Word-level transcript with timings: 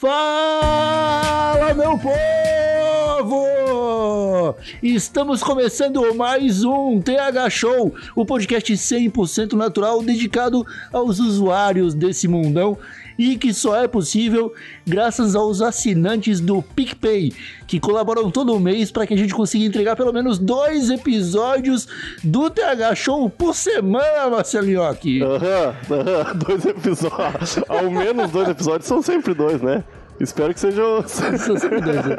Fala, 0.00 1.74
meu 1.74 1.98
povo! 1.98 3.50
Estamos 4.82 5.42
começando 5.42 6.14
mais 6.14 6.64
um 6.64 7.02
TH 7.02 7.50
Show, 7.50 7.94
o 8.16 8.24
podcast 8.24 8.72
100% 8.72 9.52
natural 9.52 10.02
dedicado 10.02 10.66
aos 10.90 11.18
usuários 11.18 11.92
desse 11.92 12.26
mundão 12.26 12.78
e 13.20 13.36
que 13.36 13.52
só 13.52 13.76
é 13.76 13.86
possível 13.86 14.54
graças 14.86 15.36
aos 15.36 15.60
assinantes 15.60 16.40
do 16.40 16.62
PicPay, 16.62 17.34
que 17.66 17.78
colaboram 17.78 18.30
todo 18.30 18.58
mês 18.58 18.90
para 18.90 19.06
que 19.06 19.12
a 19.12 19.16
gente 19.16 19.34
consiga 19.34 19.66
entregar 19.66 19.94
pelo 19.94 20.10
menos 20.10 20.38
dois 20.38 20.88
episódios 20.88 21.86
do 22.24 22.48
TH 22.48 22.94
Show 22.94 23.28
por 23.28 23.54
semana, 23.54 24.30
Marcelinho 24.30 24.82
aqui. 24.82 25.22
Aham, 25.22 25.74
aham, 25.90 26.36
dois 26.36 26.64
episódios. 26.64 27.58
Ao 27.68 27.90
menos 27.90 28.30
dois 28.30 28.48
episódios 28.48 28.86
são 28.86 29.02
sempre 29.02 29.34
dois, 29.34 29.60
né? 29.60 29.84
Espero 30.20 30.52
que 30.52 30.60
sempre 30.60 30.76
dois, 31.80 32.04
né? 32.06 32.16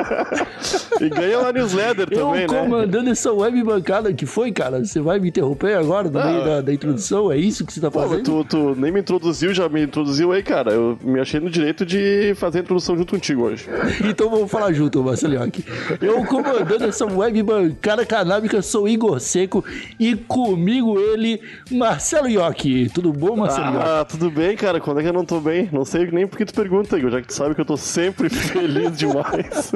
e 0.99 1.09
ganha 1.09 1.39
uma 1.39 1.51
newsletter 1.51 2.07
Eu 2.09 2.19
também, 2.27 2.47
né? 2.47 2.47
comandando 2.47 3.09
essa 3.09 3.31
web 3.31 3.63
bancada 3.63 4.11
que 4.13 4.25
foi, 4.25 4.51
cara. 4.51 4.83
Você 4.83 4.99
vai 4.99 5.19
me 5.19 5.29
interromper 5.29 5.75
agora 5.77 6.09
no 6.09 6.19
meio 6.23 6.43
da, 6.43 6.61
da 6.61 6.73
introdução? 6.73 7.31
É 7.31 7.37
isso 7.37 7.65
que 7.65 7.71
você 7.73 7.79
tá 7.79 7.91
Pô, 7.91 8.01
fazendo? 8.01 8.23
tu, 8.23 8.43
tu 8.45 8.75
nem 8.75 8.91
me 8.91 8.99
introduziu, 9.01 9.53
já 9.53 9.69
me 9.69 9.83
introduziu 9.83 10.31
aí, 10.31 10.41
cara. 10.41 10.71
Eu 10.71 10.97
me 11.03 11.19
achei 11.19 11.39
no 11.39 11.49
direito 11.49 11.85
de 11.85 12.33
fazer 12.35 12.59
a 12.59 12.61
introdução 12.61 12.97
junto 12.97 13.13
contigo 13.13 13.43
hoje. 13.43 13.67
Então 14.11 14.29
vamos 14.29 14.51
falar 14.51 14.73
junto, 14.73 15.01
Marcelinho. 15.03 15.41
aqui. 15.43 15.63
Eu 16.01 16.23
comandando 16.25 16.85
essa 16.85 17.05
web 17.05 17.41
bancada 17.43 18.05
canábica 18.05 18.61
sou 18.61 18.87
Igor 18.87 19.19
Seco 19.19 19.63
e 19.99 20.15
comigo 20.15 20.99
ele, 20.99 21.39
Marcelo 21.71 22.27
Iocchi. 22.27 22.89
Tudo 22.89 23.13
bom, 23.13 23.35
Marcelo 23.37 23.67
Iocchi? 23.73 23.87
Ah, 23.87 24.05
tudo 24.05 24.29
bem, 24.31 24.55
cara. 24.57 24.79
Quando 24.79 24.99
é 24.99 25.03
que 25.03 25.09
eu 25.09 25.13
não 25.13 25.23
tô 25.25 25.39
bem? 25.39 25.69
Não 25.71 25.85
sei 25.85 26.09
nem 26.11 26.27
porque 26.27 26.45
tu 26.45 26.53
pergunta, 26.53 26.97
Igor, 26.97 27.11
já 27.11 27.21
que 27.21 27.27
tu 27.27 27.33
sabe 27.33 27.55
que 27.55 27.61
eu 27.61 27.65
tô 27.65 27.77
sempre 27.91 28.29
feliz 28.29 28.97
demais. 28.97 29.71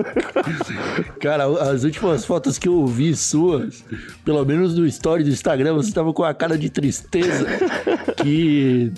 Cara, 1.19 1.45
as 1.71 1.83
últimas 1.83 2.25
fotos 2.25 2.57
que 2.57 2.67
eu 2.67 2.85
vi 2.85 3.16
suas, 3.16 3.83
pelo 4.23 4.44
menos 4.45 4.75
no 4.77 4.85
story 4.85 5.23
do 5.23 5.30
Instagram, 5.30 5.73
você 5.73 5.91
tava 5.91 6.13
com 6.13 6.23
a 6.23 6.33
cara 6.33 6.57
de 6.57 6.69
tristeza 6.69 7.45
que 8.22 8.91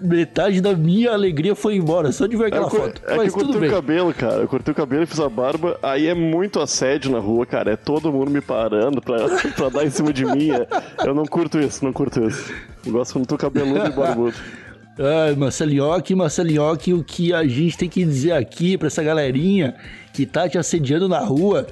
metade 0.00 0.60
da 0.60 0.74
minha 0.74 1.12
alegria 1.12 1.54
foi 1.54 1.76
embora 1.76 2.10
só 2.10 2.26
de 2.26 2.36
ver 2.36 2.46
aquela 2.46 2.64
É, 2.64 2.66
eu 2.66 2.70
foto. 2.70 3.02
é 3.06 3.10
que 3.12 3.16
Mas 3.16 3.26
eu 3.28 3.32
tudo 3.38 3.44
cortei 3.52 3.60
bem. 3.60 3.68
o 3.70 3.72
cabelo, 3.72 4.14
cara. 4.14 4.34
Eu 4.42 4.48
cortei 4.48 4.72
o 4.72 4.74
cabelo 4.74 5.02
e 5.04 5.06
fiz 5.06 5.20
a 5.20 5.28
barba. 5.28 5.78
Aí 5.82 6.06
é 6.08 6.14
muito 6.14 6.58
assédio 6.60 7.12
na 7.12 7.20
rua, 7.20 7.46
cara. 7.46 7.72
É 7.72 7.76
todo 7.76 8.12
mundo 8.12 8.30
me 8.30 8.40
parando 8.40 9.00
pra, 9.00 9.16
pra 9.54 9.68
dar 9.68 9.84
em 9.84 9.90
cima 9.90 10.12
de 10.12 10.24
mim. 10.24 10.50
É- 10.50 10.66
Eu 11.06 11.14
não 11.14 11.24
curto 11.24 11.58
isso, 11.60 11.84
não 11.84 11.92
curto 11.92 12.20
isso. 12.26 12.52
Eu 12.84 12.92
gosto 12.92 13.12
quando 13.12 13.26
tô 13.26 13.36
cabeludo 13.38 13.86
e 13.86 13.90
barbudo. 13.92 14.34
Ai, 14.98 15.34
Marcelinhoque, 15.34 16.14
Marcelinhoque, 16.14 16.92
o 16.92 17.02
que 17.02 17.32
a 17.32 17.46
gente 17.46 17.78
tem 17.78 17.88
que 17.88 18.04
dizer 18.04 18.32
aqui 18.32 18.76
pra 18.76 18.88
essa 18.88 19.02
galerinha 19.02 19.74
que 20.12 20.26
tá 20.26 20.48
te 20.48 20.58
assediando 20.58 21.08
na 21.08 21.20
rua 21.20 21.66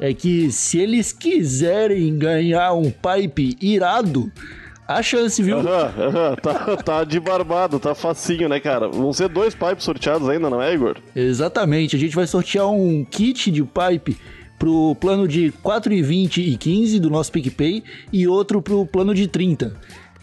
é 0.00 0.12
que 0.12 0.50
se 0.50 0.78
eles 0.78 1.12
quiserem 1.12 2.18
ganhar 2.18 2.72
um 2.72 2.90
pipe 2.90 3.56
irado, 3.60 4.30
a 4.86 5.02
chance, 5.02 5.42
viu? 5.42 5.58
Aham, 5.58 5.92
aham. 5.98 6.36
Tá, 6.36 6.76
tá 6.82 7.04
de 7.04 7.18
barbado, 7.18 7.78
tá 7.78 7.94
facinho, 7.94 8.48
né, 8.48 8.60
cara? 8.60 8.88
Vão 8.88 9.12
ser 9.12 9.28
dois 9.28 9.54
pipes 9.54 9.84
sorteados 9.84 10.28
ainda, 10.28 10.50
não 10.50 10.60
é, 10.60 10.74
Igor? 10.74 10.96
Exatamente, 11.16 11.96
a 11.96 11.98
gente 11.98 12.14
vai 12.14 12.26
sortear 12.26 12.68
um 12.68 13.04
kit 13.04 13.50
de 13.50 13.62
pipe 13.62 14.18
pro 14.58 14.94
plano 15.00 15.26
de 15.26 15.52
4,20 15.64 16.38
e 16.38 16.56
15 16.56 17.00
do 17.00 17.10
nosso 17.10 17.32
PicPay 17.32 17.82
e 18.12 18.28
outro 18.28 18.60
pro 18.60 18.86
plano 18.86 19.14
de 19.14 19.26
30. 19.26 19.74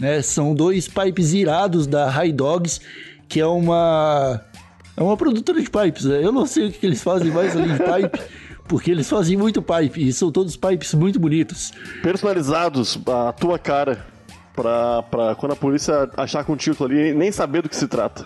Né? 0.01 0.19
São 0.23 0.55
dois 0.55 0.87
pipes 0.87 1.31
irados 1.31 1.85
da 1.85 2.09
High 2.09 2.31
Dogs, 2.31 2.81
que 3.29 3.39
é 3.39 3.45
uma 3.45 4.41
é 4.97 5.03
uma 5.03 5.15
produtora 5.15 5.61
de 5.61 5.69
pipes. 5.69 6.05
né? 6.05 6.25
Eu 6.25 6.31
não 6.31 6.47
sei 6.47 6.67
o 6.67 6.71
que 6.71 6.79
que 6.79 6.85
eles 6.87 7.03
fazem 7.03 7.31
mais 7.31 7.55
além 7.55 7.73
de 7.73 7.77
pipe, 7.77 8.19
porque 8.67 8.89
eles 8.89 9.07
fazem 9.07 9.37
muito 9.37 9.61
pipe 9.61 10.07
e 10.07 10.11
são 10.11 10.31
todos 10.31 10.57
pipes 10.57 10.95
muito 10.95 11.19
bonitos. 11.19 11.71
Personalizados, 12.01 12.99
a 13.07 13.31
tua 13.31 13.59
cara. 13.59 14.09
Pra, 14.53 15.01
pra 15.03 15.35
quando 15.35 15.53
a 15.53 15.55
polícia 15.55 16.09
achar 16.17 16.43
contigo 16.43 16.73
aquilo 16.73 16.89
ali, 16.89 17.13
nem 17.13 17.31
saber 17.31 17.61
do 17.61 17.69
que 17.69 17.75
se 17.75 17.87
trata. 17.87 18.25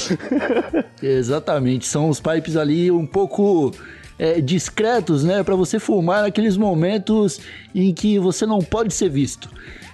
Exatamente, 1.02 1.84
são 1.86 2.08
os 2.08 2.20
pipes 2.20 2.54
ali 2.54 2.92
um 2.92 3.04
pouco 3.04 3.72
é, 4.18 4.40
discretos, 4.40 5.24
né, 5.24 5.42
Pra 5.42 5.56
você 5.56 5.80
fumar 5.80 6.22
naqueles 6.22 6.56
momentos 6.56 7.40
em 7.74 7.92
que 7.92 8.20
você 8.20 8.46
não 8.46 8.60
pode 8.60 8.94
ser 8.94 9.08
visto. 9.08 9.48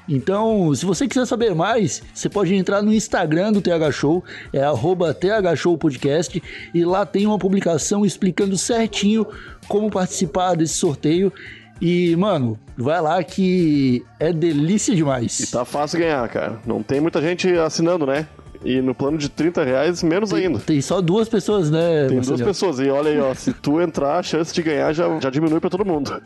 Então, 0.08 0.74
se 0.74 0.86
você 0.86 1.06
quiser 1.06 1.26
saber 1.26 1.54
mais, 1.54 2.02
você 2.14 2.28
pode 2.28 2.54
entrar 2.54 2.80
no 2.80 2.92
Instagram 2.92 3.52
do 3.52 3.60
TH 3.60 3.92
Show, 3.92 4.24
é 4.52 4.62
arroba 4.62 5.12
TH 5.12 5.54
Show 5.54 5.76
Podcast, 5.76 6.42
e 6.72 6.84
lá 6.84 7.04
tem 7.04 7.26
uma 7.26 7.38
publicação 7.38 8.06
explicando 8.06 8.56
certinho 8.56 9.26
como 9.68 9.90
participar 9.90 10.54
desse 10.54 10.74
sorteio. 10.74 11.32
E, 11.80 12.16
mano, 12.16 12.58
vai 12.76 13.00
lá 13.00 13.22
que 13.22 14.04
é 14.18 14.32
delícia 14.32 14.94
demais. 14.94 15.50
Tá 15.50 15.64
fácil 15.64 16.00
ganhar, 16.00 16.28
cara. 16.28 16.58
Não 16.66 16.82
tem 16.82 17.00
muita 17.00 17.20
gente 17.20 17.48
assinando, 17.54 18.06
né? 18.06 18.26
E 18.64 18.80
no 18.80 18.92
plano 18.94 19.16
de 19.18 19.28
30 19.28 19.62
reais, 19.62 20.02
menos 20.02 20.32
ainda. 20.32 20.58
Tem 20.58 20.80
só 20.80 21.00
duas 21.00 21.28
pessoas, 21.28 21.70
né, 21.70 22.06
Tem 22.08 22.16
duas 22.16 22.28
Marcelinho? 22.28 22.46
pessoas. 22.46 22.78
E 22.80 22.88
olha 22.90 23.10
aí, 23.10 23.20
ó. 23.20 23.32
Se 23.34 23.52
tu 23.52 23.80
entrar, 23.80 24.18
a 24.18 24.22
chance 24.22 24.52
de 24.52 24.62
ganhar 24.62 24.92
já, 24.92 25.18
já 25.20 25.30
diminui 25.30 25.60
pra 25.60 25.70
todo 25.70 25.84
mundo. 25.84 26.10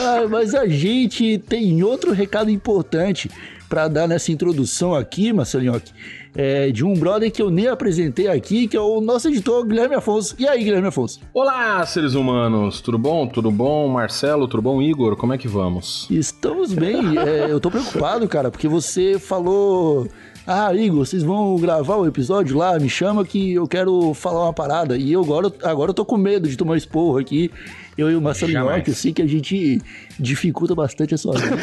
Ah, 0.00 0.26
mas 0.28 0.54
a 0.54 0.66
gente 0.66 1.38
tem 1.48 1.82
outro 1.82 2.12
recado 2.12 2.50
importante 2.50 3.30
para 3.68 3.86
dar 3.88 4.08
nessa 4.08 4.32
introdução 4.32 4.94
aqui, 4.94 5.32
Marcelinhoque. 5.32 5.92
É, 6.34 6.70
de 6.70 6.84
um 6.84 6.94
brother 6.94 7.30
que 7.32 7.42
eu 7.42 7.50
nem 7.50 7.66
apresentei 7.66 8.28
aqui, 8.28 8.68
que 8.68 8.76
é 8.76 8.80
o 8.80 9.00
nosso 9.00 9.28
editor 9.28 9.66
Guilherme 9.66 9.96
Afonso. 9.96 10.36
E 10.38 10.46
aí, 10.46 10.62
Guilherme 10.62 10.88
Afonso? 10.88 11.20
Olá, 11.34 11.84
seres 11.84 12.14
humanos, 12.14 12.80
tudo 12.80 12.96
bom? 12.96 13.26
Tudo 13.26 13.50
bom, 13.50 13.88
Marcelo? 13.88 14.46
Tudo 14.46 14.62
bom, 14.62 14.80
Igor? 14.80 15.16
Como 15.16 15.32
é 15.32 15.38
que 15.38 15.48
vamos? 15.48 16.06
Estamos 16.10 16.72
bem. 16.72 16.98
É, 17.18 17.50
eu 17.50 17.58
tô 17.58 17.70
preocupado, 17.70 18.26
cara, 18.28 18.50
porque 18.50 18.68
você 18.68 19.18
falou. 19.18 20.08
Ah, 20.50 20.74
Igor, 20.74 21.04
vocês 21.04 21.22
vão 21.22 21.58
gravar 21.58 21.96
o 21.96 22.06
episódio 22.06 22.56
lá? 22.56 22.78
Me 22.78 22.88
chama 22.88 23.22
que 23.22 23.52
eu 23.52 23.68
quero 23.68 24.14
falar 24.14 24.44
uma 24.44 24.52
parada. 24.54 24.96
E 24.96 25.12
eu 25.12 25.20
agora, 25.20 25.52
agora 25.62 25.90
eu 25.90 25.94
tô 25.94 26.06
com 26.06 26.16
medo 26.16 26.48
de 26.48 26.56
tomar 26.56 26.78
esporro 26.78 27.18
aqui. 27.18 27.50
Eu 27.98 28.10
e 28.10 28.16
o 28.16 28.20
Marcelo. 28.22 28.54
Nhoque, 28.54 28.88
eu 28.88 28.94
sei 28.94 29.12
que 29.12 29.20
a 29.20 29.26
gente 29.26 29.78
dificulta 30.18 30.74
bastante 30.74 31.14
a 31.14 31.18
sua 31.18 31.34
vida. 31.34 31.54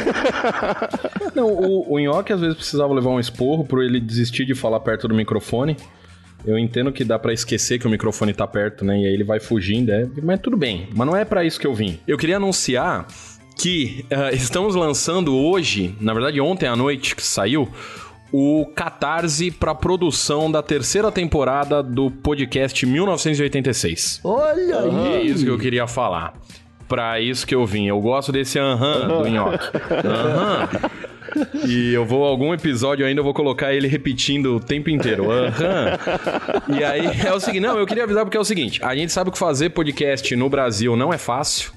Não, 1.33 1.47
o, 1.47 1.93
o 1.95 1.99
Nhoque 1.99 2.31
às 2.31 2.39
vezes 2.39 2.55
precisava 2.55 2.93
levar 2.93 3.09
um 3.09 3.19
esporro 3.19 3.65
por 3.65 3.83
ele 3.83 3.99
desistir 3.99 4.45
de 4.45 4.53
falar 4.53 4.79
perto 4.81 5.07
do 5.07 5.15
microfone. 5.15 5.75
Eu 6.45 6.59
entendo 6.59 6.91
que 6.91 7.03
dá 7.03 7.17
pra 7.17 7.33
esquecer 7.33 7.79
que 7.79 7.87
o 7.87 7.89
microfone 7.89 8.35
tá 8.35 8.45
perto, 8.45 8.85
né? 8.85 8.99
E 9.01 9.07
aí 9.07 9.13
ele 9.15 9.23
vai 9.23 9.39
fugindo, 9.39 9.91
é... 9.91 10.07
mas 10.21 10.39
tudo 10.39 10.55
bem. 10.55 10.89
Mas 10.95 11.07
não 11.07 11.17
é 11.17 11.25
pra 11.25 11.43
isso 11.43 11.59
que 11.59 11.65
eu 11.65 11.73
vim. 11.73 11.97
Eu 12.07 12.19
queria 12.19 12.37
anunciar 12.37 13.07
que 13.57 14.05
ah, 14.11 14.31
estamos 14.31 14.75
lançando 14.75 15.35
hoje, 15.35 15.95
na 15.99 16.13
verdade 16.13 16.39
ontem 16.39 16.67
à 16.67 16.75
noite 16.75 17.15
que 17.15 17.23
saiu, 17.23 17.67
o 18.37 18.65
Catarse 18.65 19.49
pra 19.49 19.73
produção 19.73 20.51
da 20.51 20.61
terceira 20.61 21.09
temporada 21.09 21.81
do 21.81 22.11
podcast 22.11 22.85
1986. 22.85 24.19
Olha 24.25 24.79
aí! 24.81 25.13
É 25.13 25.21
isso 25.21 25.45
que 25.45 25.49
eu 25.49 25.57
queria 25.57 25.87
falar. 25.87 26.33
Pra 26.85 27.17
isso 27.21 27.47
que 27.47 27.55
eu 27.55 27.65
vim. 27.65 27.87
Eu 27.87 28.01
gosto 28.01 28.33
desse 28.33 28.59
aham 28.59 29.07
do 29.07 29.29
nhoque. 29.29 29.65
Aham. 30.05 30.69
E 31.65 31.93
eu 31.93 32.05
vou, 32.05 32.25
algum 32.25 32.53
episódio 32.53 33.05
ainda, 33.05 33.21
eu 33.21 33.23
vou 33.23 33.33
colocar 33.33 33.73
ele 33.73 33.87
repetindo 33.87 34.57
o 34.57 34.59
tempo 34.59 34.89
inteiro. 34.89 35.31
Aham. 35.31 35.97
E 36.77 36.83
aí 36.83 37.05
é 37.25 37.33
o 37.33 37.39
seguinte, 37.39 37.61
não, 37.61 37.79
eu 37.79 37.85
queria 37.85 38.03
avisar 38.03 38.25
porque 38.25 38.35
é 38.37 38.39
o 38.39 38.45
seguinte: 38.45 38.83
a 38.83 38.93
gente 38.93 39.13
sabe 39.13 39.31
que 39.31 39.37
fazer 39.37 39.69
podcast 39.69 40.35
no 40.35 40.49
Brasil 40.49 40.95
não 40.97 41.13
é 41.13 41.17
fácil. 41.17 41.71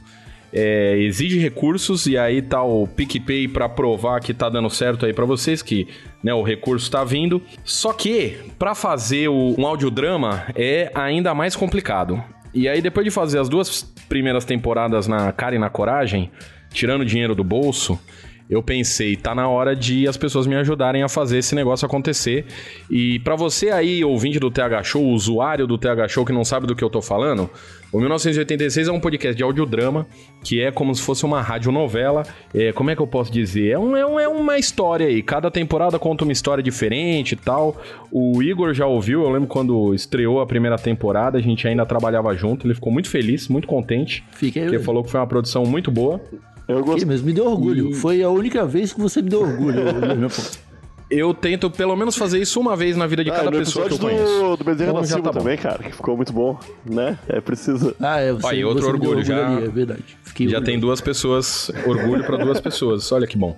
É, 0.53 0.97
exige 0.99 1.39
recursos 1.39 2.06
e 2.06 2.17
aí 2.17 2.41
tá 2.41 2.62
o 2.62 2.87
PicPay 2.87 3.49
pra 3.49 3.69
provar 3.69 4.21
que 4.21 4.33
tá 4.33 4.49
dando 4.49 4.71
certo 4.71 5.05
aí 5.05 5.12
pra 5.12 5.25
vocês, 5.25 5.61
que 5.61 5.89
né, 6.23 6.33
o 6.33 6.43
recurso 6.43 6.91
tá 6.91 7.05
vindo. 7.05 7.43
Só 7.65 7.93
que 7.93 8.39
pra 8.59 8.75
fazer 8.75 9.29
o, 9.29 9.55
um 9.59 9.67
audiodrama 9.67 10.47
é 10.55 10.91
ainda 10.95 11.35
mais 11.35 11.55
complicado. 11.55 12.23
E 12.55 12.69
aí 12.69 12.81
depois 12.81 13.05
de 13.05 13.11
fazer 13.11 13.39
as 13.39 13.49
duas 13.49 13.83
primeiras 14.09 14.45
temporadas 14.45 15.06
na 15.06 15.31
cara 15.33 15.55
e 15.55 15.59
na 15.59 15.69
coragem, 15.69 16.31
tirando 16.73 17.05
dinheiro 17.05 17.35
do 17.35 17.45
bolso, 17.45 17.99
eu 18.49 18.62
pensei, 18.62 19.15
tá 19.17 19.35
na 19.35 19.49
hora 19.49 19.77
de 19.77 20.09
as 20.09 20.17
pessoas 20.17 20.47
me 20.47 20.56
ajudarem 20.56 21.03
a 21.03 21.09
fazer 21.09 21.39
esse 21.39 21.55
negócio 21.55 21.85
acontecer. 21.85 22.47
E 22.91 23.19
para 23.21 23.37
você 23.37 23.71
aí, 23.71 24.05
ouvinte 24.05 24.39
do 24.39 24.50
TH 24.50 24.83
Show, 24.85 25.05
usuário 25.05 25.67
do 25.67 25.77
TH 25.77 26.09
Show 26.09 26.25
que 26.25 26.33
não 26.33 26.45
sabe 26.45 26.67
do 26.67 26.75
que 26.75 26.83
eu 26.83 26.89
tô 26.89 27.03
falando, 27.03 27.50
o 27.91 27.99
1986 27.99 28.89
é 28.89 28.93
um 28.93 29.00
podcast 29.00 29.35
de 29.35 29.43
audiodrama, 29.43 30.06
que 30.45 30.61
é 30.61 30.71
como 30.71 30.95
se 30.95 31.00
fosse 31.00 31.25
uma 31.25 31.41
radionovela. 31.41 32.23
É, 32.55 32.71
como 32.71 32.91
é 32.91 32.97
que 32.97 33.00
eu 33.00 33.06
posso 33.06 33.33
dizer? 33.33 33.71
É, 33.71 33.79
um, 33.79 33.97
é, 33.97 34.06
um, 34.06 34.21
é 34.21 34.29
uma 34.29 34.59
história 34.59 35.06
aí. 35.06 35.23
Cada 35.23 35.50
temporada 35.50 35.99
conta 35.99 36.25
uma 36.25 36.33
história 36.33 36.62
diferente 36.62 37.33
e 37.33 37.37
tal. 37.37 37.81
O 38.12 38.43
Igor 38.43 38.75
já 38.75 38.87
ouviu, 38.87 39.23
eu 39.23 39.31
lembro 39.31 39.49
quando 39.49 39.95
estreou 39.95 40.41
a 40.41 40.47
primeira 40.47 40.77
temporada, 40.77 41.39
a 41.39 41.41
gente 41.41 41.67
ainda 41.67 41.87
trabalhava 41.87 42.35
junto. 42.37 42.67
Ele 42.67 42.75
ficou 42.75 42.93
muito 42.93 43.09
feliz, 43.09 43.49
muito 43.49 43.67
contente. 43.67 44.23
Fiquei. 44.33 44.65
Porque 44.65 44.79
falou 44.81 45.03
que 45.03 45.11
foi 45.11 45.21
uma 45.21 45.27
produção 45.27 45.65
muito 45.65 45.91
boa. 45.91 46.21
Eu 46.69 46.85
gosto. 46.85 47.06
mesmo, 47.06 47.26
me 47.26 47.32
deu 47.32 47.47
orgulho. 47.47 47.91
E- 47.91 47.94
Foi 47.94 48.23
a 48.23 48.29
única 48.29 48.67
vez 48.67 48.93
que 48.93 49.00
você 49.00 49.23
me 49.23 49.31
deu 49.31 49.41
orgulho. 49.41 49.79
Eu 51.11 51.32
tento 51.32 51.70
pelo 51.70 51.97
menos 51.97 52.17
fazer 52.17 52.38
isso 52.38 52.61
uma 52.61 52.76
vez 52.76 52.94
na 52.94 53.06
vida 53.06 53.25
de 53.25 53.31
Ah, 53.31 53.37
cada 53.37 53.50
pessoa 53.50 53.88
que 53.88 53.94
eu 53.94 53.99
conheço. 53.99 54.26
do, 54.26 54.56
do 54.59 54.65
Bezerra 54.65 54.91
Então 54.91 55.00
da 55.00 55.06
já 55.09 55.15
Silva 55.15 55.32
tá 55.32 55.38
também, 55.38 55.56
cara, 55.56 55.82
que 55.82 55.93
ficou 55.93 56.15
muito 56.15 56.35
bom, 56.35 56.61
né? 56.85 57.19
É 57.26 57.41
preciso. 57.41 57.94
Ah, 57.99 58.20
é, 58.20 58.31
você, 58.31 58.47
Aí, 58.49 58.62
outro 58.62 58.82
você 58.85 58.93
me 58.93 58.99
deu 58.99 59.09
orgulho, 59.09 59.25
já- 59.26 59.47
ali, 59.56 59.65
é 59.65 59.69
verdade. 59.70 60.05
Fiquei 60.23 60.49
Já 60.50 60.61
tem 60.61 60.79
duas 60.79 61.00
pessoas, 61.00 61.70
orgulho 61.87 62.25
pra 62.25 62.37
duas 62.37 62.61
pessoas. 62.61 63.11
Olha 63.11 63.26
que 63.26 63.38
bom. 63.38 63.56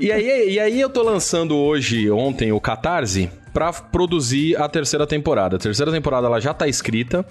E 0.00 0.10
aí, 0.10 0.54
e 0.54 0.58
aí 0.58 0.80
eu 0.80 0.90
tô 0.90 1.04
lançando 1.04 1.54
hoje, 1.56 2.10
ontem, 2.10 2.50
o 2.50 2.60
Catarse 2.60 3.30
pra 3.54 3.72
produzir 3.72 4.60
a 4.60 4.68
terceira 4.68 5.06
temporada. 5.06 5.54
A 5.54 5.58
terceira 5.60 5.92
temporada 5.92 6.26
ela 6.26 6.40
já 6.40 6.52
tá 6.52 6.66
escrita. 6.66 7.24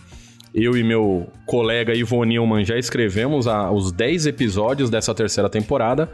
Eu 0.57 0.77
e 0.77 0.83
meu 0.83 1.27
colega 1.45 1.93
Ivo 1.93 2.23
Nilman 2.23 2.63
já 2.63 2.77
escrevemos 2.79 3.45
a- 3.45 3.69
os 3.71 3.91
10 3.91 4.25
episódios 4.25 4.89
dessa 4.89 5.13
terceira 5.13 5.49
temporada. 5.49 6.09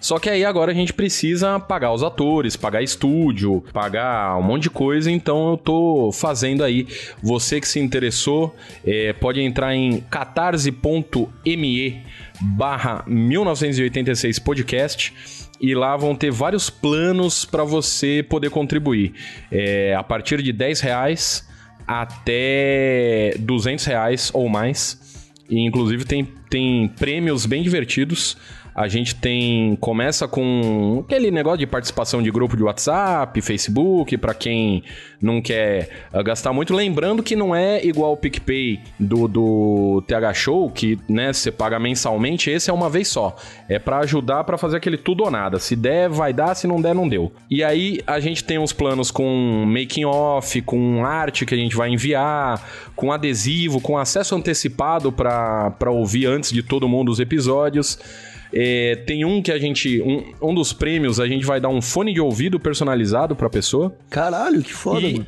Só 0.00 0.18
que 0.18 0.30
aí 0.30 0.44
agora 0.46 0.70
a 0.72 0.74
gente 0.74 0.94
precisa 0.94 1.58
pagar 1.60 1.92
os 1.92 2.02
atores, 2.02 2.56
pagar 2.56 2.82
estúdio, 2.82 3.62
pagar 3.70 4.38
um 4.38 4.42
monte 4.42 4.62
de 4.62 4.70
coisa, 4.70 5.10
então 5.10 5.50
eu 5.50 5.56
tô 5.58 6.10
fazendo 6.12 6.64
aí. 6.64 6.86
Você 7.22 7.60
que 7.60 7.68
se 7.68 7.78
interessou, 7.80 8.54
é, 8.86 9.12
pode 9.12 9.42
entrar 9.42 9.74
em 9.74 10.00
catarse.me 10.08 12.00
barra 12.40 13.04
1986 13.06 14.38
podcast 14.38 15.12
e 15.60 15.74
lá 15.74 15.94
vão 15.98 16.14
ter 16.14 16.30
vários 16.30 16.70
planos 16.70 17.44
para 17.44 17.64
você 17.64 18.24
poder 18.26 18.48
contribuir. 18.48 19.12
É, 19.52 19.94
a 19.94 20.02
partir 20.02 20.40
de 20.42 20.50
10 20.52 20.80
reais 20.80 21.46
até 21.86 23.34
200 23.38 23.84
reais 23.84 24.30
ou 24.32 24.48
mais. 24.48 25.26
E 25.48 25.58
inclusive 25.60 26.04
tem, 26.04 26.24
tem 26.48 26.88
prêmios 26.88 27.46
bem 27.46 27.62
divertidos. 27.62 28.36
A 28.80 28.88
gente 28.88 29.14
tem. 29.14 29.76
Começa 29.76 30.26
com 30.26 31.04
aquele 31.04 31.30
negócio 31.30 31.58
de 31.58 31.66
participação 31.66 32.22
de 32.22 32.30
grupo 32.30 32.56
de 32.56 32.62
WhatsApp, 32.62 33.38
Facebook, 33.42 34.16
pra 34.16 34.32
quem 34.32 34.82
não 35.20 35.42
quer 35.42 35.90
ah, 36.10 36.22
gastar 36.22 36.50
muito. 36.54 36.72
Lembrando 36.72 37.22
que 37.22 37.36
não 37.36 37.54
é 37.54 37.84
igual 37.84 38.14
o 38.14 38.16
PicPay 38.16 38.80
do, 38.98 39.28
do 39.28 40.02
TH 40.06 40.32
Show, 40.32 40.70
que 40.70 40.98
né, 41.06 41.30
você 41.30 41.52
paga 41.52 41.78
mensalmente, 41.78 42.48
esse 42.48 42.70
é 42.70 42.72
uma 42.72 42.88
vez 42.88 43.08
só. 43.08 43.36
É 43.68 43.78
pra 43.78 43.98
ajudar 43.98 44.44
pra 44.44 44.56
fazer 44.56 44.78
aquele 44.78 44.96
tudo 44.96 45.24
ou 45.24 45.30
nada. 45.30 45.58
Se 45.58 45.76
der, 45.76 46.08
vai 46.08 46.32
dar, 46.32 46.54
se 46.54 46.66
não 46.66 46.80
der, 46.80 46.94
não 46.94 47.06
deu. 47.06 47.30
E 47.50 47.62
aí 47.62 48.00
a 48.06 48.18
gente 48.18 48.42
tem 48.42 48.58
uns 48.58 48.72
planos 48.72 49.10
com 49.10 49.66
making 49.66 50.06
off, 50.06 50.58
com 50.62 51.04
arte 51.04 51.44
que 51.44 51.54
a 51.54 51.58
gente 51.58 51.76
vai 51.76 51.90
enviar, 51.90 52.66
com 52.96 53.12
adesivo, 53.12 53.78
com 53.78 53.98
acesso 53.98 54.34
antecipado 54.34 55.12
pra 55.12 55.90
ouvir 55.90 56.24
antes 56.24 56.50
de 56.50 56.62
todo 56.62 56.88
mundo 56.88 57.12
os 57.12 57.20
episódios. 57.20 57.98
É, 58.52 58.96
tem 59.06 59.24
um 59.24 59.40
que 59.42 59.52
a 59.52 59.58
gente. 59.58 60.02
Um, 60.02 60.50
um 60.50 60.54
dos 60.54 60.72
prêmios, 60.72 61.20
a 61.20 61.26
gente 61.26 61.44
vai 61.46 61.60
dar 61.60 61.68
um 61.68 61.80
fone 61.80 62.12
de 62.12 62.20
ouvido 62.20 62.58
personalizado 62.58 63.36
pra 63.36 63.48
pessoa. 63.48 63.94
Caralho, 64.10 64.62
que 64.62 64.72
foda, 64.72 65.00
E- 65.06 65.12
mano. 65.14 65.26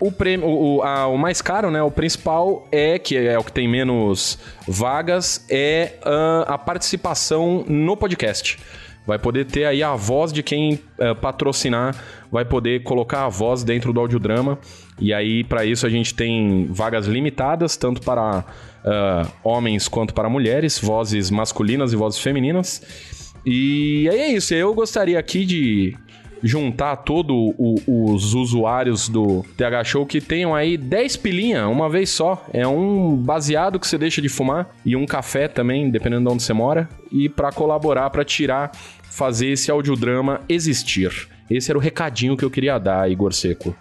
O, 0.00 0.12
prêmio, 0.12 0.46
o, 0.46 0.80
a- 0.82 1.08
o 1.08 1.16
mais 1.18 1.42
caro, 1.42 1.70
né? 1.72 1.82
O 1.82 1.90
principal 1.90 2.68
é, 2.70 3.00
que 3.00 3.16
é 3.16 3.36
o 3.36 3.42
que 3.42 3.50
tem 3.50 3.66
menos 3.66 4.38
vagas, 4.66 5.44
é 5.50 5.94
ah, 6.04 6.44
a 6.46 6.58
participação 6.58 7.64
no 7.66 7.96
podcast. 7.96 8.58
Vai 9.04 9.18
poder 9.18 9.46
ter 9.46 9.64
aí 9.64 9.82
a 9.82 9.96
voz 9.96 10.32
de 10.32 10.40
quem 10.42 10.78
ah, 11.00 11.16
patrocinar, 11.16 11.96
vai 12.30 12.44
poder 12.44 12.84
colocar 12.84 13.24
a 13.24 13.28
voz 13.28 13.64
dentro 13.64 13.92
do 13.92 13.98
audiodrama. 13.98 14.58
E 15.00 15.12
aí, 15.12 15.42
para 15.42 15.64
isso, 15.64 15.84
a 15.84 15.90
gente 15.90 16.14
tem 16.14 16.66
vagas 16.70 17.06
limitadas, 17.06 17.76
tanto 17.76 18.00
para 18.00 18.44
ah, 18.84 19.26
homens 19.42 19.88
quanto 19.88 20.14
para 20.14 20.28
mulheres, 20.28 20.78
vozes 20.78 21.30
masculinas 21.30 21.92
e 21.92 21.96
vozes 21.96 22.20
femininas. 22.20 22.82
E 23.44 24.08
aí 24.10 24.18
é 24.18 24.32
isso. 24.32 24.54
Eu 24.54 24.74
gostaria 24.74 25.18
aqui 25.18 25.44
de 25.44 25.96
juntar 26.42 26.96
todos 26.96 27.54
os 27.58 28.34
usuários 28.34 29.08
do 29.08 29.44
TH 29.56 29.84
Show 29.84 30.06
que 30.06 30.20
tenham 30.20 30.54
aí 30.54 30.76
10 30.76 31.16
pilinha 31.16 31.68
uma 31.68 31.88
vez 31.88 32.10
só. 32.10 32.44
É 32.52 32.66
um 32.66 33.16
baseado 33.16 33.78
que 33.78 33.86
você 33.86 33.98
deixa 33.98 34.20
de 34.22 34.28
fumar 34.28 34.74
e 34.84 34.94
um 34.94 35.06
café 35.06 35.48
também, 35.48 35.90
dependendo 35.90 36.28
de 36.28 36.34
onde 36.34 36.42
você 36.42 36.52
mora. 36.52 36.88
E 37.10 37.28
pra 37.28 37.50
colaborar, 37.50 38.10
pra 38.10 38.24
tirar, 38.24 38.72
fazer 39.10 39.48
esse 39.48 39.70
audiodrama 39.70 40.40
existir. 40.48 41.28
Esse 41.50 41.70
era 41.70 41.78
o 41.78 41.82
recadinho 41.82 42.36
que 42.36 42.44
eu 42.44 42.50
queria 42.50 42.78
dar, 42.78 43.10
Igor 43.10 43.32
Seco. 43.32 43.74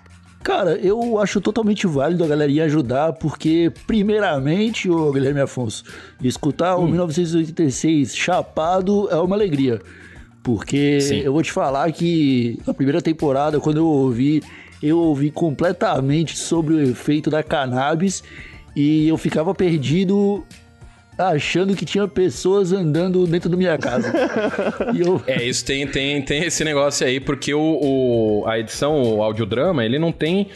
Cara, 0.48 0.78
eu 0.78 1.20
acho 1.20 1.42
totalmente 1.42 1.86
válido 1.86 2.24
a 2.24 2.28
galerinha 2.28 2.64
ajudar, 2.64 3.12
porque, 3.12 3.70
primeiramente, 3.86 4.90
ô 4.90 5.12
Guilherme 5.12 5.42
Afonso, 5.42 5.84
escutar 6.24 6.78
Hum. 6.78 6.86
o 6.86 6.88
1986 6.88 8.16
chapado 8.16 9.10
é 9.12 9.18
uma 9.18 9.36
alegria. 9.36 9.82
Porque 10.42 11.02
Sim. 11.02 11.18
eu 11.18 11.34
vou 11.34 11.44
te 11.44 11.52
falar 11.52 11.92
que 11.92 12.58
a 12.66 12.74
primeira 12.74 13.02
temporada, 13.02 13.60
quando 13.60 13.76
eu 13.76 13.86
ouvi, 13.86 14.42
eu 14.82 14.98
ouvi 14.98 15.32
completamente 15.32 16.38
sobre 16.38 16.76
o 16.76 16.80
efeito 16.80 17.30
da 17.30 17.44
cannabis 17.44 18.24
e 18.74 19.06
eu 19.06 19.18
ficava 19.18 19.54
perdido 19.54 20.46
achando 21.18 21.76
que 21.76 21.86
tinha 21.86 22.08
pessoas 22.08 22.72
andando 22.72 23.26
dentro 23.26 23.50
da 23.50 23.58
minha 23.58 23.78
casa. 23.78 24.14
e 24.94 25.02
eu, 25.02 25.22
É, 25.26 25.44
isso 25.44 25.66
tem, 25.66 25.88
tem, 25.88 26.22
tem 26.22 26.44
esse 26.44 26.64
negócio 26.64 27.06
aí, 27.08 27.20
porque 27.20 27.54
o, 27.54 27.80
o- 27.82 28.44
a 28.48 28.60
edição, 28.60 29.02
o 29.18 29.24
audiodrama, 29.24 29.84
ele 29.84 29.98
não 29.98 30.12
tem 30.12 30.48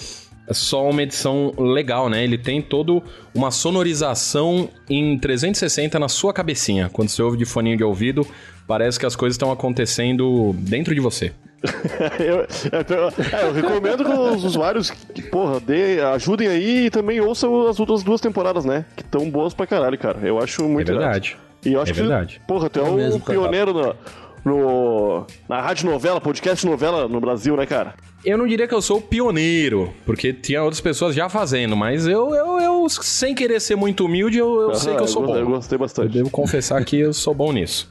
só 0.52 0.90
uma 0.90 1.02
edição 1.04 1.54
legal, 1.58 2.10
né? 2.10 2.24
Ele 2.24 2.38
tem 2.38 2.62
todo 2.62 3.02
uma 3.34 3.52
sonorização 3.52 4.68
em 4.90 5.18
360 5.18 5.98
na 5.98 6.10
sua 6.10 6.34
cabecinha. 6.34 6.90
Quando 6.92 7.10
você 7.10 7.22
ouve 7.22 7.38
de 7.38 7.46
foninho 7.46 7.78
de 7.78 7.84
ouvido, 7.84 8.28
parece 8.68 9.00
que 9.00 9.06
as 9.06 9.16
coisas 9.16 9.36
estão 9.36 9.52
acontecendo 9.52 10.54
dentro 10.60 10.94
de 10.94 11.00
você. 11.00 11.32
eu, 12.20 12.42
é, 12.42 13.36
é, 13.42 13.48
eu 13.48 13.54
recomendo 13.54 14.04
que 14.04 14.12
os 14.12 14.44
usuários, 14.44 14.90
que, 14.90 15.22
porra, 15.22 15.60
dê, 15.60 16.02
ajudem 16.02 16.48
aí 16.48 16.86
e 16.86 16.90
também 16.90 17.22
ouçam 17.22 17.68
as 17.68 17.80
outras 17.80 18.02
duas 18.04 18.20
temporadas, 18.20 18.66
né? 18.66 18.86
Que 18.96 19.04
estão 19.04 19.30
boas 19.30 19.54
pra 19.54 19.68
caralho, 19.68 19.98
cara. 19.98 20.20
Eu 20.24 20.40
acho 20.40 20.64
muito 20.68 20.90
é 20.92 20.96
verdade. 20.96 21.38
E 21.64 21.74
eu 21.74 21.82
acho 21.82 21.92
É 21.92 21.94
que, 21.94 22.00
verdade. 22.02 22.42
porra, 22.48 22.70
tu 22.70 22.80
é, 22.80 22.84
É 22.84 23.10
cara. 23.12 23.20
pioneiro 23.20 23.74
no, 23.74 23.96
no, 24.44 25.28
na 25.48 25.62
rádio 25.62 25.90
novela, 25.90 26.20
podcast 26.20 26.66
novela 26.66 27.08
no 27.08 27.20
Brasil, 27.22 27.56
né, 27.56 27.66
cara? 27.68 27.94
Eu 28.26 28.38
não 28.38 28.48
diria 28.48 28.68
que 28.68 28.74
eu 28.74 28.82
sou 28.82 28.98
o 28.98 29.02
pioneiro, 29.02 29.94
porque 30.06 30.32
tinha 30.34 30.62
outras 30.64 30.82
pessoas 30.82 31.16
já 31.16 31.28
fazendo, 31.30 31.76
mas 31.78 32.08
eu, 32.08 32.34
eu, 32.36 32.60
eu 32.60 32.90
sem 32.90 33.34
querer 33.36 33.60
ser 33.60 33.76
muito 33.76 34.06
humilde, 34.06 34.38
eu, 34.38 34.62
eu 34.62 34.76
sei 34.76 34.90
Aham, 34.92 34.98
que 34.98 35.04
eu 35.04 35.08
sou 35.08 35.22
go- 35.24 35.28
bom. 35.30 35.38
Eu 35.38 35.46
gostei 35.48 35.76
Eu 35.76 35.80
bastante. 35.80 36.14
devo 36.14 36.30
confessar 36.32 36.84
que 36.86 37.00
eu 37.00 37.14
sou 37.14 37.34
bom 37.34 37.52
nisso. 37.52 37.90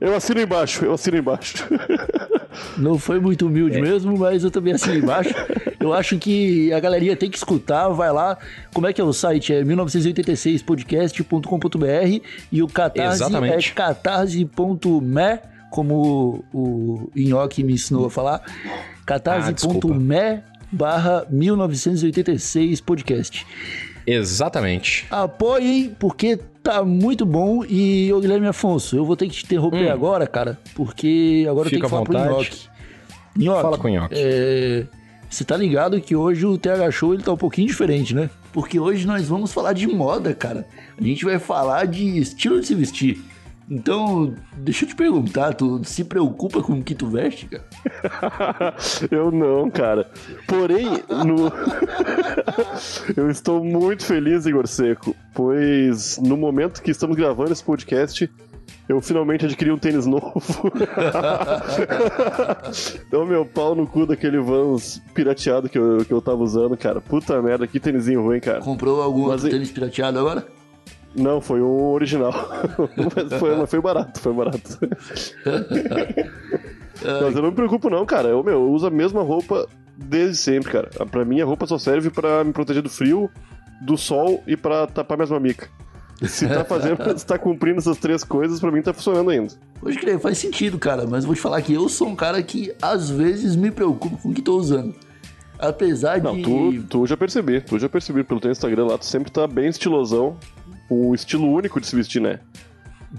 Eu 0.00 0.14
assino 0.16 0.40
embaixo, 0.40 0.84
eu 0.84 0.92
assino 0.94 1.16
embaixo. 1.18 1.64
Não 2.76 2.98
foi 2.98 3.18
muito 3.20 3.46
humilde 3.46 3.78
É. 3.78 3.80
mesmo, 3.80 4.16
mas 4.18 4.42
eu 4.44 4.50
também 4.50 4.74
assino 4.74 4.96
embaixo. 4.96 5.32
eu 5.80 5.92
acho 5.92 6.18
que 6.18 6.72
a 6.72 6.80
galerinha 6.80 7.16
tem 7.16 7.30
que 7.30 7.36
escutar, 7.36 7.88
vai 7.88 8.12
lá. 8.12 8.36
Como 8.74 8.86
é 8.86 8.92
que 8.92 9.00
é 9.00 9.04
o 9.04 9.12
site? 9.12 9.52
É 9.54 9.64
1986podcast.com.br 9.64 12.20
e 12.50 12.62
o 12.62 12.68
Catarse 12.68 13.22
Exatamente. 13.22 13.70
é 13.70 13.74
catarse.me, 13.74 15.38
como 15.70 16.44
o 16.52 17.10
Inhoque 17.16 17.64
me 17.64 17.74
ensinou 17.74 18.06
a 18.06 18.10
falar. 18.10 18.42
catarse.me 19.06 20.40
barra 20.70 21.26
1986 21.30 22.80
podcast. 22.80 23.46
Exatamente. 24.06 25.06
Apoiem, 25.10 25.94
porque 25.98 26.38
tá 26.62 26.82
muito 26.84 27.24
bom. 27.26 27.64
E, 27.68 28.12
ô 28.12 28.20
Guilherme 28.20 28.46
Afonso, 28.46 28.96
eu 28.96 29.04
vou 29.04 29.16
ter 29.16 29.26
que 29.28 29.34
te 29.34 29.44
interromper 29.44 29.90
agora, 29.90 30.26
cara, 30.26 30.58
porque 30.74 31.46
agora 31.48 31.66
eu 31.68 31.70
tenho 31.70 31.84
Hum. 31.84 31.86
Fica 31.86 31.86
que 31.86 31.90
falar 31.90 32.02
à 32.02 32.04
pro 32.04 32.18
vontade. 32.18 32.34
Nhoque. 32.50 32.68
Nhoque, 33.36 33.62
Fala 33.62 33.78
com 33.78 33.88
o 33.88 33.90
Nhoque. 33.90 34.14
é, 34.16 34.86
Você 35.28 35.44
tá 35.44 35.56
ligado 35.56 36.00
que 36.00 36.14
hoje 36.14 36.44
o 36.46 36.58
TH 36.58 36.90
Show 36.90 37.14
ele 37.14 37.22
tá 37.22 37.32
um 37.32 37.36
pouquinho 37.36 37.66
diferente, 37.66 38.14
né? 38.14 38.28
Porque 38.52 38.78
hoje 38.78 39.06
nós 39.06 39.26
vamos 39.26 39.50
falar 39.52 39.72
de 39.72 39.86
moda, 39.86 40.34
cara. 40.34 40.66
A 40.98 41.02
gente 41.02 41.24
vai 41.24 41.38
falar 41.38 41.86
de 41.86 42.18
estilo 42.18 42.60
de 42.60 42.66
se 42.66 42.74
vestir. 42.74 43.22
Então, 43.70 44.34
deixa 44.56 44.84
eu 44.84 44.88
te 44.88 44.94
perguntar, 44.96 45.54
tu 45.54 45.80
se 45.84 46.04
preocupa 46.04 46.62
com 46.62 46.74
o 46.74 46.82
que 46.82 46.94
tu 46.94 47.06
veste, 47.06 47.46
cara? 47.46 47.64
eu 49.10 49.30
não, 49.30 49.70
cara. 49.70 50.10
Porém, 50.46 50.86
no... 51.24 51.52
eu 53.16 53.30
estou 53.30 53.64
muito 53.64 54.04
feliz, 54.04 54.46
Igor 54.46 54.66
Seco, 54.66 55.14
pois 55.34 56.18
no 56.18 56.36
momento 56.36 56.82
que 56.82 56.90
estamos 56.90 57.16
gravando 57.16 57.52
esse 57.52 57.64
podcast, 57.64 58.28
Eu 58.88 59.00
finalmente 59.00 59.46
adquiri 59.46 59.70
um 59.70 59.78
tênis 59.78 60.06
novo. 60.06 60.32
Deu 63.10 63.24
meu 63.26 63.46
pau 63.46 63.74
no 63.74 63.86
cu 63.86 64.06
daquele 64.06 64.40
Vans 64.40 65.00
pirateado 65.14 65.68
que 65.68 65.78
eu, 65.78 66.04
que 66.04 66.12
eu 66.12 66.20
tava 66.20 66.42
usando, 66.42 66.76
cara. 66.76 67.00
Puta 67.00 67.40
merda, 67.40 67.66
que 67.66 67.78
tênisinho 67.78 68.22
ruim, 68.22 68.40
cara. 68.40 68.60
Comprou 68.60 69.00
algum 69.00 69.28
Mas 69.28 69.42
tênis 69.42 69.70
pirateado 69.70 70.18
agora? 70.18 70.46
Não, 71.14 71.40
foi 71.40 71.60
um 71.60 71.90
original. 71.90 72.32
foi, 73.38 73.66
foi 73.66 73.80
barato, 73.80 74.20
foi 74.20 74.32
barato. 74.32 74.78
mas 77.04 77.36
eu 77.36 77.42
não 77.42 77.50
me 77.50 77.56
preocupo 77.56 77.90
não, 77.90 78.06
cara. 78.06 78.28
Eu, 78.28 78.42
meu, 78.42 78.54
eu 78.54 78.70
uso 78.70 78.86
a 78.86 78.90
mesma 78.90 79.22
roupa 79.22 79.68
desde 79.96 80.36
sempre, 80.36 80.72
cara. 80.72 80.88
Pra 81.06 81.24
mim, 81.24 81.40
a 81.40 81.44
roupa 81.44 81.66
só 81.66 81.78
serve 81.78 82.10
pra 82.10 82.42
me 82.44 82.52
proteger 82.52 82.82
do 82.82 82.88
frio, 82.88 83.30
do 83.80 83.96
sol 83.96 84.42
e 84.46 84.56
pra 84.56 84.86
tapar 84.86 85.16
minhas 85.16 85.30
mamicas. 85.30 85.68
Se 86.22 86.46
tá 86.46 86.64
fazendo, 86.64 86.96
se 87.18 87.26
tá 87.26 87.38
cumprindo 87.38 87.78
essas 87.78 87.98
três 87.98 88.22
coisas, 88.22 88.60
pra 88.60 88.70
mim 88.70 88.80
tá 88.80 88.92
funcionando 88.92 89.30
ainda. 89.30 89.52
Pode 89.80 89.98
crer, 89.98 90.18
faz 90.20 90.38
sentido, 90.38 90.78
cara. 90.78 91.06
Mas 91.06 91.24
vou 91.24 91.34
te 91.34 91.40
falar 91.40 91.60
que 91.62 91.74
eu 91.74 91.88
sou 91.88 92.08
um 92.08 92.16
cara 92.16 92.42
que 92.42 92.72
às 92.80 93.10
vezes 93.10 93.56
me 93.56 93.70
preocupo 93.70 94.16
com 94.18 94.30
o 94.30 94.34
que 94.34 94.42
tô 94.42 94.56
usando. 94.56 94.94
Apesar 95.58 96.20
Não, 96.20 96.34
de. 96.34 96.42
tu, 96.42 96.82
tu 96.88 97.06
já 97.06 97.16
percebi, 97.16 97.60
tu 97.60 97.78
já 97.78 97.88
percebi 97.88 98.24
pelo 98.24 98.40
teu 98.40 98.50
Instagram 98.50 98.86
lá, 98.86 98.98
tu 98.98 99.04
sempre 99.04 99.30
tá 99.30 99.46
bem 99.46 99.68
estilosão, 99.68 100.36
um 100.92 101.14
estilo 101.14 101.50
único 101.50 101.80
de 101.80 101.86
se 101.86 101.96
vestir, 101.96 102.20
né? 102.20 102.40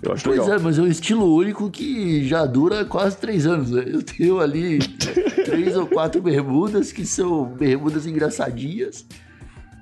Eu 0.02 0.14
acho 0.14 0.24
Pois 0.24 0.40
legal. 0.40 0.56
é, 0.56 0.60
mas 0.60 0.80
é 0.80 0.82
um 0.82 0.88
estilo 0.88 1.36
único 1.36 1.70
que 1.70 2.28
já 2.28 2.46
dura 2.46 2.84
quase 2.84 3.16
três 3.18 3.46
anos, 3.46 3.70
né? 3.72 3.84
Eu 3.86 4.02
tenho 4.02 4.40
ali 4.40 4.80
três 5.46 5.76
ou 5.78 5.86
quatro 5.86 6.22
bermudas 6.22 6.92
que 6.92 7.06
são 7.06 7.46
bermudas 7.46 8.06
engraçadinhas. 8.08 9.06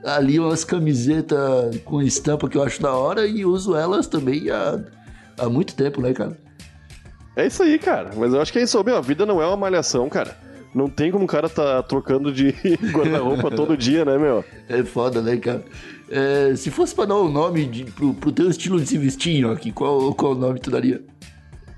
Ali 0.03 0.39
umas 0.39 0.63
camisetas 0.63 1.77
com 1.85 2.01
estampa 2.01 2.49
que 2.49 2.57
eu 2.57 2.63
acho 2.63 2.81
da 2.81 2.91
hora 2.93 3.25
e 3.27 3.45
uso 3.45 3.75
elas 3.75 4.07
também 4.07 4.49
há, 4.49 4.79
há 5.37 5.47
muito 5.47 5.75
tempo, 5.75 6.01
né, 6.01 6.11
cara? 6.11 6.37
É 7.35 7.45
isso 7.47 7.63
aí, 7.63 7.77
cara. 7.79 8.09
Mas 8.17 8.33
eu 8.33 8.41
acho 8.41 8.51
que 8.51 8.59
é 8.59 8.63
isso. 8.63 8.83
Meu, 8.83 8.97
a 8.97 9.01
vida 9.01 9.25
não 9.25 9.41
é 9.41 9.45
uma 9.47 9.55
malhação, 9.55 10.09
cara. 10.09 10.35
Não 10.73 10.87
tem 10.89 11.11
como 11.11 11.25
o 11.25 11.27
cara 11.27 11.47
tá 11.47 11.83
trocando 11.83 12.31
de 12.33 12.49
guarda-roupa 12.91 13.51
todo 13.51 13.77
dia, 13.77 14.03
né, 14.03 14.17
meu? 14.17 14.43
É 14.67 14.83
foda, 14.83 15.21
né, 15.21 15.37
cara? 15.37 15.63
É, 16.11 16.53
se 16.57 16.69
fosse 16.69 16.93
pra 16.93 17.05
dar 17.05 17.15
um 17.15 17.31
nome 17.31 17.65
de, 17.65 17.85
pro, 17.85 18.13
pro 18.13 18.33
teu 18.33 18.49
estilo 18.49 18.77
de 18.81 18.85
se 18.85 18.97
vestir, 18.97 19.45
aqui, 19.45 19.71
qual, 19.71 20.13
qual 20.13 20.35
nome 20.35 20.59
tu 20.59 20.69
daria? 20.69 21.01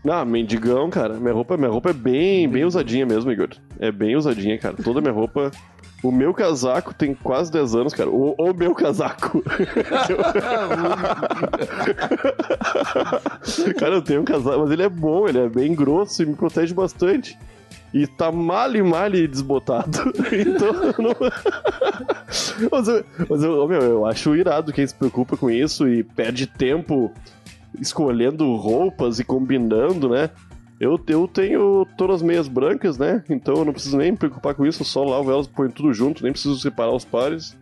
Ah, 0.09 0.25
mendigão, 0.25 0.89
cara. 0.89 1.13
Minha 1.13 1.33
roupa, 1.33 1.55
minha 1.55 1.69
roupa 1.69 1.91
é 1.91 1.93
bem, 1.93 2.49
bem 2.49 2.65
usadinha 2.65 3.05
mesmo, 3.05 3.31
Igor. 3.31 3.49
É 3.79 3.91
bem 3.91 4.15
usadinha, 4.15 4.57
cara. 4.57 4.75
Toda 4.83 4.99
minha 4.99 5.13
roupa. 5.13 5.51
O 6.03 6.11
meu 6.11 6.33
casaco 6.33 6.93
tem 6.93 7.13
quase 7.13 7.51
10 7.51 7.75
anos, 7.75 7.93
cara. 7.93 8.09
O, 8.09 8.35
o 8.37 8.53
meu 8.53 8.73
casaco. 8.75 9.41
cara, 13.79 13.95
eu 13.95 14.01
tenho 14.01 14.21
um 14.21 14.25
casaco, 14.25 14.59
mas 14.59 14.71
ele 14.71 14.83
é 14.83 14.89
bom, 14.89 15.25
ele 15.29 15.39
é 15.39 15.47
bem 15.47 15.73
grosso 15.73 16.23
e 16.23 16.25
me 16.25 16.35
protege 16.35 16.73
bastante. 16.73 17.37
E 17.93 18.07
tá 18.07 18.31
male, 18.31 18.81
male 18.81 19.27
desbotado. 19.27 20.11
então, 20.33 20.73
não... 20.97 21.15
mas, 22.71 22.87
eu, 22.87 23.03
mas 23.29 23.43
eu, 23.43 23.67
meu, 23.67 23.81
eu 23.81 24.05
acho 24.05 24.35
irado 24.35 24.71
quem 24.73 24.85
se 24.85 24.93
preocupa 24.95 25.37
com 25.37 25.49
isso 25.49 25.87
e 25.87 26.03
perde 26.03 26.47
tempo 26.47 27.11
escolhendo 27.79 28.55
roupas 28.55 29.19
e 29.19 29.23
combinando, 29.23 30.09
né? 30.09 30.29
Eu, 30.79 30.99
eu 31.07 31.27
tenho 31.27 31.87
todas 31.97 32.17
as 32.17 32.21
meias 32.21 32.47
brancas, 32.47 32.97
né? 32.97 33.23
Então 33.29 33.55
eu 33.55 33.65
não 33.65 33.71
preciso 33.73 33.97
nem 33.97 34.11
me 34.11 34.17
preocupar 34.17 34.53
com 34.53 34.65
isso, 34.65 34.81
eu 34.81 34.85
só 34.85 35.03
lavo 35.03 35.31
elas, 35.31 35.47
ponho 35.47 35.71
tudo 35.71 35.93
junto, 35.93 36.23
nem 36.23 36.31
preciso 36.31 36.59
separar 36.59 36.91
os 36.93 37.05
pares. 37.05 37.55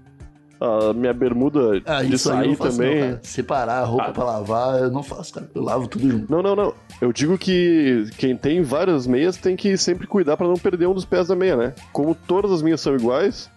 A 0.60 0.94
minha 0.94 1.12
bermuda 1.12 1.82
Ah, 1.88 2.04
de 2.04 2.16
sair 2.20 2.56
também. 2.56 3.12
não. 3.14 3.20
Separar 3.24 3.80
a 3.82 3.84
roupa 3.84 4.12
pra 4.12 4.24
lavar, 4.24 4.80
eu 4.80 4.92
não 4.92 5.02
faço, 5.02 5.34
cara. 5.34 5.50
Eu 5.56 5.64
lavo 5.64 5.88
tudo 5.88 6.08
junto. 6.08 6.32
Não, 6.32 6.44
não, 6.44 6.56
não. 6.56 6.74
Eu 7.02 7.12
digo 7.12 7.36
que 7.36 8.08
quem 8.20 8.36
tem 8.38 8.62
várias 8.62 9.08
meias 9.08 9.38
tem 9.38 9.56
que 9.56 9.76
sempre 9.76 10.06
cuidar 10.06 10.38
pra 10.38 10.48
não 10.48 10.54
perder 10.54 10.86
um 10.88 10.94
dos 10.94 11.04
pés 11.04 11.28
da 11.30 11.36
meia, 11.36 11.56
né? 11.58 11.74
Como 11.92 12.14
todas 12.14 12.52
as 12.52 12.62
minhas 12.62 12.80
são 12.80 12.94
iguais, 12.96 13.50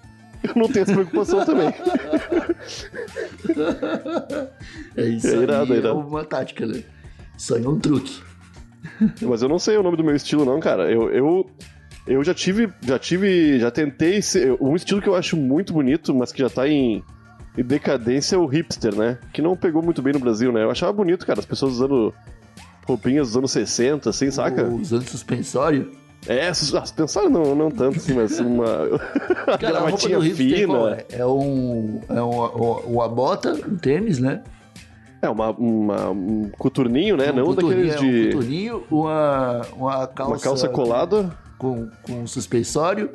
eu 0.44 0.52
não 0.54 0.68
tenho 0.68 0.82
essa 0.82 0.92
preocupação 0.92 1.44
também. 1.44 1.72
É 4.96 5.04
isso 5.06 5.26
É 5.28 5.30
aí, 5.30 5.42
irado, 5.42 5.72
é 5.72 5.76
é 5.76 5.78
irado. 5.80 5.98
uma 5.98 6.24
tática, 6.24 6.66
né? 6.66 6.82
Isso 7.36 7.54
aí 7.54 7.64
é 7.64 7.68
um 7.68 7.78
truque. 7.78 8.20
Mas 9.22 9.42
eu 9.42 9.48
não 9.48 9.58
sei 9.58 9.76
o 9.76 9.82
nome 9.82 9.96
do 9.96 10.04
meu 10.04 10.14
estilo, 10.14 10.44
não, 10.44 10.60
cara. 10.60 10.90
Eu, 10.90 11.10
eu, 11.10 11.50
eu 12.06 12.22
já 12.24 12.32
tive. 12.34 12.68
Já 12.82 12.98
tive. 12.98 13.58
Já 13.58 13.70
tentei 13.70 14.20
ser. 14.22 14.56
Um 14.60 14.76
estilo 14.76 15.00
que 15.02 15.08
eu 15.08 15.14
acho 15.14 15.36
muito 15.36 15.72
bonito, 15.72 16.14
mas 16.14 16.32
que 16.32 16.38
já 16.40 16.50
tá 16.50 16.68
em, 16.68 17.02
em 17.56 17.62
decadência 17.64 18.36
é 18.36 18.38
o 18.38 18.46
hipster, 18.46 18.94
né? 18.94 19.18
Que 19.32 19.42
não 19.42 19.56
pegou 19.56 19.82
muito 19.82 20.00
bem 20.02 20.12
no 20.12 20.20
Brasil, 20.20 20.52
né? 20.52 20.62
Eu 20.62 20.70
achava 20.70 20.92
bonito, 20.92 21.26
cara, 21.26 21.40
as 21.40 21.46
pessoas 21.46 21.72
usando 21.72 22.14
roupinhas 22.86 23.28
dos 23.28 23.36
anos 23.36 23.50
60, 23.52 24.10
assim, 24.10 24.30
saca? 24.30 24.64
Usando 24.68 25.08
suspensório. 25.08 25.90
É, 26.26 26.52
sus- 26.54 26.90
pensaram 26.92 27.28
não, 27.28 27.54
não 27.54 27.70
tanto 27.70 27.98
assim, 27.98 28.14
mas 28.14 28.38
uma. 28.40 28.64
Cara, 29.46 29.56
gravatinha 29.58 30.20
fina. 30.20 30.90
é? 30.90 31.06
É, 31.18 31.26
um, 31.26 32.00
é 32.08 32.20
uma, 32.22 32.48
uma 32.80 33.08
bota, 33.08 33.52
um 33.52 33.76
tênis, 33.76 34.18
né? 34.18 34.42
É, 35.20 35.28
uma, 35.28 35.50
uma- 35.50 36.10
um 36.10 36.50
coturninho, 36.58 37.16
né? 37.16 37.30
Um 37.30 37.36
não 37.36 37.54
daqueles 37.54 37.94
é 37.94 37.98
de. 37.98 38.06
Um 38.06 38.32
coturninho, 38.32 38.84
uma, 38.90 39.60
uma 39.76 40.06
calça... 40.06 40.32
uma 40.32 40.38
calça 40.40 40.68
colada. 40.68 41.30
Com, 41.58 41.88
com 42.02 42.26
suspensório, 42.26 43.10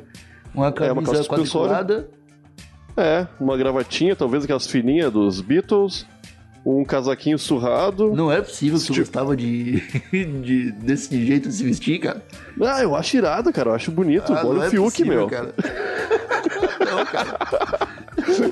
uma 0.54 0.68
É, 0.68 0.72
camisa 0.72 0.92
uma 0.92 1.02
calça 1.02 1.28
quadriculada. 1.28 2.08
É, 2.96 3.26
uma 3.40 3.56
gravatinha, 3.56 4.16
talvez 4.16 4.44
aquelas 4.44 4.66
fininhas 4.66 5.12
dos 5.12 5.40
Beatles. 5.40 6.06
Um 6.64 6.84
casaquinho 6.84 7.38
surrado. 7.38 8.12
Não 8.14 8.30
é 8.30 8.40
possível 8.42 8.78
que 8.78 8.84
tu 8.86 8.92
Tipo- 8.92 9.06
gostava 9.06 9.34
de, 9.36 9.80
de- 10.12 10.72
desse 10.72 11.24
jeito 11.26 11.48
de 11.48 11.54
se 11.54 11.64
vestir, 11.64 11.98
cara. 12.00 12.22
Ah, 12.62 12.82
eu 12.82 12.94
acho 12.94 13.16
irado, 13.16 13.50
cara. 13.52 13.70
Eu 13.70 13.74
acho 13.74 13.90
bonito. 13.90 14.30
Ah, 14.32 14.42
Olha 14.44 14.60
o 14.60 14.62
é 14.64 14.70
Fiuk, 14.70 14.90
possível, 14.90 15.14
meu. 15.20 15.26
Cara. 15.28 15.54
não, 16.90 17.04
cara. 17.06 17.38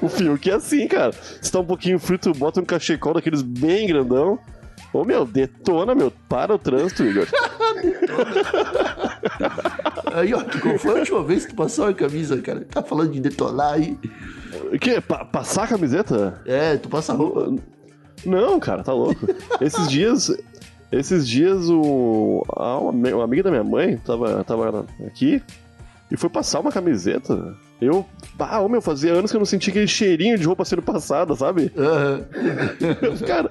O 0.01 0.09
Fiuk 0.09 0.51
é 0.51 0.55
assim, 0.55 0.89
cara. 0.89 1.13
Se 1.43 1.53
tá 1.53 1.61
um 1.61 1.65
pouquinho 1.65 1.99
frio, 1.99 2.19
tu 2.19 2.33
bota 2.33 2.61
um 2.61 2.65
cachecol 2.65 3.13
daqueles 3.13 3.43
bem 3.43 3.87
grandão. 3.87 4.39
Ô, 4.91 5.05
meu, 5.05 5.27
detona, 5.27 5.95
meu. 5.95 6.11
Para 6.29 6.55
o 6.55 6.59
trânsito, 6.59 7.05
Igor. 7.05 7.27
Aí, 10.15 10.33
ó, 10.35 10.43
qual 10.61 10.79
foi 10.79 10.91
a 10.93 10.95
última 11.01 11.23
vez 11.23 11.45
que 11.45 11.53
tu 11.53 11.57
passou 11.57 11.87
a 11.87 11.95
camisa, 11.95 12.39
cara? 12.41 12.65
Tá 12.71 12.83
falando 12.83 13.13
de 13.13 13.21
detonar 13.21 13.75
aí. 13.75 13.97
O 14.73 14.79
quê? 14.79 15.01
Pa- 15.01 15.25
passar 15.25 15.65
a 15.65 15.67
camiseta? 15.67 16.41
É, 16.47 16.77
tu 16.77 16.89
passa 16.89 17.13
a 17.13 17.17
roupa. 17.17 17.55
Não, 18.29 18.61
cara, 18.61 18.83
tá 18.83 18.93
louco. 18.93 19.27
Esses 19.61 19.89
dias. 19.91 20.31
Esses 20.91 21.29
dias 21.29 21.69
o. 21.69 22.43
a- 22.57 22.79
uma, 22.79 23.25
amiga 23.25 23.43
da 23.43 23.51
minha 23.51 23.65
mãe 23.65 23.99
tava, 23.99 24.43
tava 24.45 24.87
aqui 25.07 25.43
e 26.11 26.17
foi 26.17 26.31
passar 26.31 26.61
uma 26.61 26.73
camiseta. 26.73 27.55
Eu. 27.81 28.07
Ah, 28.39 28.67
meu, 28.69 28.81
fazia 28.81 29.13
anos 29.13 29.31
que 29.31 29.37
eu 29.37 29.41
não 29.41 29.45
sentia 29.47 29.71
aquele 29.71 29.87
cheirinho 29.87 30.39
de 30.39 30.45
roupa 30.47 30.65
sendo 30.65 30.81
passada, 30.83 31.35
sabe? 31.37 31.71
Aham. 31.77 32.25
Cara, 33.27 33.51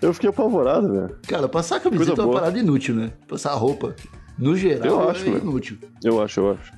eu 0.00 0.14
fiquei 0.14 0.30
apavorado, 0.30 0.90
velho. 0.92 1.16
Cara, 1.28 1.46
passar 1.48 1.76
a 1.76 1.80
camiseta 1.80 2.06
Coisa 2.06 2.22
é 2.22 2.24
uma 2.24 2.30
boa. 2.30 2.40
parada 2.40 2.58
inútil, 2.58 2.94
né? 2.94 3.10
Passar 3.28 3.50
a 3.52 3.54
roupa. 3.54 3.94
No 4.38 4.56
geral, 4.56 4.86
Eu 4.86 5.10
acho, 5.10 5.24
é 5.26 5.28
inútil. 5.28 5.76
Eu 6.02 6.22
acho, 6.22 6.40
eu 6.40 6.52
acho. 6.52 6.72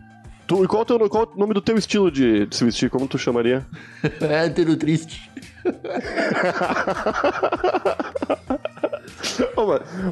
Tu, 0.51 0.65
e 0.65 0.67
qual, 0.67 0.83
o 0.83 0.85
teu, 0.85 1.09
qual 1.09 1.33
o 1.33 1.39
nome 1.39 1.55
do 1.55 1.61
teu 1.61 1.79
estilo 1.79 2.11
de, 2.11 2.45
de 2.45 2.57
se 2.57 2.65
vestir? 2.65 2.91
Como 2.91 3.07
tu 3.07 3.17
chamaria? 3.17 3.65
É 4.21 4.47
hétero 4.47 4.77
triste. 4.77 5.31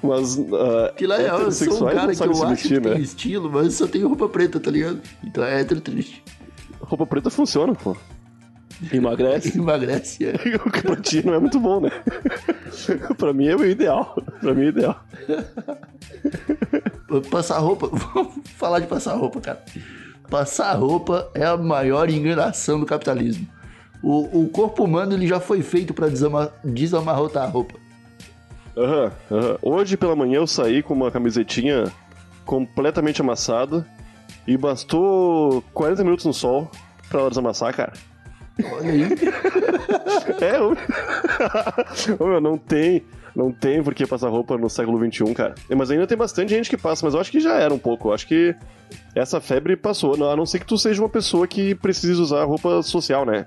Mas. 0.00 0.38
ah, 0.38 0.92
Que 0.97 1.09
lá 1.09 1.21
é, 1.21 1.28
eu 1.28 1.50
sou 1.50 1.88
um 1.88 1.92
cara 1.92 2.14
que 2.14 2.23
eu 2.23 2.30
acho 2.30 2.47
vestir, 2.50 2.80
que 2.80 2.88
né? 2.88 2.95
tem 2.95 3.02
estilo, 3.02 3.50
mas 3.50 3.75
só 3.75 3.88
tenho 3.88 4.07
roupa 4.07 4.28
preta, 4.28 4.61
tá 4.61 4.71
ligado? 4.71 5.00
Então 5.25 5.42
é 5.42 5.61
hétero 5.61 5.80
triste. 5.80 6.23
Roupa 6.80 7.04
preta 7.04 7.30
funciona, 7.30 7.75
pô. 7.75 7.97
Emagrece. 8.92 9.59
Emagrece, 9.59 10.25
é. 10.25 10.35
O 10.64 10.71
que 10.71 10.83
pra 10.83 10.95
ti 10.97 11.26
não 11.26 11.35
é 11.35 11.40
muito 11.40 11.59
bom, 11.59 11.80
né? 11.80 11.90
pra 13.16 13.33
mim 13.33 13.49
é 13.49 13.57
o 13.57 13.66
ideal. 13.66 14.16
Pra 14.40 14.54
mim 14.54 14.62
é 14.62 14.66
o 14.66 14.68
ideal. 14.68 15.04
Passar 17.28 17.59
roupa, 17.59 17.88
vamos 17.88 18.35
falar 18.54 18.78
de 18.78 18.87
passar 18.87 19.14
roupa, 19.14 19.40
cara. 19.40 19.64
Passar 20.30 20.75
roupa 20.75 21.30
é 21.35 21.44
a 21.44 21.56
maior 21.56 22.11
enganação 22.11 22.78
do 22.78 22.87
capitalismo. 22.87 23.47
O, 24.02 24.42
o 24.42 24.49
corpo 24.49 24.85
humano 24.85 25.14
ele 25.14 25.26
já 25.26 25.40
foi 25.40 25.62
feito 25.62 25.92
pra 25.94 26.08
desama- 26.08 26.52
desamarrotar 26.62 27.44
a 27.44 27.47
roupa. 27.47 27.75
Aham, 28.76 29.11
aham. 29.30 29.58
Hoje 29.62 29.97
pela 29.97 30.14
manhã 30.14 30.37
eu 30.37 30.47
saí 30.47 30.82
com 30.82 30.94
uma 30.94 31.11
camisetinha 31.11 31.85
completamente 32.44 33.20
amassada 33.20 33.87
e 34.47 34.56
bastou 34.56 35.62
40 35.75 36.04
minutos 36.04 36.25
no 36.26 36.32
sol 36.32 36.70
pra 37.08 37.20
ela 37.20 37.28
desamassar, 37.30 37.75
cara. 37.75 37.92
Olha 38.73 38.90
aí. 38.92 39.08
É. 40.40 40.58
Ô, 42.23 42.26
meu, 42.26 42.40
não 42.40 42.56
tem, 42.58 43.02
não 43.38 43.52
tem 43.52 43.80
por 43.80 43.95
que 43.95 44.04
passar 44.04 44.28
roupa 44.28 44.59
no 44.59 44.68
século 44.68 44.99
XXI, 44.99 45.33
cara. 45.33 45.54
Mas 45.71 45.92
ainda 45.92 46.09
tem 46.09 46.18
bastante 46.18 46.50
gente 46.50 46.68
que 46.68 46.76
passa, 46.76 47.07
mas 47.07 47.14
eu 47.14 47.21
acho 47.21 47.30
que 47.30 47.38
já 47.38 47.54
era 47.54 47.73
um 47.73 47.78
pouco. 47.78 48.09
Eu 48.09 48.12
acho 48.12 48.26
que 48.26 48.52
essa 49.14 49.40
febre 49.40 49.76
passou, 49.76 50.14
a 50.28 50.35
não 50.35 50.45
ser 50.45 50.59
que 50.59 50.66
tu 50.66 50.76
seja 50.76 51.00
uma 51.00 51.09
pessoa 51.09 51.47
que 51.47 51.73
precise 51.76 52.21
usar 52.21 52.42
roupa 52.42 52.83
social, 52.83 53.25
né? 53.25 53.47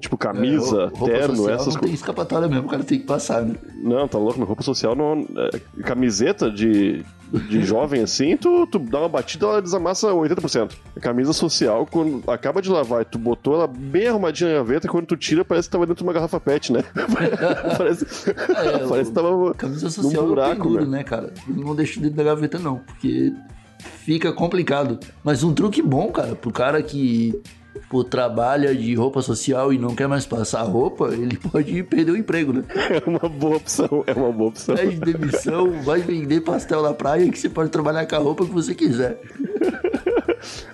Tipo 0.00 0.16
camisa, 0.16 0.90
É, 0.94 1.04
terno, 1.04 1.36
social 1.36 1.54
essas 1.54 1.66
Não 1.66 1.72
tem 1.74 1.80
coisas. 1.80 2.00
escapatória 2.00 2.48
mesmo, 2.48 2.66
o 2.66 2.70
cara 2.70 2.82
tem 2.82 2.98
que 2.98 3.04
passar, 3.06 3.42
né? 3.42 3.54
Não, 3.82 4.08
tá 4.08 4.18
louco, 4.18 4.36
minha 4.38 4.46
roupa 4.46 4.62
social 4.62 4.94
não. 4.96 5.26
é, 5.36 5.82
camiseta 5.82 6.50
de, 6.50 7.04
de 7.48 7.62
jovem 7.64 8.02
assim, 8.02 8.36
tu, 8.36 8.66
tu 8.66 8.78
dá 8.78 9.00
uma 9.00 9.08
batida 9.08 9.46
ela 9.46 9.62
desamassa 9.62 10.08
80%. 10.08 10.72
A 10.96 11.00
camisa 11.00 11.32
social, 11.32 11.86
quando 11.86 12.22
acaba 12.30 12.62
de 12.62 12.70
lavar 12.70 13.02
e 13.02 13.04
tu 13.04 13.18
botou 13.18 13.54
ela 13.54 13.66
bem 13.66 14.08
arrumadinha 14.08 14.50
na 14.50 14.56
gaveta, 14.58 14.88
quando 14.88 15.06
tu 15.06 15.16
tira, 15.16 15.44
parece 15.44 15.68
que 15.68 15.72
tava 15.72 15.86
dentro 15.86 16.02
de 16.02 16.08
uma 16.08 16.12
garrafa 16.12 16.40
pet, 16.40 16.72
né? 16.72 16.82
parece, 17.76 18.06
É, 18.30 18.86
parece 18.88 19.10
que 19.10 19.14
tava. 19.14 19.54
Camisa 19.54 19.84
num 19.86 19.90
social 19.90 20.26
buraco, 20.26 20.50
é 20.52 20.54
penduro, 20.56 20.82
meu. 20.82 20.90
né, 20.90 21.04
cara? 21.04 21.32
Não 21.46 21.74
deixo 21.74 22.00
dentro 22.00 22.16
da 22.16 22.24
gaveta, 22.24 22.58
não, 22.58 22.78
porque 22.78 23.32
fica 23.78 24.32
complicado. 24.32 24.98
Mas 25.22 25.42
um 25.42 25.52
truque 25.52 25.82
bom, 25.82 26.10
cara, 26.10 26.34
pro 26.34 26.50
cara 26.50 26.82
que 26.82 27.40
tipo, 27.74 28.04
trabalha 28.04 28.74
de 28.74 28.94
roupa 28.94 29.22
social 29.22 29.72
e 29.72 29.78
não 29.78 29.94
quer 29.94 30.06
mais 30.08 30.24
passar 30.26 30.62
roupa, 30.62 31.08
ele 31.12 31.36
pode 31.50 31.82
perder 31.84 32.12
o 32.12 32.16
emprego, 32.16 32.52
né? 32.52 32.64
É 32.90 33.08
uma 33.08 33.28
boa 33.28 33.56
opção, 33.56 34.04
é 34.06 34.12
uma 34.12 34.32
boa 34.32 34.50
opção. 34.50 34.74
Pede 34.74 34.96
demissão, 35.00 35.70
vai 35.82 36.00
vender 36.00 36.40
pastel 36.42 36.82
na 36.82 36.92
praia 36.94 37.30
que 37.30 37.38
você 37.38 37.48
pode 37.48 37.70
trabalhar 37.70 38.06
com 38.06 38.16
a 38.16 38.18
roupa 38.18 38.44
que 38.44 38.52
você 38.52 38.74
quiser. 38.74 39.20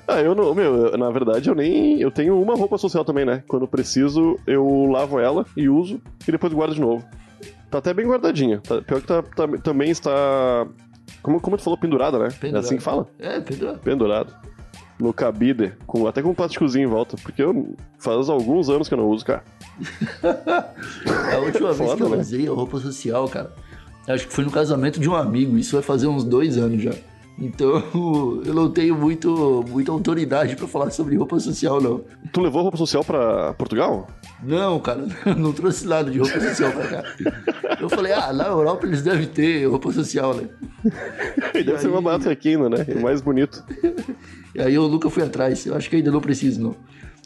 Ah, 0.07 0.23
eu 0.23 0.35
não, 0.35 0.55
meu, 0.55 0.75
eu- 0.87 0.97
na 0.99 1.11
verdade 1.11 1.51
eu 1.51 1.55
nem. 1.55 2.01
Eu 2.01 2.11
tenho 2.11 2.41
uma 2.41 2.55
roupa 2.55 2.79
social 2.79 3.05
também, 3.05 3.27
né? 3.27 3.43
Quando 3.47 3.69
preciso, 3.69 4.39
eu 4.47 4.87
lavo 4.91 5.21
ela 5.21 5.45
e 5.55 5.69
uso 5.69 6.01
e 6.27 6.33
depois 6.33 6.51
guardo 6.55 6.75
de 6.75 6.81
novo. 6.81 7.05
Tá 7.71 7.77
até 7.77 7.93
bem 7.93 8.07
guardadinha. 8.07 8.61
Tá- 8.67 8.81
pior 8.81 9.03
que 9.03 9.07
tá, 9.07 9.23
tá- 9.23 9.47
também 9.63 9.91
está. 9.91 10.67
Como, 11.23 11.39
como 11.41 11.59
tu 11.59 11.63
falou, 11.63 11.79
pendurada, 11.79 12.19
né? 12.19 12.29
É 12.43 12.57
assim 12.57 12.79
que 12.79 12.83
fala? 12.83 13.07
É, 13.19 13.39
Pedro. 13.41 13.75
Pendurado. 13.85 14.33
No 14.99 15.13
cabide, 15.13 15.75
com, 15.87 16.07
até 16.07 16.21
com 16.21 16.31
um 16.31 16.35
plásticozinho 16.35 16.85
em 16.85 16.91
volta. 16.91 17.17
Porque 17.23 17.43
eu, 17.43 17.77
faz 17.99 18.29
alguns 18.29 18.69
anos 18.69 18.89
que 18.89 18.95
eu 18.95 18.99
não 18.99 19.09
uso, 19.09 19.25
cara. 19.25 19.45
A 21.35 21.39
última 21.39 21.73
vez 21.73 21.91
Foda, 21.91 21.97
que 21.97 22.03
eu 22.03 22.09
né? 22.09 22.17
usei 22.19 22.49
a 22.49 22.51
roupa 22.51 22.81
social, 22.81 23.29
cara, 23.29 23.55
acho 24.09 24.27
que 24.27 24.33
foi 24.33 24.45
no 24.45 24.51
casamento 24.51 24.99
de 24.99 25.09
um 25.09 25.15
amigo. 25.15 25.57
Isso 25.57 25.77
vai 25.77 25.83
fazer 25.83 26.09
uns 26.09 26.25
dois 26.25 26.59
anos 26.59 26.83
já. 26.83 26.93
Então, 27.41 27.83
eu 28.45 28.53
não 28.53 28.69
tenho 28.71 28.97
muito, 28.97 29.65
muita 29.69 29.93
autoridade 29.93 30.57
pra 30.57 30.67
falar 30.67 30.91
sobre 30.91 31.17
roupa 31.17 31.39
social, 31.39 31.81
não. 31.81 32.01
Tu 32.33 32.41
levou 32.41 32.63
roupa 32.63 32.77
social 32.77 33.05
pra 33.05 33.55
Portugal? 33.55 34.09
Não, 34.43 34.81
cara, 34.81 35.07
não 35.37 35.53
trouxe 35.53 35.87
nada 35.87 36.11
de 36.11 36.19
roupa 36.19 36.41
social 36.41 36.73
pra 36.73 36.87
cá. 36.89 37.05
Eu 37.81 37.89
falei, 37.89 38.13
ah, 38.13 38.33
na 38.33 38.47
Europa 38.47 38.87
eles 38.87 39.03
devem 39.03 39.27
ter 39.27 39.67
roupa 39.67 39.93
social, 39.93 40.35
né? 40.35 40.49
Deve 41.55 41.79
ser 41.79 41.87
aí- 41.87 41.93
uma 41.93 42.03
barata 42.03 42.31
aqui 42.31 42.51
ainda, 42.51 42.69
né? 42.71 42.85
E 42.89 42.95
mais 42.97 43.21
bonito. 43.21 43.65
E 44.55 44.61
aí 44.61 44.75
eu 44.75 44.89
nunca 44.89 45.09
fui 45.09 45.23
atrás. 45.23 45.65
Eu 45.65 45.77
acho 45.77 45.89
que 45.89 45.97
ainda 45.97 46.11
não 46.11 46.21
preciso, 46.21 46.61
não. 46.61 46.75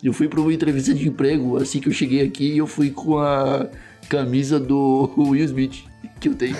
Eu 0.03 0.13
fui 0.13 0.29
pra 0.29 0.41
uma 0.41 0.53
entrevista 0.53 0.93
de 0.93 1.09
emprego 1.09 1.57
assim 1.57 1.79
que 1.81 1.89
eu 1.89 1.93
cheguei 1.93 2.23
aqui 2.27 2.59
eu 2.59 2.67
fui 2.67 2.91
com 2.91 3.19
a 3.19 3.69
camisa 4.09 4.59
do 4.59 5.09
Will 5.17 5.45
Smith 5.45 5.85
que 6.21 6.29
eu 6.29 6.35
tenho. 6.35 6.57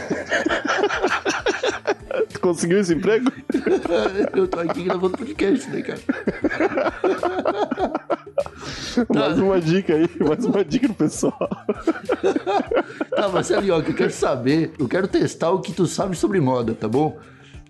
Tu 2.33 2.41
conseguiu 2.41 2.81
esse 2.81 2.95
emprego? 2.95 3.31
eu 4.37 4.49
tô 4.49 4.61
aqui 4.61 4.85
gravando 4.85 5.17
podcast, 5.17 5.69
né, 5.71 5.83
cara? 5.83 6.01
Mais 9.09 9.39
uma 9.39 9.61
dica 9.61 9.95
aí, 9.95 10.09
mais 10.21 10.45
uma 10.45 10.65
dica 10.65 10.89
pro 10.89 10.97
pessoal. 10.97 11.39
Tá, 13.15 13.29
Marcelo, 13.29 13.83
que 13.83 13.91
eu 13.91 13.95
quero 13.95 14.11
saber, 14.11 14.73
eu 14.79 14.89
quero 14.89 15.07
testar 15.07 15.51
o 15.51 15.61
que 15.61 15.73
tu 15.73 15.87
sabe 15.87 16.17
sobre 16.17 16.41
moda, 16.41 16.75
tá 16.75 16.89
bom? 16.89 17.19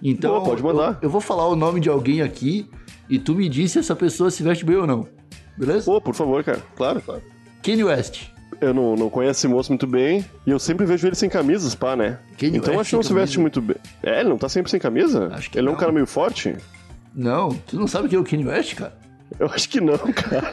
Então, 0.03 0.43
pode 0.43 0.63
mandar. 0.63 0.95
Eu, 0.95 0.99
eu 1.03 1.11
vou 1.11 1.21
falar 1.21 1.47
o 1.49 1.57
nome 1.57 1.81
de 1.81 1.89
alguém 1.89 2.23
aqui 2.23 2.69
e 3.09 3.19
tu 3.19 3.35
me 3.35 3.49
diz 3.49 3.73
se 3.73 3.79
essa 3.79 3.95
pessoa 3.95 4.31
se 4.31 4.43
veste 4.43 4.65
bem 4.65 4.77
ou 4.77 4.87
não. 4.87 5.07
Beleza? 5.57 5.85
Pô, 5.85 6.01
por 6.01 6.15
favor, 6.15 6.43
cara. 6.43 6.61
Claro, 6.77 7.03
claro. 7.03 7.23
Kanye 7.63 7.85
West. 7.85 8.29
Eu 8.63 8.73
não, 8.73 8.95
não 8.95 9.11
conheço 9.11 9.41
esse 9.41 9.49
moço 9.49 9.73
muito 9.73 9.89
bem 9.89 10.25
e 10.47 10.51
eu 10.51 10.59
sempre 10.59 10.87
vejo 10.87 11.05
ele 11.05 11.17
sem 11.17 11.29
camisas, 11.29 11.75
pá, 11.75 11.97
né? 11.97 12.21
Kanye 12.39 12.59
então 12.59 12.71
West 12.75 12.81
acho 12.81 12.91
que 12.91 12.97
não 12.97 13.03
se 13.03 13.13
veste 13.13 13.41
muito 13.41 13.61
bem. 13.61 13.77
É, 14.01 14.21
ele 14.21 14.29
não 14.29 14.39
tá 14.39 14.49
sempre 14.49 14.71
sem 14.71 14.79
camisa? 14.79 15.29
Acho 15.33 15.51
que 15.51 15.59
ele 15.59 15.67
é 15.67 15.71
um 15.71 15.73
não. 15.73 15.81
cara 15.81 15.91
meio 15.91 16.07
forte? 16.07 16.55
Não, 17.13 17.51
tu 17.51 17.77
não 17.77 17.89
sabe 17.89 18.09
quem 18.09 18.17
é 18.17 18.21
o 18.21 18.25
Kanye 18.25 18.47
West, 18.47 18.77
cara? 18.77 18.97
Eu 19.41 19.49
acho 19.49 19.69
que 19.69 19.81
não, 19.81 19.99
cara. 19.99 20.53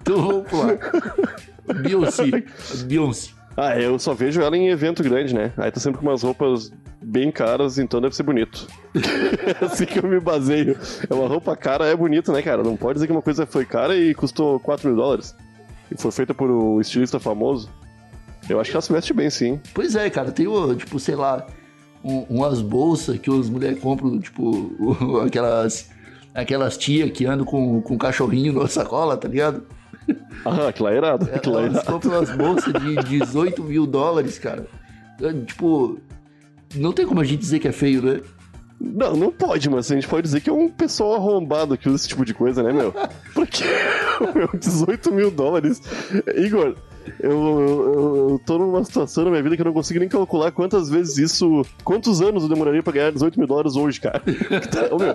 Então 0.00 0.16
vamos 0.16 0.50
lá. 0.52 1.74
Beyoncé. 1.82 2.24
Beyoncé. 2.86 3.30
ah, 3.56 3.78
eu 3.78 3.98
só 3.98 4.14
vejo 4.14 4.40
ela 4.40 4.56
em 4.56 4.68
evento 4.68 5.02
grande, 5.02 5.34
né? 5.34 5.52
Aí 5.58 5.70
tá 5.70 5.78
sempre 5.78 6.00
com 6.00 6.06
umas 6.06 6.22
roupas 6.22 6.72
bem 7.02 7.30
caras, 7.30 7.78
então 7.78 8.00
deve 8.00 8.16
ser 8.16 8.22
bonito. 8.22 8.66
é 8.94 9.64
assim 9.66 9.84
que 9.84 9.98
eu 9.98 10.08
me 10.08 10.20
baseio. 10.20 10.76
É 11.08 11.12
uma 11.12 11.28
roupa 11.28 11.54
cara, 11.54 11.86
é 11.86 11.94
bonito, 11.94 12.32
né, 12.32 12.40
cara? 12.40 12.62
Não 12.62 12.76
pode 12.76 12.94
dizer 12.94 13.06
que 13.06 13.12
uma 13.12 13.22
coisa 13.22 13.44
foi 13.44 13.66
cara 13.66 13.94
e 13.94 14.14
custou 14.14 14.58
4 14.60 14.88
mil 14.88 14.96
dólares. 14.96 15.36
E 15.90 16.00
foi 16.00 16.10
feita 16.10 16.32
por 16.34 16.50
um 16.50 16.80
estilista 16.80 17.18
famoso. 17.18 17.68
Eu 18.48 18.60
acho 18.60 18.70
que 18.70 18.76
ela 18.76 18.82
se 18.82 18.92
veste 18.92 19.12
bem, 19.12 19.28
sim. 19.30 19.60
Pois 19.74 19.94
é, 19.94 20.08
cara, 20.10 20.30
tem, 20.32 20.46
tipo, 20.76 20.98
sei 20.98 21.14
lá, 21.14 21.46
um- 22.02 22.22
umas 22.28 22.60
bolsas 22.62 23.18
que 23.18 23.30
as 23.30 23.48
mulheres 23.48 23.78
compram, 23.80 24.18
tipo, 24.18 24.72
aquelas, 25.26 25.90
aquelas 26.34 26.76
tia 26.76 27.08
que 27.10 27.26
andam 27.26 27.44
com, 27.44 27.80
com 27.82 27.98
cachorrinho 27.98 28.52
na 28.52 28.66
sacola, 28.68 29.16
tá 29.16 29.28
ligado? 29.28 29.64
Ah, 30.44 30.68
aquilo 30.68 30.88
é 30.88 30.96
irado. 30.96 31.28
Aquilo 31.32 31.54
lá 31.54 31.60
é 31.62 31.64
Elas 31.66 31.74
irado. 31.82 31.92
compram 31.92 32.12
umas 32.18 32.30
bolsas 32.36 32.72
de 32.72 32.96
18 33.18 33.62
mil 33.62 33.86
dólares, 33.86 34.38
cara. 34.38 34.66
É, 35.20 35.32
Tipo, 35.32 35.98
não 36.74 36.92
tem 36.92 37.06
como 37.06 37.20
a 37.20 37.24
gente 37.24 37.40
dizer 37.40 37.58
que 37.58 37.68
é 37.68 37.72
feio, 37.72 38.02
né? 38.02 38.20
Não, 38.80 39.14
não 39.14 39.30
pode, 39.30 39.68
mas 39.68 39.90
a 39.90 39.94
gente 39.94 40.08
pode 40.08 40.22
dizer 40.22 40.40
que 40.40 40.48
é 40.48 40.52
um 40.52 40.70
pessoal 40.70 41.14
arrombado 41.14 41.76
que 41.76 41.86
usa 41.86 41.96
esse 41.96 42.08
tipo 42.08 42.24
de 42.24 42.32
coisa, 42.32 42.62
né, 42.62 42.72
meu? 42.72 42.94
Porque, 43.34 43.64
meu, 44.34 44.48
18 44.58 45.12
mil 45.12 45.30
dólares. 45.30 45.82
Igor, 46.34 46.74
eu, 47.18 47.30
eu, 47.30 48.30
eu 48.30 48.40
tô 48.46 48.58
numa 48.58 48.82
situação 48.82 49.24
na 49.24 49.30
minha 49.30 49.42
vida 49.42 49.54
que 49.54 49.60
eu 49.60 49.66
não 49.66 49.74
consigo 49.74 50.00
nem 50.00 50.08
calcular 50.08 50.50
quantas 50.50 50.88
vezes 50.88 51.18
isso. 51.18 51.62
Quantos 51.84 52.22
anos 52.22 52.42
eu 52.42 52.48
demoraria 52.48 52.82
pra 52.82 52.92
ganhar 52.92 53.12
18 53.12 53.38
mil 53.38 53.46
dólares 53.46 53.76
hoje, 53.76 54.00
cara? 54.00 54.22
Tá, 54.70 54.94
ô, 54.94 54.98
meu, 54.98 55.14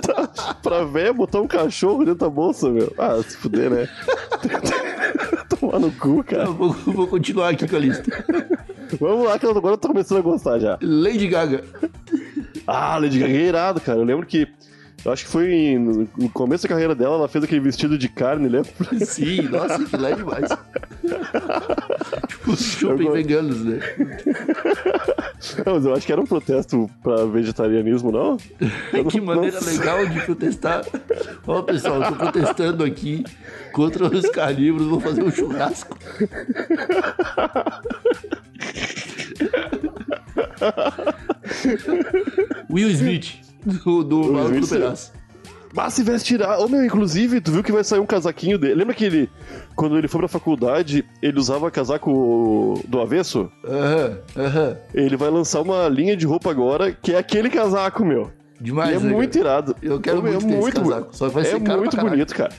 tá, 0.00 0.54
pra 0.62 0.84
véia 0.84 1.12
botar 1.12 1.40
um 1.40 1.46
cachorro 1.46 1.98
dentro 2.04 2.20
da 2.20 2.30
bolsa, 2.30 2.70
meu. 2.70 2.92
Ah, 2.98 3.20
se 3.22 3.36
fuder, 3.36 3.70
né? 3.70 3.88
Tomar 5.48 5.80
no 5.80 5.90
cu, 5.92 6.22
cara. 6.24 6.46
Vou, 6.46 6.72
vou 6.72 7.06
continuar 7.06 7.50
aqui 7.50 7.66
com 7.66 7.76
a 7.76 7.78
lista. 7.78 8.24
Vamos 9.00 9.26
lá, 9.26 9.38
que 9.38 9.46
agora 9.46 9.74
eu 9.74 9.78
tô 9.78 9.88
começando 9.88 10.18
a 10.18 10.22
gostar 10.22 10.58
já. 10.58 10.78
Lady 10.80 11.28
Gaga. 11.28 11.64
Ah, 12.66 12.98
Lady 12.98 13.18
Gaga 13.18 13.32
é 13.32 13.42
irado, 13.42 13.80
cara. 13.80 13.98
Eu 13.98 14.04
lembro 14.04 14.26
que. 14.26 14.46
Eu 15.04 15.12
acho 15.12 15.24
que 15.26 15.30
foi 15.30 15.52
em- 15.52 15.78
no 15.78 16.28
começo 16.30 16.64
da 16.64 16.68
carreira 16.70 16.94
dela, 16.94 17.14
ela 17.16 17.28
fez 17.28 17.44
aquele 17.44 17.60
vestido 17.60 17.96
de 17.96 18.08
carne, 18.08 18.48
lembra? 18.48 18.70
Sim, 19.06 19.42
nossa, 19.42 19.84
que 19.84 19.96
lá 19.96 20.10
é 20.10 20.14
demais. 20.16 20.48
tipo, 22.26 22.56
shopping 22.56 23.04
Eu 23.06 23.12
veganos, 23.12 23.64
né? 23.64 23.78
Não, 25.64 25.74
mas 25.74 25.84
eu 25.84 25.94
acho 25.94 26.04
que 26.06 26.10
era 26.12 26.20
um 26.20 26.26
protesto 26.26 26.90
pra 27.04 27.24
vegetarianismo, 27.26 28.10
não? 28.10 28.36
Eu 28.92 29.04
não- 29.04 29.10
Que 29.10 29.20
maneira 29.20 29.60
não- 29.60 29.68
legal 29.68 30.06
de 30.06 30.20
protestar. 30.22 30.84
Ó, 31.46 31.62
pessoal, 31.62 32.02
eu 32.02 32.08
tô 32.08 32.16
protestando 32.16 32.82
aqui 32.82 33.22
contra 33.72 34.06
os 34.06 34.28
carnívoros, 34.30 34.88
vou 34.88 34.98
fazer 35.00 35.22
um 35.22 35.30
churrasco. 35.30 35.96
Will 42.70 42.90
Smith, 42.90 43.34
do, 43.64 44.02
do 44.04 44.32
Maluco 44.32 44.54
do 44.60 44.64
Smith, 44.64 44.80
Pedaço. 44.80 45.12
Mas 45.74 45.92
se 45.92 46.02
veste 46.02 46.28
tirar. 46.28 46.58
Ô 46.58 46.68
meu, 46.68 46.82
inclusive, 46.84 47.38
tu 47.40 47.52
viu 47.52 47.62
que 47.62 47.72
vai 47.72 47.84
sair 47.84 47.98
um 48.00 48.06
casaquinho 48.06 48.56
dele. 48.58 48.74
Lembra 48.76 48.94
que 48.94 49.04
ele, 49.04 49.28
quando 49.74 49.98
ele 49.98 50.08
foi 50.08 50.20
pra 50.20 50.28
faculdade, 50.28 51.04
ele 51.20 51.38
usava 51.38 51.70
casaco 51.70 52.82
do 52.88 52.98
avesso? 53.00 53.50
Aham, 53.64 54.18
aham. 54.36 54.76
Ele 54.94 55.16
vai 55.18 55.28
lançar 55.28 55.60
uma 55.60 55.86
linha 55.88 56.16
de 56.16 56.24
roupa 56.24 56.50
agora, 56.50 56.92
que 56.92 57.12
é 57.12 57.18
aquele 57.18 57.50
casaco, 57.50 58.04
meu. 58.06 58.30
Demais, 58.58 58.90
e 58.90 58.94
é 59.04 59.08
né, 59.08 59.12
muito 59.12 59.32
cara? 59.38 59.44
irado. 59.44 59.76
Eu 59.82 60.00
quero 60.00 60.20
Ô, 60.20 60.22
meu, 60.22 60.40
muito 60.40 60.68
esse 60.68 60.80
bu- 60.80 60.88
casaco, 60.88 61.14
só 61.14 61.28
que 61.28 61.34
vai 61.34 61.42
é 61.42 61.46
ser 61.46 61.60
caro 61.60 61.80
muito 61.80 61.96
bonito, 61.98 62.34
cara. 62.34 62.52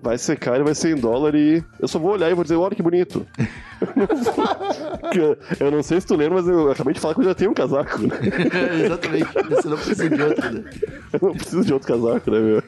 Vai 0.00 0.16
ser 0.16 0.38
caro 0.38 0.60
e 0.60 0.62
vai 0.62 0.76
ser 0.76 0.96
em 0.96 1.00
dólar 1.00 1.34
e 1.34 1.64
eu 1.80 1.88
só 1.88 1.98
vou 1.98 2.12
olhar 2.12 2.30
e 2.30 2.34
vou 2.34 2.44
dizer, 2.44 2.54
olha 2.54 2.76
que 2.76 2.82
bonito. 2.84 3.26
Eu 5.60 5.70
não 5.70 5.82
sei 5.82 6.00
se 6.00 6.06
tu 6.06 6.16
lembra, 6.16 6.40
mas 6.40 6.48
eu 6.48 6.70
acabei 6.70 6.94
de 6.94 7.00
falar 7.00 7.14
que 7.14 7.20
eu 7.20 7.24
já 7.24 7.34
tenho 7.34 7.50
um 7.50 7.54
casaco, 7.54 7.98
né? 8.00 8.16
Exatamente, 8.84 9.28
você 9.48 9.68
não 9.68 9.76
precisa 9.76 10.08
de 10.08 10.22
outro, 10.22 10.52
né? 10.52 10.64
Eu 11.12 11.20
não 11.22 11.34
preciso 11.34 11.64
de 11.64 11.72
outro 11.72 11.88
casaco, 11.88 12.30
né, 12.30 12.38
meu? 12.40 12.62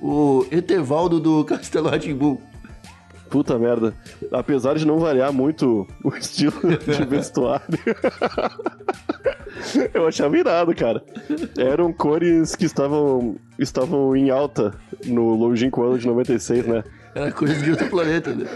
O 0.00 0.46
Etevaldo 0.50 1.20
do 1.20 1.44
Castelo 1.44 1.88
Ratimbu. 1.88 2.40
Puta 3.30 3.58
merda. 3.58 3.94
Apesar 4.30 4.74
de 4.76 4.86
não 4.86 4.98
variar 4.98 5.32
muito 5.32 5.86
o 6.04 6.14
estilo 6.16 6.54
de 6.60 7.04
vestuário, 7.08 7.64
eu 9.92 10.06
achava 10.06 10.38
irado, 10.38 10.74
cara. 10.74 11.02
Eram 11.58 11.92
cores 11.92 12.54
que 12.54 12.64
estavam, 12.64 13.36
estavam 13.58 14.14
em 14.14 14.30
alta 14.30 14.72
no 15.04 15.34
longínquo 15.34 15.82
ano 15.82 15.98
de 15.98 16.06
96, 16.06 16.66
né? 16.66 16.84
Era 17.14 17.30
coisa 17.32 17.54
de 17.54 17.70
outro 17.70 17.88
planeta, 17.88 18.34
né? 18.34 18.46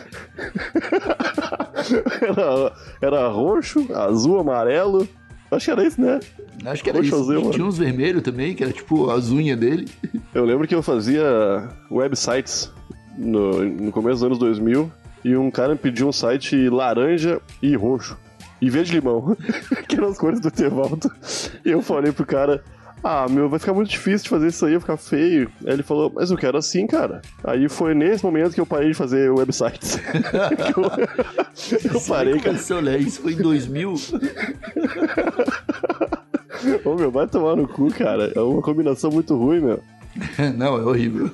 Era, 2.21 2.73
era 3.01 3.29
roxo, 3.29 3.87
azul, 3.95 4.39
amarelo. 4.41 5.09
Acho 5.51 5.65
que 5.67 5.71
era 5.71 5.85
isso, 5.87 6.01
né? 6.01 6.21
Acho 6.67 6.83
que 6.85 6.91
era 6.91 6.99
Roxo, 6.99 7.09
isso. 7.15 7.23
azul, 7.23 7.33
E 7.35 7.39
mano. 7.39 7.51
tinha 7.53 7.65
uns 7.67 7.79
vermelhos 7.79 8.23
também, 8.23 8.55
que 8.55 8.63
era 8.63 8.73
tipo 8.73 9.09
as 9.11 9.31
unhas 9.31 9.59
dele. 9.59 9.89
Eu 10.35 10.45
lembro 10.45 10.67
que 10.69 10.75
eu 10.75 10.83
fazia 10.83 11.69
websites 11.91 12.71
no, 13.17 13.65
no 13.65 13.91
começo 13.93 14.17
dos 14.17 14.23
anos 14.25 14.39
2000 14.39 14.91
e 15.25 15.37
um 15.37 15.51
cara 15.51 15.71
me 15.73 15.79
pediu 15.79 16.07
um 16.09 16.13
site 16.13 16.69
laranja 16.69 17.41
e 17.63 17.75
roxo. 17.77 18.17
E 18.61 18.69
verde 18.69 18.93
limão, 18.93 19.37
que 19.89 19.97
eram 19.97 20.09
as 20.09 20.19
cores 20.19 20.41
do 20.41 20.51
Tevaldo. 20.51 21.11
E 21.65 21.71
eu 21.71 21.81
falei 21.81 22.13
pro 22.13 22.27
cara, 22.27 22.63
ah, 23.03 23.27
meu, 23.29 23.49
vai 23.49 23.59
ficar 23.59 23.73
muito 23.73 23.91
difícil 23.91 24.25
de 24.25 24.29
fazer 24.29 24.49
isso 24.49 24.65
aí, 24.67 24.73
vai 24.73 24.81
ficar 24.81 24.97
feio. 24.97 25.51
Aí 25.67 25.73
ele 25.73 25.83
falou, 25.83 26.13
mas 26.15 26.31
eu 26.31 26.37
quero 26.37 26.59
assim, 26.59 26.87
cara. 26.87 27.23
Aí 27.45 27.69
foi 27.69 27.95
nesse 27.95 28.25
momento 28.25 28.55
que 28.55 28.61
eu 28.61 28.67
parei 28.67 28.89
de 28.89 28.95
fazer 28.95 29.31
websites. 29.31 29.99
eu, 30.77 31.95
eu 31.95 32.01
parei, 32.03 32.39
cara. 32.41 32.57
Né? 32.83 32.99
Isso 32.99 33.21
foi 33.23 33.33
em 33.35 33.37
2000. 33.37 33.95
Ô, 36.85 36.95
meu, 36.95 37.11
vai 37.11 37.27
tomar 37.27 37.57
no 37.57 37.69
cu, 37.69 37.89
cara. 37.93 38.33
É 38.35 38.41
uma 38.41 38.61
combinação 38.63 39.11
muito 39.11 39.37
ruim, 39.37 39.61
meu. 39.61 39.83
Não, 40.57 40.77
é 40.77 40.83
horrível. 40.83 41.31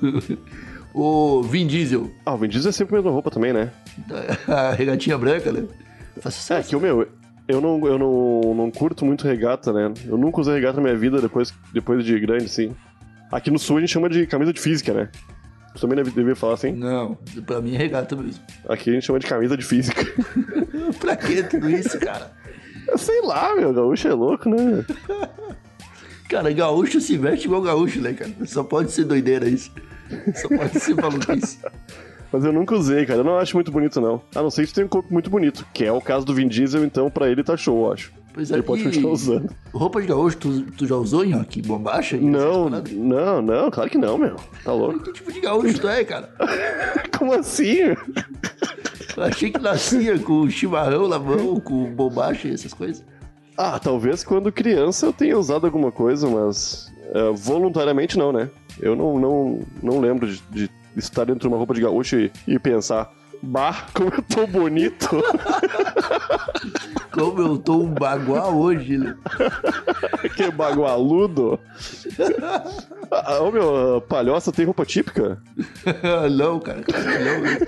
O 0.93 1.43
Vin 1.43 1.67
Diesel, 1.67 2.11
Ah, 2.25 2.35
o 2.35 2.39
Vin 2.39 2.49
Diesel 2.49 2.69
é 2.69 2.73
sempre 2.73 2.95
a 2.95 2.99
mesma 2.99 3.11
roupa 3.11 3.31
também, 3.31 3.53
né? 3.53 3.71
a 4.47 4.71
regatinha 4.73 5.17
branca, 5.19 5.51
né? 5.51 5.65
Faz 6.21 6.35
É 6.35 6.39
sucesso. 6.39 6.69
que 6.69 6.77
o 6.77 6.81
meu, 6.81 7.09
eu 7.47 7.61
não, 7.61 7.87
eu 7.87 7.99
não, 7.99 8.55
não 8.55 8.71
curto 8.71 9.05
muito 9.05 9.27
regata, 9.27 9.73
né? 9.73 9.93
Eu 10.07 10.17
nunca 10.17 10.41
usei 10.41 10.55
regata 10.55 10.77
na 10.77 10.83
minha 10.83 10.97
vida 10.97 11.21
depois, 11.21 11.53
depois 11.73 12.05
de 12.05 12.19
grande, 12.19 12.49
sim. 12.49 12.75
Aqui 13.31 13.51
no 13.51 13.59
sul 13.59 13.79
a 13.79 13.81
gente 13.81 13.93
chama 13.93 14.09
de 14.09 14.27
camisa 14.27 14.53
de 14.53 14.61
física, 14.61 14.93
né? 14.93 15.11
Você 15.75 15.81
também 15.81 15.97
deve, 15.97 16.11
devia 16.13 16.37
falar 16.37 16.55
assim? 16.55 16.73
Não, 16.73 17.19
pra 17.45 17.61
mim 17.61 17.75
é 17.75 17.79
regata 17.79 18.15
mesmo. 18.15 18.43
Aqui 18.69 18.91
a 18.91 18.93
gente 18.95 19.05
chama 19.05 19.19
de 19.19 19.27
camisa 19.27 19.57
de 19.57 19.65
física. 19.65 20.05
pra 21.01 21.17
que 21.17 21.43
tudo 21.43 21.69
isso, 21.69 21.99
cara? 21.99 22.31
Sei 22.97 23.21
lá, 23.23 23.55
meu, 23.57 23.73
gaúcho 23.75 24.07
é 24.07 24.13
louco, 24.13 24.49
né? 24.49 24.85
Cara, 26.29 26.53
gaúcho 26.53 27.01
se 27.01 27.17
veste 27.19 27.47
igual 27.47 27.61
gaúcho, 27.61 28.01
né, 28.01 28.13
cara? 28.13 28.33
Só 28.47 28.63
pode 28.63 28.93
ser 28.93 29.05
doideira 29.05 29.49
isso. 29.49 29.71
Só 30.35 30.49
pode 30.49 30.79
ser 30.79 30.95
maluquice. 30.95 31.59
Mas 32.35 32.45
eu 32.45 32.53
nunca 32.53 32.75
usei, 32.75 33.07
cara. 33.07 33.21
Eu 33.21 33.25
não 33.25 33.39
acho 33.39 33.57
muito 33.57 33.71
bonito, 33.71 34.01
não. 34.01 34.21
A 34.35 34.43
não 34.43 34.51
ser 34.51 34.67
que 34.67 34.75
tenha 34.75 34.85
um 34.85 34.89
corpo 34.89 35.13
muito 35.13 35.31
bonito, 35.31 35.65
que 35.73 35.85
é 35.85 35.93
o 35.93 36.01
caso 36.01 36.27
do 36.27 36.35
Vin 36.35 36.49
Diesel, 36.49 36.85
então 36.85 37.09
pra 37.09 37.29
ele 37.29 37.45
tá 37.45 37.57
show, 37.57 37.87
eu 37.87 37.93
acho. 37.93 38.13
Pois 38.33 38.51
é, 38.51 38.55
Ele 38.55 38.65
pode 38.65 38.83
continuar 38.83 39.13
usando. 39.13 39.55
Roupa 39.73 40.01
de 40.01 40.09
gaúcho, 40.09 40.37
tu, 40.39 40.63
tu 40.73 40.85
já 40.85 40.97
usou, 40.97 41.25
Nhoque? 41.25 41.63
Bombacha? 41.63 42.17
Não, 42.17 42.69
não, 42.69 43.41
não, 43.41 43.71
claro 43.71 43.89
que 43.89 43.97
não, 43.97 44.19
meu. 44.19 44.35
Tá 44.65 44.73
louco? 44.73 44.99
Que 44.99 45.13
tipo 45.13 45.33
de 45.33 45.41
gaúcho 45.43 45.81
tu 45.81 45.87
é, 45.87 46.03
cara? 46.03 46.29
Como 47.17 47.33
assim? 47.33 47.77
Eu 49.17 49.23
achei 49.23 49.53
que 49.53 49.61
nascia 49.61 50.19
com 50.19 50.51
chimarrão 50.51 51.07
na 51.07 51.21
mão, 51.21 51.61
com 51.61 51.85
bombacha 51.95 52.49
e 52.49 52.55
essas 52.55 52.75
coisas. 52.75 53.05
Ah, 53.57 53.79
talvez 53.79 54.25
quando 54.25 54.51
criança 54.51 55.07
eu 55.07 55.13
tenha 55.13 55.39
usado 55.39 55.67
alguma 55.67 55.93
coisa, 55.93 56.29
mas 56.29 56.93
é, 57.13 57.31
voluntariamente 57.31 58.19
não, 58.19 58.33
né? 58.33 58.51
Eu 58.81 58.97
não, 58.97 59.21
não, 59.21 59.61
não 59.81 60.01
lembro 60.01 60.27
de, 60.27 60.43
de 60.51 60.69
estar 60.97 61.25
dentro 61.25 61.41
de 61.41 61.49
uma 61.49 61.57
roupa 61.57 61.75
de 61.75 61.81
gaúcho 61.81 62.17
e, 62.17 62.33
e 62.47 62.59
pensar, 62.59 63.11
bah, 63.43 63.87
como 63.93 64.11
eu 64.11 64.23
tô 64.23 64.47
bonito. 64.47 65.09
Como 67.15 67.41
eu 67.41 67.59
tô 67.59 67.83
um 67.83 67.95
baguá 67.95 68.49
hoje, 68.49 68.99
né? 68.99 69.15
que 70.35 70.51
bagualudo. 70.51 71.61
ah, 73.09 73.41
ô 73.41 73.53
meu, 73.53 74.01
palhoça 74.09 74.51
tem 74.51 74.65
roupa 74.65 74.85
típica? 74.85 75.41
não, 76.33 76.59
cara, 76.59 76.83
claro 76.83 77.05
que 77.05 77.19
não. 77.19 77.41
né? 77.41 77.59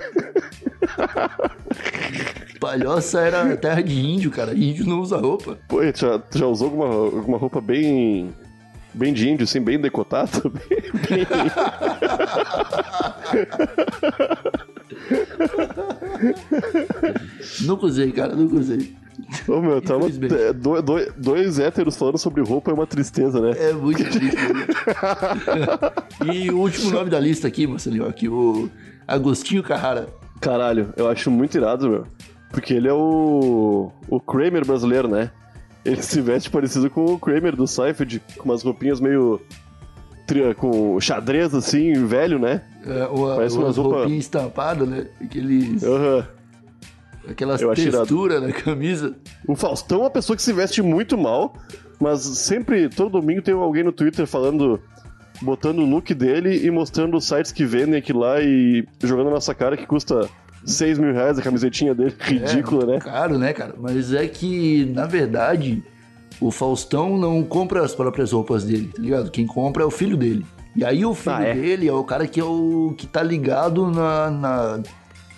Palhoça 2.59 3.21
era 3.21 3.55
terra 3.55 3.81
de 3.81 3.97
índio, 3.97 4.31
cara. 4.31 4.53
Índio 4.53 4.85
não 4.85 4.99
usa 4.99 5.17
roupa. 5.17 5.57
Pô, 5.69 5.79
tu 5.93 5.99
já, 5.99 6.21
já 6.35 6.45
usou 6.45 6.67
alguma, 6.67 6.87
alguma 6.87 7.37
roupa 7.37 7.61
bem. 7.61 8.33
bem 8.93 9.13
de 9.13 9.29
índio, 9.29 9.45
assim, 9.45 9.61
bem 9.61 9.79
decotada? 9.79 10.41
Bem, 10.43 10.81
bem... 11.07 11.25
Nunca 17.61 17.85
usei, 17.85 18.11
cara, 18.11 18.35
nunca 18.35 18.55
usei. 18.55 18.95
Ô 19.47 19.59
meu, 19.61 19.81
tá 19.81 19.97
uma, 19.97 20.07
é, 20.07 20.53
do- 20.53 20.81
do- 20.81 21.13
dois 21.17 21.59
héteros 21.59 21.97
falando 21.97 22.17
sobre 22.17 22.41
roupa 22.41 22.71
é 22.71 22.73
uma 22.73 22.85
tristeza, 22.85 23.41
né? 23.41 23.51
É 23.57 23.73
muito 23.73 24.03
triste. 24.09 24.35
né? 24.35 24.67
e 26.33 26.49
o 26.51 26.59
último 26.59 26.91
nome 26.91 27.09
da 27.09 27.19
lista 27.19 27.47
aqui, 27.47 27.65
Marcelinho, 27.65 28.07
aqui, 28.07 28.29
o 28.29 28.69
Agostinho 29.07 29.63
Carrara. 29.63 30.07
Caralho, 30.39 30.93
eu 30.95 31.09
acho 31.09 31.31
muito 31.31 31.57
irado, 31.57 31.89
meu. 31.89 32.05
Porque 32.51 32.73
ele 32.73 32.87
é 32.87 32.93
o. 32.93 33.91
o 34.07 34.19
Kramer 34.19 34.65
brasileiro, 34.65 35.07
né? 35.07 35.31
Ele 35.83 36.01
se 36.01 36.21
veste 36.21 36.49
parecido 36.49 36.89
com 36.89 37.05
o 37.05 37.19
Kramer 37.19 37.55
do 37.55 37.65
Seinfeld, 37.67 38.21
com 38.37 38.45
umas 38.45 38.63
roupinhas 38.63 39.01
meio. 39.01 39.41
Com 40.57 40.99
xadrez 40.99 41.53
assim, 41.53 41.93
velho, 42.05 42.37
né? 42.39 42.61
É, 42.85 43.05
o, 43.05 43.35
Parece 43.35 43.55
o, 43.57 43.59
umas 43.61 43.69
as 43.71 43.77
roupa- 43.77 43.97
roupinhas 43.99 44.19
estampadas, 44.25 44.87
né? 44.87 45.07
Aqueles, 45.21 45.83
Aham. 45.83 46.27
aquelas 47.29 47.61
texturas 47.61 48.41
na 48.41 48.51
camisa. 48.51 49.15
O 49.47 49.55
Faustão 49.55 49.99
é 49.99 50.01
uma 50.03 50.09
pessoa 50.09 50.35
que 50.35 50.41
se 50.41 50.53
veste 50.53 50.81
muito 50.81 51.17
mal, 51.17 51.55
mas 51.99 52.21
sempre, 52.21 52.89
todo 52.89 53.19
domingo 53.19 53.41
tem 53.41 53.53
alguém 53.53 53.83
no 53.83 53.91
Twitter 53.91 54.25
falando. 54.27 54.79
botando 55.41 55.79
o 55.79 55.85
look 55.85 56.13
dele 56.13 56.65
e 56.65 56.71
mostrando 56.71 57.15
os 57.17 57.25
sites 57.27 57.51
que 57.51 57.63
vendem 57.65 57.95
aquilo 57.99 58.19
lá 58.19 58.39
e 58.41 58.85
jogando 59.03 59.25
na 59.27 59.33
nossa 59.33 59.53
cara 59.53 59.77
que 59.77 59.85
custa 59.85 60.27
6 60.65 60.97
mil 60.99 61.13
reais 61.13 61.37
a 61.37 61.41
camisetinha 61.41 61.93
dele. 61.93 62.15
Ridícula, 62.19 62.83
é, 62.83 62.87
né? 62.87 62.99
Caro, 62.99 63.37
né, 63.37 63.53
cara? 63.53 63.75
Mas 63.77 64.13
é 64.13 64.27
que, 64.27 64.85
na 64.93 65.05
verdade, 65.05 65.83
o 66.39 66.51
Faustão 66.51 67.17
não 67.17 67.43
compra 67.43 67.83
as 67.83 67.95
próprias 67.95 68.31
roupas 68.31 68.63
dele, 68.63 68.91
tá 68.95 69.01
ligado? 69.01 69.31
Quem 69.31 69.45
compra 69.47 69.83
é 69.83 69.85
o 69.85 69.91
filho 69.91 70.15
dele. 70.17 70.45
E 70.75 70.85
aí 70.85 71.03
o 71.05 71.13
filho 71.15 71.35
Ah, 71.35 71.43
é? 71.43 71.53
dele 71.55 71.87
é 71.87 71.93
o 71.93 72.03
cara 72.03 72.27
que 72.27 72.39
é 72.39 72.43
o 72.43 72.93
que 72.97 73.07
tá 73.07 73.23
ligado 73.23 73.89
na, 73.89 74.29
na, 74.29 74.79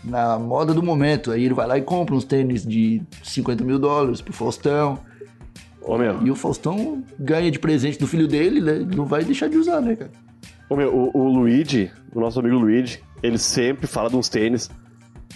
na 0.04 0.40
moda 0.40 0.74
do 0.74 0.84
momento. 0.84 1.32
Aí 1.32 1.46
ele 1.46 1.54
vai 1.54 1.66
lá 1.66 1.78
e 1.78 1.82
compra 1.82 2.14
uns 2.14 2.26
tênis 2.26 2.66
de 2.66 3.02
50 3.24 3.64
mil 3.64 3.80
dólares 3.80 4.20
pro 4.20 4.34
Faustão. 4.34 5.00
Ô 5.82 5.98
meu, 5.98 6.22
E 6.26 6.30
o 6.30 6.36
Faustão 6.36 7.02
ganha 7.18 7.50
de 7.50 7.58
presente 7.58 7.98
do 7.98 8.06
filho 8.06 8.28
dele, 8.28 8.60
né? 8.60 8.74
Ele 8.76 8.96
não 8.96 9.06
vai 9.06 9.24
deixar 9.24 9.48
de 9.48 9.58
usar, 9.58 9.80
né, 9.82 9.96
cara? 9.96 10.12
ô, 10.70 10.76
meu 10.76 10.94
o, 10.94 11.18
o 11.18 11.30
Luigi, 11.30 11.90
o 12.14 12.20
nosso 12.20 12.40
amigo 12.42 12.58
Luigi, 12.58 13.00
ele 13.24 13.38
sempre 13.38 13.88
fala 13.88 14.10
de 14.10 14.18
uns 14.18 14.28
tênis 14.30 14.70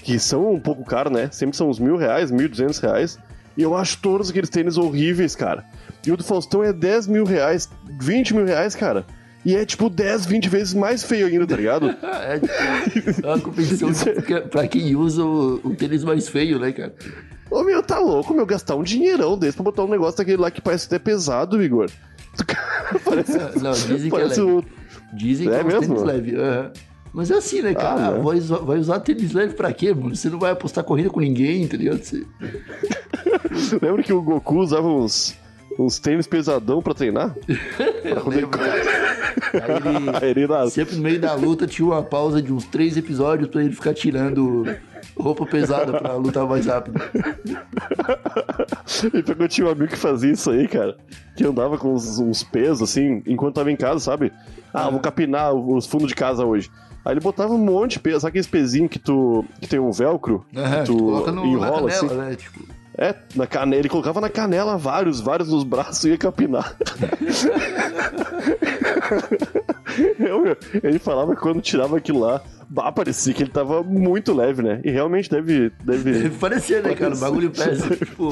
que 0.03 0.19
são 0.19 0.51
um 0.53 0.59
pouco 0.59 0.83
caros, 0.83 1.13
né? 1.13 1.29
Sempre 1.31 1.55
são 1.55 1.69
uns 1.69 1.79
mil 1.79 1.95
reais, 1.95 2.29
mil 2.29 2.49
duzentos 2.49 2.79
reais. 2.79 3.17
E 3.57 3.61
eu 3.61 3.75
acho 3.75 3.97
todos 3.99 4.29
aqueles 4.29 4.49
tênis 4.49 4.77
horríveis, 4.77 5.35
cara. 5.35 5.63
E 6.05 6.11
o 6.11 6.17
do 6.17 6.23
Faustão 6.23 6.63
é 6.63 6.73
10 6.73 7.07
mil 7.07 7.23
reais, 7.23 7.69
20 7.99 8.33
mil 8.33 8.45
reais, 8.45 8.75
cara. 8.75 9.05
E 9.45 9.55
é 9.55 9.65
tipo 9.65 9.89
10, 9.89 10.25
20 10.25 10.49
vezes 10.49 10.73
mais 10.73 11.03
feio 11.03 11.27
ainda, 11.27 11.45
tá 11.45 11.55
ligado? 11.55 11.93
É, 12.03 12.39
tipo, 12.39 13.09
é 13.25 13.27
uma 13.27 13.39
competição 13.39 13.91
que- 14.25 14.41
pra 14.41 14.67
quem 14.67 14.95
usa 14.95 15.23
o, 15.23 15.55
o 15.63 15.75
tênis 15.75 16.03
mais 16.03 16.27
feio, 16.29 16.57
né, 16.59 16.71
cara? 16.71 16.93
Ô 17.51 17.61
meu, 17.63 17.83
tá 17.83 17.99
louco, 17.99 18.33
meu, 18.33 18.45
gastar 18.45 18.75
um 18.75 18.83
dinheirão 18.83 19.37
desse 19.37 19.55
pra 19.57 19.63
botar 19.65 19.83
um 19.83 19.89
negócio 19.89 20.17
daquele 20.17 20.37
lá 20.37 20.49
que 20.49 20.61
parece 20.61 20.87
até 20.87 20.97
pesado, 20.97 21.61
Igor. 21.61 21.89
parece 23.05 23.37
Não, 23.61 23.71
dizem 23.71 24.09
que 24.09 24.15
é 24.15 24.19
parece 24.19 24.41
leve. 24.41 24.51
o. 24.51 24.65
Dizem 25.13 25.47
que 25.49 25.53
É 25.53 25.59
é, 25.59 25.63
um 25.63 25.67
mesmo? 25.67 25.81
tênis 25.81 26.01
leve. 26.03 26.35
aham. 26.35 26.71
Mas 27.13 27.29
é 27.29 27.35
assim, 27.35 27.61
né, 27.61 27.75
cara? 27.75 28.07
Ah, 28.07 28.11
né? 28.11 28.19
vai, 28.19 28.37
usar, 28.37 28.57
vai 28.57 28.77
usar 28.79 28.99
tênis 28.99 29.33
leve 29.33 29.53
pra 29.53 29.71
quê, 29.71 29.93
mano? 29.93 30.15
Você 30.15 30.29
não 30.29 30.39
vai 30.39 30.51
apostar 30.51 30.83
corrida 30.83 31.11
com 31.11 31.19
ninguém, 31.19 31.67
tá 31.67 31.77
ligado? 31.77 32.03
Você... 32.03 32.25
Lembra 33.79 34.01
que 34.01 34.11
o 34.11 34.21
Goku 34.21 34.59
usava 34.59 34.87
uns, 34.87 35.37
uns 35.77 35.99
tênis 35.99 36.25
pesadão 36.25 36.81
pra 36.81 36.95
treinar? 36.95 37.35
Eu 38.03 38.27
lembro. 38.27 38.59
Aí 40.19 40.29
ele 40.31 40.41
ele, 40.41 40.69
sempre 40.71 40.95
no 40.95 41.03
meio 41.03 41.19
da 41.19 41.33
luta 41.35 41.67
tinha 41.67 41.85
uma 41.85 42.01
pausa 42.01 42.41
de 42.41 42.51
uns 42.51 42.65
três 42.65 42.97
episódios 42.97 43.49
pra 43.49 43.63
ele 43.63 43.73
ficar 43.73 43.93
tirando 43.93 44.65
roupa 45.15 45.45
pesada 45.45 45.99
pra 45.99 46.15
lutar 46.15 46.47
mais 46.47 46.65
rápido. 46.65 46.99
E 49.13 49.21
pegou 49.21 49.47
tinha 49.47 49.67
um 49.67 49.71
amigo 49.71 49.87
que 49.87 49.97
fazia 49.97 50.31
isso 50.31 50.49
aí, 50.49 50.67
cara. 50.67 50.97
Que 51.35 51.45
andava 51.45 51.77
com 51.77 51.93
uns, 51.93 52.17
uns 52.19 52.43
pesos, 52.43 52.89
assim, 52.89 53.21
enquanto 53.27 53.55
tava 53.55 53.71
em 53.71 53.75
casa, 53.75 53.99
sabe? 53.99 54.31
Ah, 54.73 54.89
vou 54.89 54.99
capinar 54.99 55.53
os 55.53 55.85
fundos 55.85 56.07
de 56.07 56.15
casa 56.15 56.45
hoje. 56.45 56.69
Aí 57.05 57.13
ele 57.13 57.19
botava 57.19 57.53
um 57.53 57.57
monte 57.57 57.93
de 57.93 57.99
peso, 57.99 58.21
sabe 58.21 58.29
aqueles 58.29 58.47
pezinhos 58.47 58.89
que 58.89 58.99
tu. 58.99 59.43
que 59.59 59.67
tem 59.67 59.79
um 59.79 59.91
velcro? 59.91 60.45
Que 60.51 60.85
tu 60.85 60.97
coloca 60.97 61.31
no, 61.31 61.41
na 61.41 61.47
enrola 61.47 61.89
canela, 61.89 61.89
assim. 61.89 62.15
né? 62.15 62.35
Tipo, 62.35 62.59
É, 62.97 63.15
na 63.35 63.45
canela. 63.45 63.79
Ele 63.79 63.89
colocava 63.89 64.21
na 64.21 64.29
canela 64.29 64.77
vários, 64.77 65.19
vários 65.19 65.49
nos 65.49 65.63
braços 65.63 66.05
e 66.05 66.09
ia 66.09 66.17
capinar. 66.17 66.75
Eu, 70.19 70.57
ele 70.81 70.97
falava 70.99 71.35
que 71.35 71.41
quando 71.41 71.61
tirava 71.61 71.97
aquilo 71.97 72.19
lá, 72.19 72.41
bah, 72.67 72.91
parecia 72.91 73.33
que 73.33 73.43
ele 73.43 73.51
tava 73.51 73.83
muito 73.83 74.33
leve, 74.33 74.63
né? 74.63 74.81
E 74.83 74.89
realmente 74.89 75.29
deve. 75.29 75.71
deve... 75.83 76.29
parecer, 76.31 76.81
né, 76.83 76.95
cara? 76.95 77.13
O 77.15 77.19
bagulho 77.19 77.51
pesa, 77.51 77.95
tipo, 77.95 78.29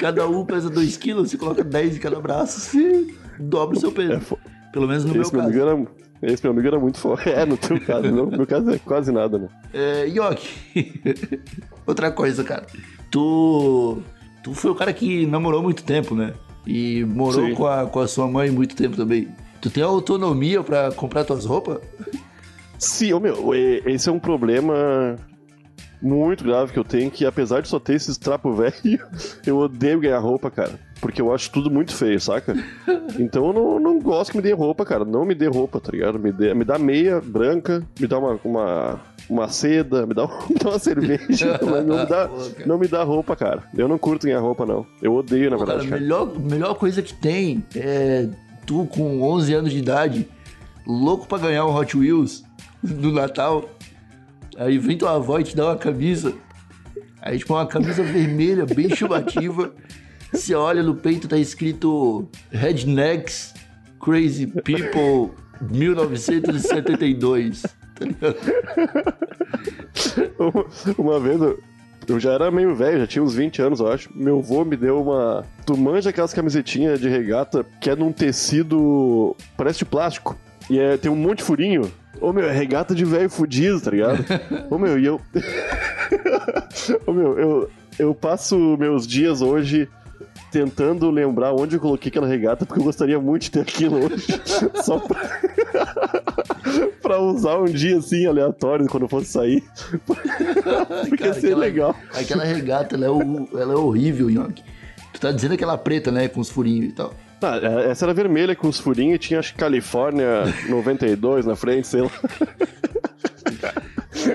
cada 0.00 0.26
um 0.28 0.44
pesa 0.44 0.68
2 0.68 0.96
quilos, 0.96 1.30
você 1.30 1.38
coloca 1.38 1.62
10 1.62 1.96
em 1.96 2.00
cada 2.00 2.18
braço, 2.20 2.60
você 2.60 3.06
dobra 3.38 3.76
o 3.76 3.80
seu 3.80 3.92
peso. 3.92 4.12
É, 4.14 4.57
Pelo 4.72 4.86
menos 4.86 5.04
no 5.04 5.12
meu 5.12 5.22
esse, 5.22 5.32
meu 5.32 5.42
caso. 5.42 5.52
amigo 5.62 5.88
era, 6.22 6.32
esse 6.32 6.42
meu 6.42 6.52
amigo 6.52 6.68
era 6.68 6.78
muito 6.78 6.98
forte. 6.98 7.28
É, 7.28 7.44
no 7.46 7.56
teu 7.56 7.80
caso. 7.80 8.08
No 8.12 8.26
meu 8.26 8.46
caso 8.46 8.70
é 8.70 8.78
quase 8.78 9.10
nada, 9.12 9.38
né? 9.38 9.48
É, 9.72 10.06
Yoki, 10.06 11.00
outra 11.86 12.10
coisa, 12.10 12.44
cara. 12.44 12.66
Tu, 13.10 14.02
tu 14.42 14.54
foi 14.54 14.70
o 14.70 14.74
cara 14.74 14.92
que 14.92 15.26
namorou 15.26 15.62
muito 15.62 15.82
tempo, 15.84 16.14
né? 16.14 16.32
E 16.66 17.04
morou 17.04 17.46
Sim. 17.46 17.54
com 17.54 17.66
a, 17.66 17.86
com 17.86 18.00
a 18.00 18.06
sua 18.08 18.26
mãe 18.28 18.50
muito 18.50 18.76
tempo 18.76 18.96
também. 18.96 19.28
Tu 19.60 19.70
tem 19.70 19.82
autonomia 19.82 20.62
pra 20.62 20.92
comprar 20.92 21.24
tuas 21.24 21.44
roupas? 21.46 21.78
Sim, 22.78 23.12
ô, 23.14 23.20
meu, 23.20 23.54
e- 23.54 23.82
esse 23.86 24.08
é 24.08 24.12
um 24.12 24.18
problema 24.20 25.16
muito 26.00 26.44
grave 26.44 26.72
que 26.72 26.78
eu 26.78 26.84
tenho, 26.84 27.10
que 27.10 27.24
apesar 27.26 27.60
de 27.62 27.68
só 27.68 27.80
ter 27.80 27.94
esses 27.94 28.16
trapo 28.18 28.52
velho, 28.52 28.74
eu 29.46 29.56
odeio 29.58 29.98
ganhar 30.00 30.18
roupa, 30.18 30.50
cara. 30.50 30.78
Porque 31.00 31.20
eu 31.20 31.32
acho 31.32 31.50
tudo 31.50 31.70
muito 31.70 31.94
feio, 31.94 32.20
saca? 32.20 32.56
Então 33.18 33.46
eu 33.46 33.52
não, 33.52 33.80
não 33.80 34.00
gosto 34.00 34.32
que 34.32 34.36
me 34.36 34.42
dê 34.42 34.52
roupa, 34.52 34.84
cara. 34.84 35.04
Não 35.04 35.24
me 35.24 35.34
dê 35.34 35.46
roupa, 35.46 35.80
tá 35.80 35.92
ligado? 35.92 36.18
Me, 36.18 36.32
dê, 36.32 36.52
me 36.54 36.64
dá 36.64 36.78
meia 36.78 37.20
branca, 37.20 37.84
me 37.98 38.06
dá 38.06 38.18
uma, 38.18 38.40
uma, 38.44 39.00
uma 39.28 39.48
seda, 39.48 40.06
me 40.06 40.14
dá, 40.14 40.26
me 40.50 40.56
dá 40.56 40.70
uma 40.70 40.78
cerveja. 40.78 41.58
mas 41.62 41.86
não, 41.86 41.98
me 41.98 42.06
dá, 42.06 42.28
cara. 42.28 42.66
não 42.66 42.78
me 42.78 42.88
dá 42.88 43.02
roupa, 43.04 43.36
cara. 43.36 43.62
Eu 43.76 43.86
não 43.86 43.98
curto 43.98 44.26
ganhar 44.26 44.40
roupa, 44.40 44.66
não. 44.66 44.84
Eu 45.00 45.14
odeio, 45.14 45.50
na 45.50 45.56
Pô, 45.56 45.64
cara, 45.64 45.78
verdade, 45.78 45.86
a 45.86 45.90
cara. 45.90 46.00
melhor, 46.00 46.38
melhor 46.38 46.74
coisa 46.74 47.00
que 47.00 47.14
tem 47.14 47.64
é 47.76 48.28
tu 48.66 48.86
com 48.86 49.22
11 49.22 49.54
anos 49.54 49.72
de 49.72 49.78
idade, 49.78 50.28
louco 50.86 51.26
pra 51.26 51.38
ganhar 51.38 51.64
um 51.64 51.74
Hot 51.74 51.96
Wheels 51.96 52.44
no 52.82 53.12
Natal. 53.12 53.64
Aí 54.58 54.76
vem 54.78 54.98
tua 54.98 55.14
avó 55.14 55.38
e 55.38 55.44
te 55.44 55.56
dá 55.56 55.66
uma 55.66 55.76
camisa. 55.76 56.34
Aí, 57.22 57.38
tipo, 57.38 57.54
uma 57.54 57.66
camisa 57.66 58.02
vermelha, 58.04 58.66
bem 58.66 58.94
chamativa. 58.94 59.72
Você 60.32 60.54
olha 60.54 60.82
no 60.82 60.94
peito, 60.94 61.28
tá 61.28 61.38
escrito 61.38 62.28
Rednecks 62.50 63.54
Crazy 64.00 64.46
People 64.46 65.32
1972. 65.60 67.62
Tá 67.62 68.04
ligado? 68.04 68.36
Uma 70.96 71.18
vez 71.18 71.40
eu, 71.40 71.58
eu 72.06 72.20
já 72.20 72.32
era 72.32 72.50
meio 72.50 72.74
velho, 72.74 73.00
já 73.00 73.06
tinha 73.06 73.22
uns 73.22 73.34
20 73.34 73.62
anos, 73.62 73.80
eu 73.80 73.90
acho. 73.90 74.10
Meu 74.14 74.38
avô 74.38 74.64
me 74.64 74.76
deu 74.76 75.02
uma. 75.02 75.44
Tu 75.66 75.76
manja 75.76 76.10
aquelas 76.10 76.32
camisetinhas 76.32 77.00
de 77.00 77.08
regata 77.08 77.66
que 77.80 77.90
é 77.90 77.96
num 77.96 78.12
tecido. 78.12 79.34
parece 79.56 79.80
de 79.80 79.84
plástico. 79.84 80.36
E 80.70 80.78
é, 80.78 80.96
tem 80.96 81.10
um 81.10 81.16
monte 81.16 81.38
de 81.38 81.44
furinho. 81.44 81.90
Ô 82.20 82.32
meu, 82.32 82.48
é 82.48 82.52
regata 82.52 82.94
de 82.94 83.04
velho 83.04 83.30
fudido, 83.30 83.80
tá 83.80 83.90
ligado? 83.90 84.24
Ô 84.70 84.78
meu, 84.78 84.98
e 84.98 85.06
eu. 85.06 85.20
Ô 87.06 87.12
meu, 87.12 87.38
eu, 87.38 87.70
eu 87.98 88.14
passo 88.14 88.76
meus 88.78 89.06
dias 89.06 89.40
hoje 89.40 89.88
tentando 90.50 91.10
lembrar 91.10 91.52
onde 91.52 91.76
eu 91.76 91.80
coloquei 91.80 92.08
aquela 92.10 92.26
regata, 92.26 92.64
porque 92.66 92.80
eu 92.80 92.84
gostaria 92.84 93.18
muito 93.20 93.42
de 93.42 93.50
ter 93.52 93.60
aquilo 93.60 93.96
hoje. 94.06 94.26
Só 94.82 94.98
pra. 94.98 95.40
pra 97.02 97.18
usar 97.20 97.58
um 97.58 97.64
dia 97.66 97.96
assim, 97.98 98.26
aleatório, 98.26 98.86
quando 98.86 99.04
eu 99.04 99.08
fosse 99.08 99.26
sair. 99.26 99.62
porque 101.08 101.16
Cara, 101.24 101.34
seria 101.34 101.50
aquela- 101.50 101.60
legal. 101.60 101.96
Aquela 102.14 102.44
regata, 102.44 102.96
ela 102.96 103.06
é, 103.06 103.10
o- 103.10 103.48
ela 103.54 103.72
é 103.72 103.76
horrível, 103.76 104.30
Young. 104.30 104.54
Tu 105.12 105.20
tá 105.20 105.32
dizendo 105.32 105.54
aquela 105.54 105.76
preta, 105.78 106.10
né? 106.12 106.28
Com 106.28 106.40
os 106.40 106.50
furinhos 106.50 106.90
e 106.90 106.92
tal. 106.92 107.14
Ah, 107.40 107.56
é- 107.62 107.90
essa 107.90 108.04
era 108.04 108.12
vermelha 108.12 108.54
com 108.56 108.68
os 108.68 108.78
furinhos 108.78 109.16
e 109.16 109.18
tinha 109.18 109.38
acho 109.40 109.52
que 109.52 109.58
Califórnia 109.60 110.44
92 110.68 111.46
na 111.46 111.56
frente, 111.56 111.86
sei 111.86 112.02
lá. 112.02 112.10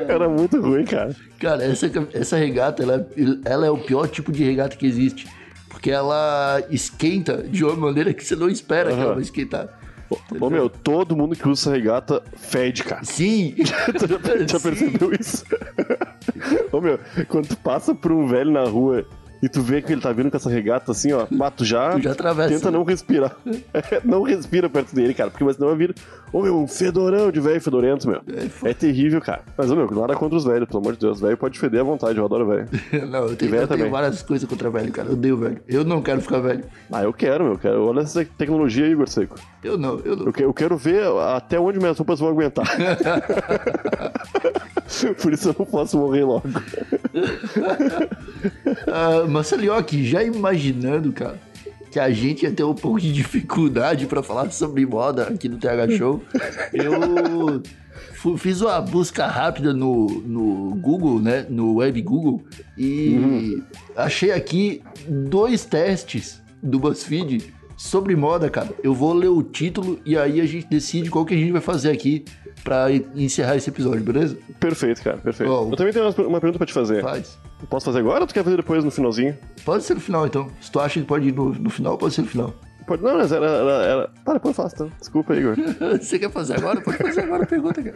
Era 0.08 0.28
muito 0.30 0.60
ruim, 0.62 0.86
cara. 0.86 1.15
Cara, 1.39 1.63
essa, 1.63 1.89
essa 2.13 2.38
regata, 2.38 2.82
ela, 2.84 3.08
ela 3.45 3.65
é 3.65 3.69
o 3.69 3.78
pior 3.78 4.08
tipo 4.08 4.32
de 4.32 4.43
regata 4.43 4.76
que 4.76 4.86
existe. 4.86 5.28
Porque 5.84 5.91
ela 5.91 6.63
esquenta 6.69 7.43
de 7.43 7.62
uma 7.65 7.76
maneira 7.76 8.13
que 8.13 8.24
você 8.24 8.38
não 8.38 8.48
espera 8.48 8.96
que 8.96 9.02
ela 9.02 9.15
vai 9.15 9.22
esquentar. 9.22 9.67
Ô 10.39 10.50
meu, 10.50 10.69
todo 10.69 11.13
mundo 11.13 11.36
que 11.36 11.46
usa 11.46 11.72
regata 11.72 12.24
fede, 12.38 12.86
cara. 12.86 13.04
Sim! 13.04 13.54
Tu 14.00 14.08
já, 14.08 14.48
já 14.48 14.60
Sim. 14.60 14.69
percebeu 14.69 15.12
isso? 15.19 15.43
Ô 16.72 16.80
meu, 16.80 16.98
quando 17.28 17.50
tu 17.50 17.58
passa 17.58 17.93
por 17.93 18.13
um 18.13 18.26
velho 18.26 18.50
na 18.50 18.63
rua 18.63 19.06
e 19.43 19.49
tu 19.49 19.62
vê 19.62 19.82
que 19.82 19.91
ele 19.91 20.01
tá 20.01 20.12
vindo 20.12 20.32
com 20.32 20.38
essa 20.38 20.49
regata 20.49 20.91
assim, 20.91 21.12
ó, 21.13 21.27
mas 21.29 21.53
tu 21.56 21.65
já, 21.65 21.91
Tu 21.91 22.03
já 22.03 22.12
atravessa. 22.13 22.49
tenta 22.53 22.71
não 22.71 22.84
respirar. 22.84 23.36
É, 23.73 23.99
não 24.03 24.21
respira 24.23 24.69
perto 24.69 24.95
dele, 24.95 25.13
cara, 25.13 25.29
porque 25.32 25.43
senão 25.53 25.67
vai 25.69 25.77
vir, 25.77 25.95
ô 26.32 26.41
meu, 26.43 26.58
um 26.58 26.67
fedorão 26.67 27.32
de 27.32 27.39
velho 27.39 27.60
fedorento, 27.60 28.08
meu. 28.08 28.21
É, 28.63 28.69
É 28.69 28.73
terrível, 28.73 29.19
cara. 29.19 29.41
Mas, 29.58 29.69
ô 29.71 29.75
meu, 29.75 29.89
nada 29.91 30.15
contra 30.15 30.38
os 30.38 30.45
velhos, 30.45 30.67
pelo 30.67 30.79
amor 30.79 30.93
de 30.93 30.99
Deus. 30.99 31.19
Velho 31.19 31.36
pode 31.38 31.60
feder 31.60 31.82
à 31.82 31.84
vontade, 31.84 32.17
eu 32.17 32.25
adoro 32.25 32.47
velho. 32.47 32.67
Não, 33.10 33.27
eu 33.27 33.36
tenho, 33.36 33.53
eu 33.56 33.67
tenho 33.67 33.89
várias 33.89 34.21
coisas 34.21 34.47
contra 34.47 34.69
velho, 34.69 34.91
cara. 34.91 35.10
Eu 35.10 35.13
odeio 35.13 35.38
velho. 35.38 35.60
Eu 35.67 35.84
não 35.84 36.01
quero 36.01 36.21
ficar 36.21 36.39
velho. 36.39 36.63
Ah, 36.91 37.03
eu 37.03 37.12
quero, 37.13 37.43
meu, 37.43 37.53
eu 37.53 37.60
quero. 37.60 37.86
Olha 37.86 38.01
essa 38.01 38.23
tecnologia, 38.23 38.86
Igor 38.88 39.08
Seco. 39.10 39.36
Eu 39.63 39.77
não, 39.77 39.99
eu 40.06 40.15
não. 40.15 40.25
Eu, 40.27 40.34
que- 40.34 40.43
eu 40.43 40.53
quero 40.53 40.77
ver 40.77 41.03
até 41.36 41.60
onde 41.60 41.79
minhas 41.79 41.97
roupas 41.97 42.19
vão 42.19 42.29
aguentar. 42.29 42.65
Por 45.21 45.34
isso 45.34 45.49
eu 45.49 45.56
não 45.58 45.65
posso 45.65 45.97
morrer 45.97 46.23
logo. 46.23 46.47
Ah, 48.88 49.25
Marcelioque, 49.27 50.06
já 50.06 50.21
imaginando, 50.21 51.13
cara, 51.13 51.39
que 51.89 51.99
a 51.99 52.12
gente 52.12 52.43
ia 52.43 52.51
ter 52.51 52.63
um 52.63 52.73
pouco 52.73 52.99
de 52.99 53.13
dificuldade 53.13 54.06
pra 54.06 54.21
falar 54.21 54.51
sobre 54.51 54.86
moda 54.86 55.27
aqui 55.27 55.47
no 55.47 55.58
TH 55.58 55.97
Show, 55.97 56.21
eu 56.73 57.63
fiz 58.38 58.62
uma 58.62 58.82
busca 58.82 59.25
rápida 59.27 59.73
no, 59.73 60.08
no 60.25 60.75
Google, 60.75 61.19
né? 61.19 61.45
No 61.49 61.75
Web 61.75 62.01
Google, 62.01 62.43
e 62.77 63.62
achei 63.95 64.32
aqui 64.32 64.82
dois 65.08 65.65
testes 65.65 66.41
do 66.62 66.79
BuzzFeed 66.79 67.53
sobre 67.77 68.15
moda, 68.15 68.49
cara. 68.49 68.69
Eu 68.84 68.93
vou 68.93 69.13
ler 69.13 69.29
o 69.29 69.43
título 69.43 69.99
e 70.06 70.17
aí 70.17 70.41
a 70.41 70.45
gente 70.45 70.67
decide 70.67 71.10
qual 71.10 71.25
que 71.25 71.34
a 71.34 71.38
gente 71.38 71.51
vai 71.51 71.62
fazer 71.62 71.91
aqui 71.91 72.25
pra 72.63 72.91
en- 72.91 73.06
encerrar 73.15 73.56
esse 73.56 73.69
episódio, 73.69 74.02
beleza? 74.04 74.38
Perfeito, 74.60 75.04
cara, 75.04 75.17
perfeito. 75.17 75.52
Eu 75.52 75.76
também 75.76 75.91
tenho 75.93 76.06
uma, 76.06 76.39
pergunta 76.39 76.58
pra 76.58 76.65
te 76.67 76.73
fazer. 76.73 77.02
Faz. 77.02 77.38
Posso 77.69 77.86
fazer 77.86 77.99
agora 77.99 78.21
ou 78.21 78.28
tu 78.28 78.34
quer 78.34 78.43
fazer 78.43 78.58
depois 78.58 78.84
no 78.84 78.91
finalzinho? 78.91 79.38
Pode 79.63 79.84
ser 79.84 79.93
no 79.93 79.99
final, 79.99 80.26
então. 80.26 80.49
Se 80.62 80.71
tu 80.71 80.80
acha 80.80 80.99
que 80.99 81.06
pode 81.06 81.28
ir 81.30 81.34
no, 81.34 81.49
no 81.54 81.69
final, 81.69 81.97
pode 81.97 82.13
ser 82.13 82.21
no 82.21 82.28
final. 82.28 82.54
Pode, 82.86 83.02
não, 83.02 83.17
mas 83.17 83.32
era. 83.32 83.45
era, 83.45 83.71
era... 83.86 84.08
Tá, 84.26 84.34
depois 84.34 84.58
eu 84.58 84.63
faço, 84.63 84.76
tá? 84.76 84.88
Desculpa, 84.99 85.36
Igor. 85.36 85.56
Você 86.02 86.19
quer 86.19 86.30
fazer 86.32 86.58
agora? 86.58 86.82
Pode 86.82 86.97
fazer 86.97 87.21
agora 87.21 87.43
a 87.43 87.47
pergunta, 87.47 87.82
cara. 87.82 87.95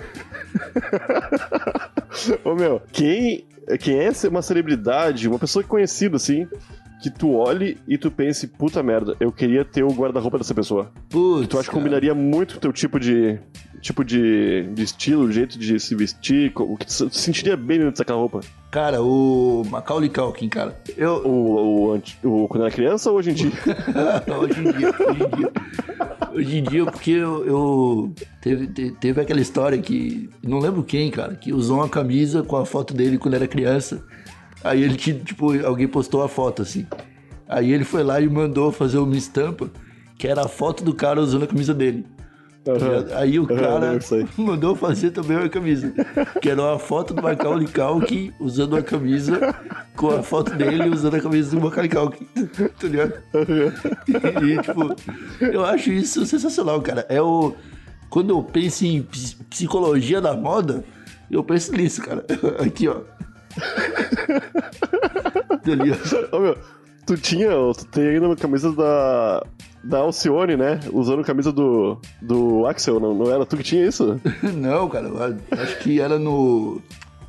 Ô 2.44 2.56
meu, 2.56 2.82
quem, 2.92 3.46
quem 3.80 4.00
é 4.00 4.10
uma 4.30 4.42
celebridade, 4.42 5.28
uma 5.28 5.38
pessoa 5.38 5.64
conhecida 5.64 6.16
assim, 6.16 6.48
que 7.02 7.10
tu 7.10 7.34
olhe 7.34 7.78
e 7.88 7.98
tu 7.98 8.10
pense, 8.10 8.48
puta 8.48 8.82
merda, 8.82 9.16
eu 9.20 9.32
queria 9.32 9.64
ter 9.66 9.84
o 9.84 9.92
guarda-roupa 9.92 10.38
dessa 10.38 10.54
pessoa. 10.54 10.92
Putz, 11.10 11.48
Tu 11.48 11.60
acha 11.60 11.70
que 11.70 11.76
combinaria 11.76 12.16
muito 12.16 12.54
com 12.54 12.58
o 12.58 12.62
teu 12.62 12.74
tipo 12.74 13.00
de. 13.00 13.38
Tipo 13.82 14.04
de, 14.04 14.64
de 14.74 14.84
estilo, 14.84 15.32
jeito 15.32 15.58
de 15.58 15.80
se 15.80 15.96
vestir? 15.96 16.52
O 16.56 16.76
que 16.78 16.86
tu 16.86 17.10
tu 17.10 17.16
sentiria 17.18 17.56
bem 17.58 17.80
dentro 17.80 17.98
daquela 18.00 18.20
roupa? 18.20 18.42
Cara, 18.72 19.02
o 19.02 19.64
Macaulay 19.70 20.10
Culkin, 20.10 20.50
cara. 20.50 20.78
Eu... 20.98 21.22
O, 21.26 21.86
o, 21.88 21.92
anti- 21.94 22.18
o- 22.24 22.48
quando 22.48 22.64
era 22.64 22.72
criança 22.72 23.10
ou 23.12 23.18
hoje 23.18 23.32
em 23.32 23.34
dia? 23.34 23.52
hoje 24.40 24.60
em 24.60 24.72
dia, 24.78 24.90
hoje 25.00 25.24
em 25.24 25.38
dia. 25.38 25.52
Hoje 26.34 26.58
em 26.58 26.64
dia, 26.64 26.86
porque 26.86 27.12
eu... 27.12 27.46
eu- 27.46 28.14
Teve, 28.42 28.68
te- 28.68 28.92
teve 29.00 29.22
aquela 29.22 29.40
história 29.42 29.78
que... 29.78 30.30
Não 30.44 30.60
lembro 30.60 30.84
quem, 30.84 31.10
cara, 31.12 31.36
que 31.36 31.52
usou 31.54 31.78
uma 31.78 31.90
camisa 31.90 32.44
com 32.44 32.56
a 32.58 32.66
foto 32.66 32.94
dele 32.94 33.18
quando 33.18 33.34
era 33.36 33.48
criança. 33.48 34.04
Aí 34.64 34.84
ele, 34.84 34.96
ti- 34.96 35.14
tipo, 35.24 35.54
alguém 35.66 35.88
postou 35.88 36.22
a 36.24 36.28
foto, 36.30 36.62
assim. 36.62 36.86
Aí 37.48 37.72
ele 37.72 37.84
foi 37.86 38.04
lá 38.04 38.20
e 38.20 38.28
mandou 38.28 38.72
fazer 38.72 38.98
uma 38.98 39.16
estampa 39.16 39.70
que 40.18 40.28
era 40.28 40.42
a 40.46 40.48
foto 40.48 40.84
do 40.84 40.94
cara 40.94 41.22
usando 41.22 41.44
a 41.44 41.48
camisa 41.48 41.74
dele. 41.74 42.06
Aí 43.16 43.40
o 43.40 43.48
cara 43.48 44.00
sei. 44.02 44.28
mandou 44.38 44.76
fazer 44.76 45.12
também 45.12 45.38
uma 45.38 45.50
camisa. 45.50 45.94
Que 46.42 46.50
era 46.50 46.62
uma 46.62 46.80
foto 46.80 47.14
do 47.14 47.22
Macaulay 47.22 47.68
Culkin 47.68 48.32
usando 48.40 48.76
a 48.76 48.82
camisa 48.84 49.56
com 49.96 50.10
a 50.10 50.24
foto 50.24 50.54
dele 50.56 50.90
usando 50.90 51.16
a 51.16 51.22
camisa 51.22 51.56
do 51.56 51.62
Macaulay 51.62 51.90
Culkin. 51.94 52.26
Tá 52.80 52.88
ligado? 52.88 53.14
E, 54.44 54.62
tipo, 54.62 54.96
eu 55.46 55.66
acho 55.66 55.92
isso 55.92 56.26
sensacional, 56.26 56.82
cara. 56.82 57.06
É 57.10 57.22
o... 57.22 57.54
Quando 58.10 58.30
eu 58.30 58.42
penso 58.42 58.86
em 58.86 59.02
ps- 59.04 59.34
psicologia 59.50 60.22
da 60.22 60.34
moda, 60.34 60.84
eu 61.30 61.44
penso 61.44 61.74
nisso, 61.74 62.02
cara. 62.02 62.26
Aqui, 62.66 62.88
ó. 62.88 63.02
Tá 65.64 65.76
ligado? 65.76 66.30
Ô 66.32 66.40
meu, 66.40 66.58
tu 67.06 67.18
tinha, 67.18 67.50
tu 67.50 67.86
tem 67.92 68.08
ainda 68.08 68.36
camisas 68.36 68.76
da. 68.76 69.44
Da 69.88 70.00
Alcione, 70.00 70.58
né? 70.58 70.80
Usando 70.92 71.24
camisa 71.24 71.52
do. 71.52 71.98
do 72.22 72.66
Axel, 72.68 73.00
não, 73.00 73.14
não 73.14 73.32
era 73.32 73.46
tu 73.46 73.56
que 73.58 73.64
tinha 73.64 73.86
isso? 73.86 74.20
Não, 74.56 74.90
cara, 74.90 75.10
acho 75.52 75.80
que 75.80 76.02
era 76.02 76.20
no... 76.20 76.82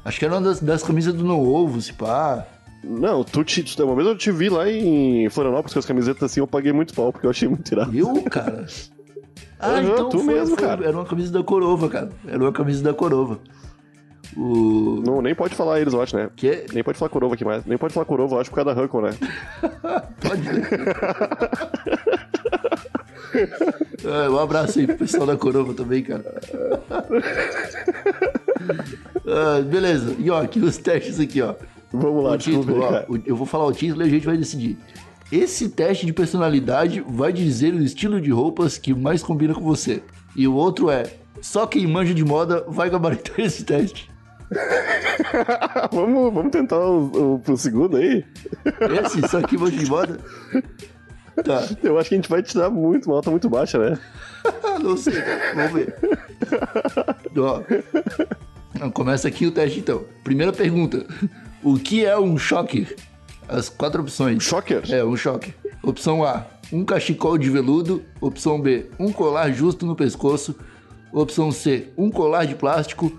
Acho 0.05 0.19
que 0.19 0.25
era 0.25 0.35
uma 0.35 0.41
das, 0.41 0.61
das 0.61 0.83
camisas 0.83 1.15
do 1.15 1.23
No 1.25 1.39
Ovo, 1.41 1.81
se 1.81 1.93
pá. 1.93 2.47
Não, 2.83 3.23
tu 3.23 3.45
te. 3.45 3.63
tu- 3.63 3.85
Uma 3.85 3.95
vez 3.95 4.09
eu 4.09 4.17
te 4.17 4.31
vi 4.33 4.49
lá 4.49 4.69
em 4.71 5.29
Florianópolis 5.31 5.73
com 5.73 5.79
as 5.79 5.87
camisetas 5.87 6.23
assim, 6.31 6.41
eu 6.41 6.47
paguei 6.47 6.73
muito 6.73 6.95
pau, 6.95 7.13
porque 7.13 7.27
eu 7.27 7.31
achei 7.31 7.47
muito 7.49 7.71
irado. 7.71 7.97
Eu, 7.97 8.23
cara? 8.25 8.67
Ah, 9.61 9.71
Aham, 9.71 9.83
então 9.93 10.09
tu 10.09 10.19
foi, 10.21 10.35
mesmo, 10.35 10.57
foi- 10.57 10.65
cara. 10.69 10.85
Era 10.87 10.97
uma 10.97 11.05
camisa 11.05 11.33
da 11.33 11.43
Corova, 11.43 11.89
cara. 11.89 12.11
Era 12.29 12.39
uma 12.39 12.53
camisa 12.53 12.81
da 12.81 12.95
Corova. 12.95 13.41
O... 14.39 15.03
Não, 15.05 15.21
nem 15.21 15.35
pode 15.35 15.57
falar 15.57 15.81
eles, 15.81 15.93
eu 15.93 16.01
acho, 16.01 16.17
né? 16.17 16.31
Que 16.37 16.49
é... 16.49 16.67
Nem 16.73 16.85
pode 16.85 16.97
falar 16.97 17.09
Corova 17.09 17.35
aqui 17.35 17.45
mais. 17.45 17.65
Nem 17.65 17.77
pode 17.77 17.93
falar 17.93 18.07
Corova, 18.07 18.37
eu 18.37 18.41
acho, 18.41 18.51
por 18.51 18.57
causa 18.57 18.73
da 18.73 18.81
Huckle, 18.81 19.03
né? 19.03 19.11
Pode? 20.21 20.43
Ah, 24.07 24.31
um 24.31 24.39
abraço 24.39 24.79
aí 24.79 24.87
pro 24.87 24.97
pessoal 24.97 25.27
da 25.27 25.37
Corova 25.37 25.75
também, 25.75 26.03
cara. 26.03 26.41
Ah, 29.27 29.61
beleza. 29.61 30.15
E 30.19 30.31
ó, 30.31 30.41
aqui 30.41 30.61
os 30.61 30.79
testes 30.79 31.19
aqui, 31.21 31.43
ó. 31.43 31.55
Vamos 31.93 32.23
lá, 32.23 32.33
o 32.33 32.37
desculpa, 32.37 32.73
título, 32.73 32.85
ó, 32.85 33.19
eu 33.27 33.37
vou 33.37 33.47
falar 33.47 33.67
o 33.67 33.73
título 33.73 34.03
e 34.03 34.07
a 34.07 34.09
gente 34.09 34.27
vai 34.27 34.37
decidir. 34.37 34.79
Esse 35.33 35.69
teste 35.69 36.07
de 36.07 36.13
personalidade 36.13 37.05
vai 37.07 37.33
dizer 37.33 37.75
o 37.75 37.83
estilo 37.83 38.21
de 38.21 38.31
roupas 38.31 38.79
que 38.79 38.95
mais 38.95 39.23
combina 39.23 39.53
com 39.53 39.63
você. 39.63 40.03
E 40.35 40.47
o 40.47 40.55
outro 40.55 40.91
é 40.91 41.05
Só 41.43 41.67
quem 41.67 41.87
manja 41.87 42.15
de 42.15 42.25
moda 42.25 42.65
vai 42.69 42.89
gabaritar 42.89 43.39
esse 43.45 43.65
teste. 43.65 44.11
vamos, 45.93 46.33
vamos 46.33 46.51
tentar 46.51 46.79
o, 46.79 47.35
o, 47.35 47.39
pro 47.39 47.57
segundo 47.57 47.97
aí? 47.97 48.25
Esse, 49.05 49.27
só 49.29 49.43
quem 49.43 49.59
manja 49.59 49.77
de 49.77 49.87
moda? 49.87 50.19
Tá. 51.45 51.69
Eu 51.83 51.99
acho 51.99 52.09
que 52.09 52.15
a 52.15 52.19
gente 52.19 52.29
vai 52.29 52.43
tirar 52.43 52.71
muito, 52.71 53.07
uma 53.07 53.17
nota 53.17 53.31
muito 53.31 53.49
baixa, 53.49 53.79
né? 53.79 53.99
Não 54.83 54.97
sei. 54.97 55.23
Vamos 55.55 55.73
ver. 55.73 55.95
Ó. 57.37 58.91
Começa 58.91 59.29
aqui 59.29 59.47
o 59.47 59.51
teste 59.51 59.81
então. 59.81 60.05
Primeira 60.25 60.53
pergunta. 60.53 61.07
O 61.63 61.79
que 61.79 62.05
é 62.05 62.19
um 62.19 62.39
shocker? 62.39 62.97
As 63.49 63.69
quatro 63.69 64.03
opções. 64.03 64.43
Shocker? 64.43 64.83
É, 64.91 65.05
um 65.05 65.17
shocker. 65.17 65.55
Opção 65.83 66.25
A, 66.25 66.47
um 66.73 66.85
cachecol 66.85 67.39
de 67.39 67.51
veludo. 67.51 68.05
Opção 68.21 68.61
B, 68.61 68.87
um 68.99 69.13
colar 69.13 69.51
justo 69.53 69.87
no 69.87 69.97
pescoço. 69.97 70.57
Opção 71.13 71.51
C, 71.51 71.89
um 71.97 72.11
colar 72.11 72.45
de 72.45 72.55
plástico. 72.55 73.13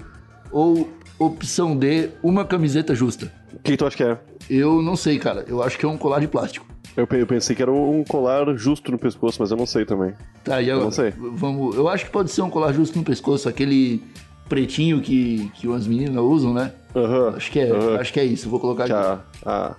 Ou 0.51 0.89
opção 1.19 1.75
D, 1.75 2.09
uma 2.23 2.45
camiseta 2.45 2.95
justa. 2.95 3.31
O 3.53 3.59
que, 3.59 3.75
tu 3.77 3.85
acha 3.85 3.97
que 3.97 4.03
é? 4.03 4.17
Eu 4.49 4.81
não 4.81 4.95
sei, 4.95 5.19
cara. 5.19 5.43
Eu 5.47 5.61
acho 5.61 5.77
que 5.77 5.85
é 5.85 5.87
um 5.89 5.97
colar 5.97 6.19
de 6.19 6.27
plástico. 6.27 6.65
Eu 6.97 7.05
pe- 7.05 7.21
eu 7.21 7.27
pensei 7.27 7.55
que 7.55 7.61
era 7.61 7.71
um 7.71 8.03
colar 8.03 8.45
justo 8.57 8.91
no 8.91 8.97
pescoço, 8.97 9.37
mas 9.39 9.51
eu 9.51 9.57
não 9.57 9.65
sei 9.65 9.85
também. 9.85 10.13
Tá, 10.43 10.61
e 10.61 10.69
agora? 10.71 10.85
não 10.85 10.91
sei. 10.91 11.13
Vamos. 11.17 11.75
Eu 11.75 11.87
acho 11.87 12.05
que 12.05 12.11
pode 12.11 12.31
ser 12.31 12.41
um 12.41 12.49
colar 12.49 12.71
justo 12.73 12.97
no 12.97 13.03
pescoço, 13.03 13.47
aquele 13.47 14.01
pretinho 14.47 14.99
que, 15.01 15.51
que 15.55 15.71
as 15.73 15.85
meninas 15.85 16.23
usam, 16.23 16.53
né? 16.53 16.71
Aham. 16.95 17.35
Acho 17.35 17.51
que 17.51 17.59
é, 17.59 17.69
aham. 17.69 17.99
acho 17.99 18.11
que 18.13 18.19
é 18.19 18.23
isso. 18.25 18.49
Vou 18.49 18.59
colocar 18.59 18.83
aqui. 18.85 18.93
a- 18.93 19.19
a- 19.45 19.75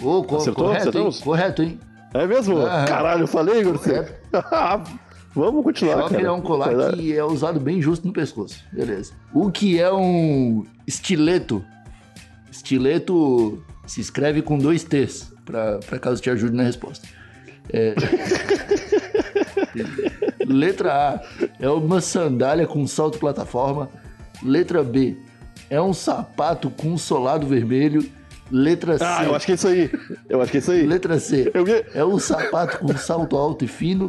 Ô, 0.00 0.22
co- 0.24 0.36
Acertou? 0.36 0.66
correto, 0.66 0.98
hein? 0.98 1.10
Correto, 1.22 1.62
hein? 1.62 1.80
É 2.14 2.26
mesmo? 2.26 2.56
Caralho, 2.86 3.22
eu 3.22 3.26
falei, 3.28 3.60
Igor. 3.60 3.78
Vamos 5.34 5.64
continuar, 5.64 6.02
Shocker 6.02 6.18
cara. 6.18 6.28
é 6.28 6.32
um 6.32 6.40
colar 6.40 6.74
Vai 6.74 6.92
que 6.92 7.16
é 7.16 7.24
usado 7.24 7.58
bem 7.58 7.80
justo 7.80 8.06
no 8.06 8.12
pescoço. 8.12 8.62
Beleza. 8.72 9.12
O 9.32 9.50
que 9.50 9.80
é 9.80 9.92
um 9.92 10.64
estileto? 10.86 11.64
Estileto 12.50 13.62
se 13.86 14.00
escreve 14.00 14.42
com 14.42 14.58
dois 14.58 14.84
T's, 14.84 15.32
pra, 15.44 15.78
pra 15.78 15.98
caso 15.98 16.20
te 16.20 16.28
ajude 16.28 16.54
na 16.54 16.62
resposta. 16.62 17.08
É... 17.72 17.94
Letra 20.46 20.92
A 20.92 21.20
é 21.58 21.68
uma 21.68 22.00
sandália 22.00 22.66
com 22.66 22.86
salto 22.86 23.18
plataforma. 23.18 23.88
Letra 24.42 24.82
B 24.82 25.16
é 25.70 25.80
um 25.80 25.94
sapato 25.94 26.70
com 26.70 26.96
solado 26.98 27.46
vermelho. 27.46 28.06
Letra 28.50 28.98
C. 28.98 29.04
Ah, 29.04 29.24
eu 29.24 29.34
acho 29.34 29.46
que 29.46 29.52
é 29.52 29.54
isso 29.54 29.68
aí. 29.68 29.90
Eu 30.28 30.42
acho 30.42 30.50
que 30.50 30.58
é 30.58 30.60
isso 30.60 30.72
aí. 30.72 30.86
Letra 30.86 31.18
C 31.18 31.50
Eu 31.54 31.64
é 31.94 32.04
um 32.04 32.18
sapato 32.18 32.78
com 32.78 32.94
salto 32.96 33.36
alto 33.36 33.64
e 33.64 33.68
fino. 33.68 34.08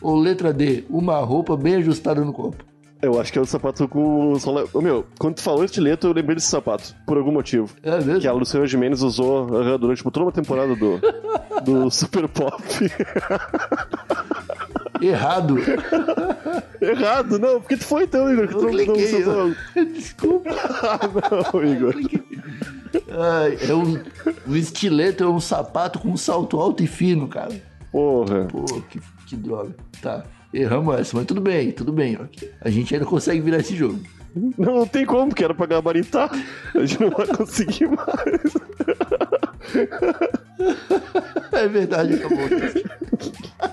Ou 0.00 0.16
letra 0.16 0.52
D, 0.52 0.84
uma 0.88 1.18
roupa 1.18 1.56
bem 1.56 1.74
ajustada 1.76 2.24
no 2.24 2.32
corpo. 2.32 2.64
Eu 3.02 3.18
acho 3.18 3.32
que 3.32 3.38
é 3.38 3.42
o 3.42 3.46
sapato 3.46 3.88
com 3.88 4.38
sola... 4.38 4.66
Ô, 4.74 4.80
meu, 4.82 5.06
quando 5.18 5.36
tu 5.36 5.42
falou 5.42 5.64
estileto, 5.64 6.06
eu 6.06 6.12
lembrei 6.12 6.34
desse 6.36 6.48
sapato. 6.48 6.94
Por 7.06 7.16
algum 7.16 7.32
motivo. 7.32 7.70
É 7.82 7.96
mesmo? 7.98 8.20
Que 8.20 8.28
a 8.28 8.32
Luciana 8.32 8.66
Gimenez 8.66 9.02
usou 9.02 9.44
aham, 9.56 9.78
durante 9.78 9.98
tipo, 9.98 10.10
toda 10.10 10.26
uma 10.26 10.32
temporada 10.32 10.76
do, 10.76 11.00
do 11.64 11.88
Super 11.90 12.28
Pop. 12.28 12.60
Errado. 15.00 15.56
Errado, 16.80 17.38
não. 17.38 17.60
Porque 17.60 17.76
tu 17.76 17.84
foi 17.84 18.04
então, 18.04 18.30
Igor. 18.30 18.48
Que 18.48 18.54
tu 18.54 18.58
Eu 18.58 18.62
não, 18.64 18.72
não, 18.72 18.94
cliquei. 18.94 19.24
não, 19.24 19.48
eu- 19.76 19.84
Desculpa. 19.94 20.50
Ah, 20.50 21.00
não, 21.54 21.64
Igor. 21.64 21.94
Ai, 23.10 23.58
é 23.68 23.74
um, 23.74 23.98
um 24.46 24.56
estileto 24.56 25.24
é 25.24 25.28
um 25.28 25.40
sapato 25.40 25.98
com 25.98 26.08
um 26.10 26.16
salto 26.18 26.60
alto 26.60 26.82
e 26.82 26.86
fino, 26.86 27.28
cara. 27.28 27.54
Porra. 27.90 28.46
Pô, 28.50 28.62
que, 28.90 29.00
que 29.30 29.36
droga. 29.36 29.74
Tá, 30.02 30.24
erramos 30.52 30.98
essa, 30.98 31.16
mas 31.16 31.24
tudo 31.24 31.40
bem, 31.40 31.70
tudo 31.70 31.92
bem. 31.92 32.18
ó. 32.20 32.24
A 32.60 32.68
gente 32.68 32.92
ainda 32.92 33.06
consegue 33.06 33.40
virar 33.40 33.58
esse 33.58 33.76
jogo. 33.76 34.00
Não, 34.58 34.74
não 34.76 34.86
tem 34.86 35.06
como, 35.06 35.34
que 35.34 35.44
era 35.44 35.54
pra 35.54 35.66
gabaritar. 35.66 36.30
A 36.74 36.80
gente 36.84 37.00
não 37.00 37.10
vai 37.10 37.26
conseguir 37.28 37.88
mais. 37.88 38.54
É 41.52 41.68
verdade, 41.68 42.14
acabou. 42.14 42.38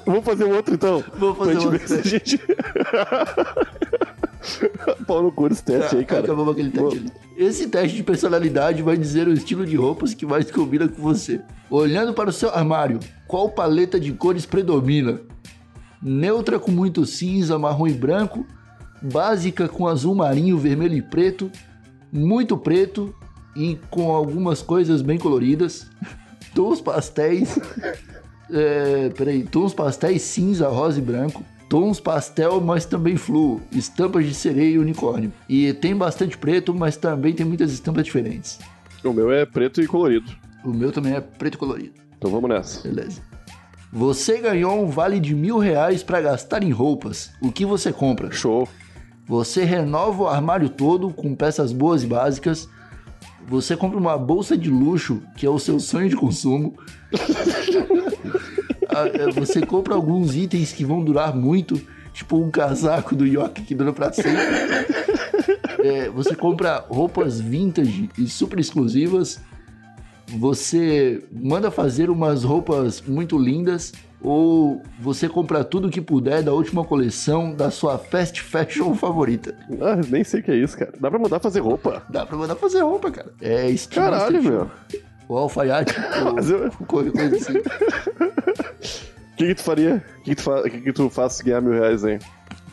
Vamos 0.05 0.25
fazer 0.25 0.43
um 0.45 0.55
outro 0.55 0.75
então. 0.75 1.03
Vamos 1.17 1.37
fazer 1.37 1.57
um 1.57 1.69
ver 1.69 1.81
outro 1.81 1.99
a 1.99 2.01
gente. 2.01 2.39
Pau 5.05 5.23
no 5.23 5.31
cu 5.31 5.49
teste 5.49 5.97
aí, 5.97 6.05
cara. 6.05 6.23
Acabamos 6.23 6.53
aquele 6.53 6.71
teste 6.71 6.97
ali. 6.97 7.11
Esse 7.37 7.67
teste 7.67 7.95
de 7.95 8.03
personalidade 8.03 8.81
vai 8.81 8.97
dizer 8.97 9.27
o 9.27 9.33
estilo 9.33 9.65
de 9.65 9.75
roupas 9.75 10.13
que 10.13 10.25
mais 10.25 10.49
combina 10.49 10.87
com 10.87 11.01
você. 11.01 11.39
Olhando 11.69 12.13
para 12.13 12.29
o 12.29 12.33
seu 12.33 12.49
armário, 12.49 12.99
qual 13.27 13.49
paleta 13.49 13.99
de 13.99 14.11
cores 14.13 14.45
predomina? 14.45 15.21
Neutra 16.01 16.59
com 16.59 16.71
muito 16.71 17.05
cinza, 17.05 17.57
marrom 17.57 17.87
e 17.87 17.93
branco, 17.93 18.45
básica 19.01 19.67
com 19.67 19.87
azul 19.87 20.15
marinho, 20.15 20.57
vermelho 20.57 20.95
e 20.95 21.01
preto, 21.01 21.51
muito 22.11 22.57
preto 22.57 23.13
e 23.55 23.77
com 23.89 24.13
algumas 24.13 24.61
coisas 24.61 25.01
bem 25.01 25.17
coloridas, 25.17 25.87
tons 26.53 26.79
pastéis, 26.81 27.57
é, 28.51 29.09
peraí, 29.09 29.43
tons 29.43 29.73
pastéis 29.73 30.21
cinza, 30.21 30.67
rosa 30.67 30.99
e 30.99 31.01
branco, 31.01 31.43
tons 31.67 31.99
pastel, 31.99 32.61
mas 32.61 32.85
também 32.85 33.17
fluo, 33.17 33.61
estampas 33.71 34.25
de 34.25 34.33
sereia 34.33 34.75
e 34.75 34.79
unicórnio. 34.79 35.31
E 35.49 35.73
tem 35.73 35.95
bastante 35.95 36.37
preto, 36.37 36.73
mas 36.73 36.95
também 36.97 37.33
tem 37.33 37.45
muitas 37.45 37.71
estampas 37.71 38.05
diferentes. 38.05 38.59
O 39.03 39.13
meu 39.13 39.31
é 39.31 39.45
preto 39.45 39.81
e 39.81 39.87
colorido. 39.87 40.31
O 40.63 40.73
meu 40.73 40.91
também 40.91 41.13
é 41.13 41.21
preto 41.21 41.55
e 41.55 41.57
colorido. 41.57 41.93
Então 42.17 42.31
vamos 42.31 42.49
nessa. 42.49 42.87
Beleza. 42.87 43.21
Você 43.97 44.37
ganhou 44.37 44.79
um 44.79 44.91
vale 44.91 45.19
de 45.19 45.33
mil 45.33 45.57
reais 45.57 46.03
para 46.03 46.21
gastar 46.21 46.61
em 46.61 46.69
roupas. 46.69 47.31
O 47.41 47.51
que 47.51 47.65
você 47.65 47.91
compra? 47.91 48.31
Show. 48.31 48.69
Você 49.25 49.63
renova 49.63 50.21
o 50.21 50.27
armário 50.27 50.69
todo 50.69 51.09
com 51.09 51.33
peças 51.33 51.73
boas 51.73 52.03
e 52.03 52.05
básicas. 52.05 52.69
Você 53.47 53.75
compra 53.75 53.97
uma 53.97 54.15
bolsa 54.15 54.55
de 54.55 54.69
luxo, 54.69 55.23
que 55.35 55.47
é 55.47 55.49
o 55.49 55.57
seu 55.57 55.79
sonho 55.79 56.09
de 56.09 56.15
consumo. 56.15 56.77
Ah, 58.89 59.05
é, 59.13 59.29
Você 59.31 59.63
compra 59.63 59.93
alguns 59.93 60.33
itens 60.35 60.71
que 60.71 60.85
vão 60.85 61.03
durar 61.03 61.35
muito, 61.35 61.79
tipo 62.13 62.37
um 62.37 62.49
casaco 62.49 63.15
do 63.15 63.27
York 63.27 63.61
que 63.63 63.75
dura 63.75 63.91
pra 63.93 64.13
sempre. 64.13 64.31
É, 65.83 66.09
você 66.09 66.35
compra 66.35 66.83
roupas 66.89 67.39
vintage 67.39 68.09
e 68.17 68.27
super 68.27 68.59
exclusivas. 68.59 69.39
Você 70.37 71.23
manda 71.31 71.71
fazer 71.71 72.09
umas 72.09 72.43
roupas 72.43 73.01
muito 73.01 73.37
lindas. 73.37 73.93
Ou 74.19 74.81
você 74.99 75.29
compra 75.29 75.63
tudo 75.63 75.91
que 75.91 76.01
puder 76.01 76.41
da 76.41 76.51
última 76.51 76.83
coleção 76.83 77.53
da 77.53 77.69
sua 77.69 77.99
fast 77.99 78.41
fashion 78.41 78.95
favorita. 78.95 79.55
Ah, 79.79 79.95
nem 80.09 80.23
sei 80.23 80.39
o 80.39 80.43
que 80.43 80.49
é 80.51 80.55
isso, 80.55 80.75
cara. 80.75 80.91
Dá 80.99 81.07
pra 81.09 81.19
mandar 81.19 81.39
fazer 81.39 81.59
roupa? 81.59 82.01
Dá 82.09 82.25
pra 82.25 82.35
mandar 82.35 82.55
fazer 82.55 82.81
roupa, 82.81 83.11
cara. 83.11 83.31
É 83.39 83.69
estilo 83.69 84.05
Caralho, 84.05 84.41
meu. 84.43 84.71
O 85.29 85.37
alfaiate, 85.37 85.93
Mas 86.33 86.49
eu- 86.49 86.71
coisa 86.87 87.11
assim. 87.35 87.59
O 87.59 87.61
que, 89.37 89.47
que 89.49 89.55
tu 89.55 89.63
faria? 89.63 90.03
O 90.19 90.23
que, 90.23 90.29
que 90.31 90.35
tu 90.35 90.41
fa... 90.41 90.63
que, 90.63 90.81
que 90.81 90.93
tu 90.93 91.09
faz 91.11 91.33
se 91.33 91.43
ganhar 91.43 91.61
mil 91.61 91.73
reais, 91.73 92.03
hein? 92.03 92.17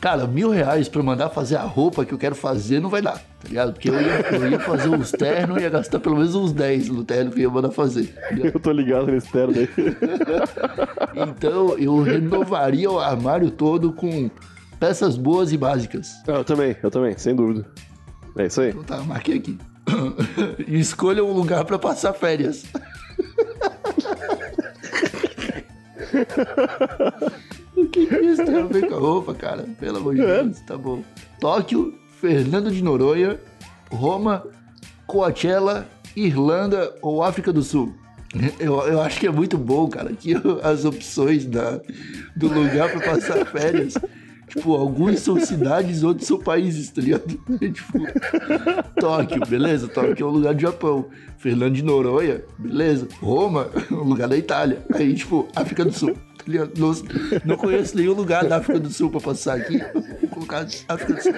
Cara, 0.05 0.27
mil 0.27 0.51
reais 0.51 0.87
pra 0.87 1.01
mandar 1.01 1.31
fazer 1.31 1.55
a 1.55 1.63
roupa 1.63 2.05
que 2.05 2.13
eu 2.13 2.17
quero 2.19 2.35
fazer 2.35 2.79
não 2.79 2.91
vai 2.91 3.01
dar, 3.01 3.13
tá 3.17 3.47
ligado? 3.49 3.73
Porque 3.73 3.89
eu 3.89 3.99
ia, 3.99 4.21
eu 4.33 4.51
ia 4.51 4.59
fazer 4.59 4.87
uns 4.87 5.09
ternos 5.09 5.57
e 5.57 5.61
ia 5.61 5.69
gastar 5.71 5.99
pelo 5.99 6.17
menos 6.17 6.35
uns 6.35 6.53
10 6.53 6.89
no 6.89 7.03
terno 7.03 7.31
que 7.31 7.39
eu 7.39 7.41
ia 7.41 7.49
mandar 7.49 7.71
fazer. 7.71 8.13
tá? 8.13 8.35
Eu 8.35 8.59
tô 8.59 8.71
ligado 8.71 9.07
nesse 9.07 9.31
terno 9.31 9.55
aí. 9.57 9.67
Então 11.27 11.75
eu 11.79 12.03
renovaria 12.03 12.91
o 12.91 12.99
armário 12.99 13.49
todo 13.49 13.91
com 13.93 14.29
peças 14.79 15.17
boas 15.17 15.51
e 15.51 15.57
básicas. 15.57 16.11
Ah, 16.27 16.33
eu 16.33 16.43
também, 16.43 16.75
eu 16.83 16.91
também, 16.91 17.17
sem 17.17 17.35
dúvida. 17.35 17.65
É 18.37 18.45
isso 18.45 18.61
aí. 18.61 18.69
Então 18.69 18.83
tá, 18.83 18.99
marquei 18.99 19.37
aqui. 19.37 19.57
E 20.67 20.79
Escolha 20.79 21.25
um 21.25 21.33
lugar 21.33 21.65
pra 21.65 21.79
passar 21.79 22.13
férias. 22.13 22.63
o 27.75 27.85
que, 27.87 28.05
que 28.05 28.15
isso 28.15 28.45
tem 28.45 28.55
a 28.57 28.65
ver 28.65 28.87
com 28.87 28.95
a 28.95 28.99
roupa, 28.99 29.33
cara? 29.33 29.65
Pelo 29.79 29.97
amor 29.97 30.15
de 30.15 30.21
Deus, 30.21 30.59
tá 30.61 30.77
bom. 30.77 31.03
Tóquio, 31.39 31.93
Fernando 32.19 32.71
de 32.71 32.83
Noronha, 32.83 33.39
Roma, 33.91 34.45
Coachella, 35.05 35.87
Irlanda 36.15 36.95
ou 37.01 37.23
África 37.23 37.51
do 37.51 37.61
Sul? 37.61 37.93
Eu, 38.59 38.81
eu 38.81 39.01
acho 39.01 39.19
que 39.19 39.27
é 39.27 39.31
muito 39.31 39.57
bom, 39.57 39.87
cara, 39.87 40.11
que 40.11 40.33
as 40.61 40.83
opções 40.83 41.45
da, 41.45 41.79
do 42.35 42.47
lugar 42.47 42.91
pra 42.91 43.13
passar 43.13 43.45
férias. 43.45 43.93
Tipo, 44.55 44.73
alguns 44.75 45.19
são 45.19 45.39
cidades, 45.39 46.01
outros 46.03 46.27
são 46.27 46.39
países, 46.39 46.89
tá 46.89 47.01
ligado? 47.01 47.27
tipo, 47.59 47.99
Tóquio, 48.99 49.41
beleza? 49.47 49.87
Tóquio 49.87 50.25
é 50.25 50.29
um 50.29 50.33
lugar 50.33 50.53
do 50.53 50.61
Japão. 50.61 51.05
Fernando 51.37 51.73
de 51.73 51.83
Noronha, 51.83 52.41
beleza? 52.57 53.07
Roma, 53.21 53.67
um 53.91 54.03
lugar 54.03 54.27
da 54.27 54.37
Itália. 54.37 54.79
Aí, 54.93 55.13
tipo, 55.13 55.47
África 55.55 55.83
do 55.85 55.91
Sul, 55.91 56.13
tá? 56.13 56.45
Não, 56.77 56.93
não 57.43 57.57
conheço 57.57 57.97
nenhum 57.97 58.13
lugar 58.13 58.45
da 58.45 58.57
África 58.57 58.79
do 58.79 58.89
Sul 58.89 59.09
pra 59.09 59.19
passar 59.19 59.57
aqui. 59.57 59.77
Vou 60.21 60.29
colocar 60.29 60.65
África 60.87 61.13
do 61.13 61.21
Sul. 61.21 61.33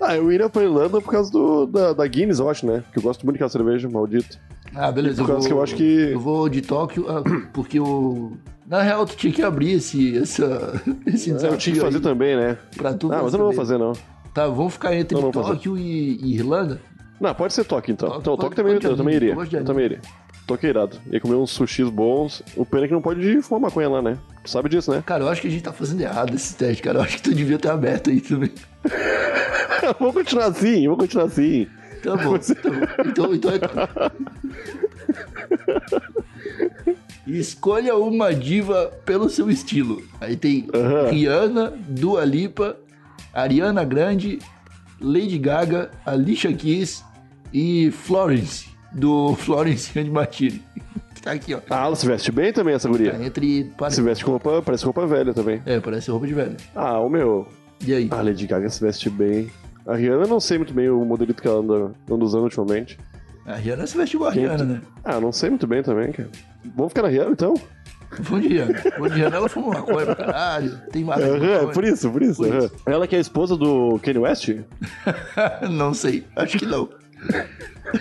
Ah, 0.00 0.16
eu 0.16 0.30
iria 0.32 0.48
pra 0.48 0.62
Irlanda 0.62 1.00
por 1.00 1.10
causa 1.10 1.30
do, 1.30 1.66
da, 1.66 1.92
da 1.92 2.06
Guinness, 2.06 2.38
eu 2.38 2.48
acho, 2.50 2.66
né? 2.66 2.80
Porque 2.86 2.98
eu 2.98 3.02
gosto 3.02 3.24
muito 3.24 3.34
daquela 3.36 3.50
cerveja, 3.50 3.88
maldito. 3.88 4.38
Ah, 4.74 4.90
beleza. 4.90 5.22
Por 5.22 5.28
causa 5.28 5.46
que 5.46 5.52
eu 5.54 5.62
acho 5.62 5.74
que- 5.76 6.10
Eu 6.12 6.20
vou 6.20 6.48
de 6.48 6.60
Tóquio, 6.62 7.06
ah, 7.08 7.22
porque 7.52 7.78
o. 7.78 8.32
Na 8.66 8.80
real, 8.82 9.04
tu 9.04 9.16
tinha 9.16 9.32
que 9.32 9.42
abrir 9.42 9.72
esse, 9.72 10.16
essa, 10.16 10.82
esse 11.06 11.30
eu 11.30 11.36
desafio 11.36 11.58
tinha 11.58 11.74
que 11.74 11.80
fazer 11.80 11.96
aí 11.96 12.02
também, 12.02 12.36
né? 12.36 12.58
pra 12.76 12.94
tu 12.94 13.12
Ah, 13.12 13.22
mas 13.22 13.32
eu 13.32 13.38
não 13.38 13.46
vou 13.46 13.54
fazer, 13.54 13.78
não. 13.78 13.92
Tá, 14.32 14.46
vamos 14.46 14.72
ficar 14.72 14.94
entre 14.94 15.14
Não, 15.14 15.24
não. 15.24 15.30
Tóquio 15.30 15.76
e, 15.76 16.18
e 16.20 16.34
Irlanda? 16.34 16.80
Não, 17.20 17.34
pode 17.34 17.52
ser 17.54 17.64
Tóquio 17.64 17.92
então. 17.92 18.08
Tóquio, 18.08 18.20
então, 18.20 18.36
Tóquio 18.36 18.56
também, 18.56 18.74
eu 18.74 18.96
também 18.96 19.14
iria. 19.14 19.34
eu 19.34 19.42
Eu 19.42 19.64
também 19.64 19.84
iria. 19.84 20.00
Tóquio 20.46 20.66
é 20.66 20.70
irado. 20.70 20.98
Ia 21.10 21.20
comer 21.20 21.36
uns 21.36 21.50
sushis 21.50 21.88
bons. 21.88 22.42
O 22.56 22.66
pena 22.66 22.84
é 22.84 22.88
que 22.88 22.92
não 22.92 23.00
pode 23.00 23.40
fumar 23.42 23.62
maconha 23.62 23.88
lá, 23.88 24.02
né? 24.02 24.18
Tu 24.42 24.50
sabe 24.50 24.68
disso, 24.68 24.90
né? 24.90 25.02
Cara, 25.06 25.24
eu 25.24 25.28
acho 25.28 25.40
que 25.40 25.46
a 25.46 25.50
gente 25.50 25.62
tá 25.62 25.72
fazendo 25.72 26.00
errado 26.02 26.34
esse 26.34 26.54
teste, 26.54 26.82
cara. 26.82 26.98
Eu 26.98 27.02
acho 27.02 27.16
que 27.16 27.22
tu 27.22 27.34
devia 27.34 27.58
ter 27.58 27.70
aberto 27.70 28.10
aí 28.10 28.20
também. 28.20 28.52
vou 29.98 30.12
continuar 30.12 30.46
assim, 30.46 30.86
vou 30.86 30.96
continuar 30.96 31.26
assim. 31.26 31.66
Tá 32.02 32.16
bom, 32.16 32.36
tá 32.36 32.70
bom. 32.70 33.08
Então, 33.08 33.34
então 33.34 33.50
é. 33.52 33.58
Escolha 37.26 37.96
uma 37.96 38.34
diva 38.34 38.92
pelo 39.04 39.28
seu 39.30 39.50
estilo. 39.50 40.02
Aí 40.20 40.36
tem 40.36 40.66
Aham. 40.74 41.10
Rihanna, 41.10 41.72
Dua 41.88 42.24
Lipa, 42.24 42.76
Ariana 43.32 43.82
Grande, 43.84 44.38
Lady 45.00 45.38
Gaga, 45.38 45.90
Alicia 46.04 46.52
Keys 46.52 47.02
e 47.52 47.90
Florence, 47.90 48.68
do 48.92 49.34
Florence 49.40 49.98
and 49.98 50.10
Martini. 50.10 50.62
Que 51.14 51.22
tá 51.22 51.32
aqui, 51.32 51.54
ó. 51.54 51.60
Ah, 51.70 51.86
ela 51.86 51.96
se 51.96 52.06
veste 52.06 52.30
bem 52.30 52.52
também, 52.52 52.74
essa 52.74 52.88
guria. 52.88 53.12
Tá 53.12 53.24
entre. 53.24 53.72
Se 53.90 54.02
veste 54.02 54.24
com 54.24 54.32
roupa, 54.32 54.60
parece 54.62 54.84
roupa 54.84 55.06
velha 55.06 55.32
também. 55.32 55.62
É, 55.64 55.80
parece 55.80 56.10
roupa 56.10 56.26
de 56.26 56.34
velho. 56.34 56.56
Ah, 56.74 57.00
o 57.00 57.08
meu. 57.08 57.48
E 57.86 57.94
aí? 57.94 58.08
A 58.10 58.20
Lady 58.20 58.46
Gaga 58.46 58.68
se 58.68 58.80
veste 58.80 59.08
bem. 59.08 59.50
A 59.86 59.94
Rihanna 59.96 60.24
eu 60.24 60.28
não 60.28 60.40
sei 60.40 60.58
muito 60.58 60.72
bem 60.72 60.88
o 60.88 61.04
modelito 61.04 61.40
que 61.42 61.48
ela 61.48 61.60
anda, 61.60 61.92
anda 62.10 62.24
usando 62.24 62.44
ultimamente. 62.44 62.98
A 63.46 63.56
Rihanna 63.56 63.86
se 63.86 63.96
veste 63.96 64.16
igual 64.16 64.30
a 64.30 64.32
Rihanna, 64.32 64.64
né? 64.64 64.80
Ah, 65.04 65.20
não 65.20 65.32
sei 65.32 65.50
muito 65.50 65.66
bem 65.66 65.82
também, 65.82 66.12
cara. 66.12 66.30
Vamos 66.74 66.92
ficar 66.92 67.02
na 67.02 67.08
Rihanna 67.08 67.30
então? 67.32 67.54
Vamos 68.20 68.42
de 68.42 68.48
Rihanna. 68.48 68.82
Vamos 68.96 69.10
de 69.10 69.16
Rihanna, 69.18 69.36
ela 69.36 69.48
fuma 69.48 69.74
maconha 69.74 70.06
pra 70.06 70.14
caralho. 70.14 70.80
Tem 70.90 71.04
mais. 71.04 71.22
É 71.22 71.66
por 71.66 71.84
isso, 71.84 72.10
por 72.10 72.22
isso. 72.22 72.42
Por 72.42 72.56
aham. 72.56 72.70
Ela 72.86 73.06
que 73.06 73.14
é 73.14 73.18
a 73.18 73.20
esposa 73.20 73.56
do 73.56 73.98
Kanye 74.02 74.18
West? 74.18 74.48
Não 75.70 75.92
sei, 75.92 76.24
acho 76.36 76.58
que 76.58 76.66
não. 76.66 76.88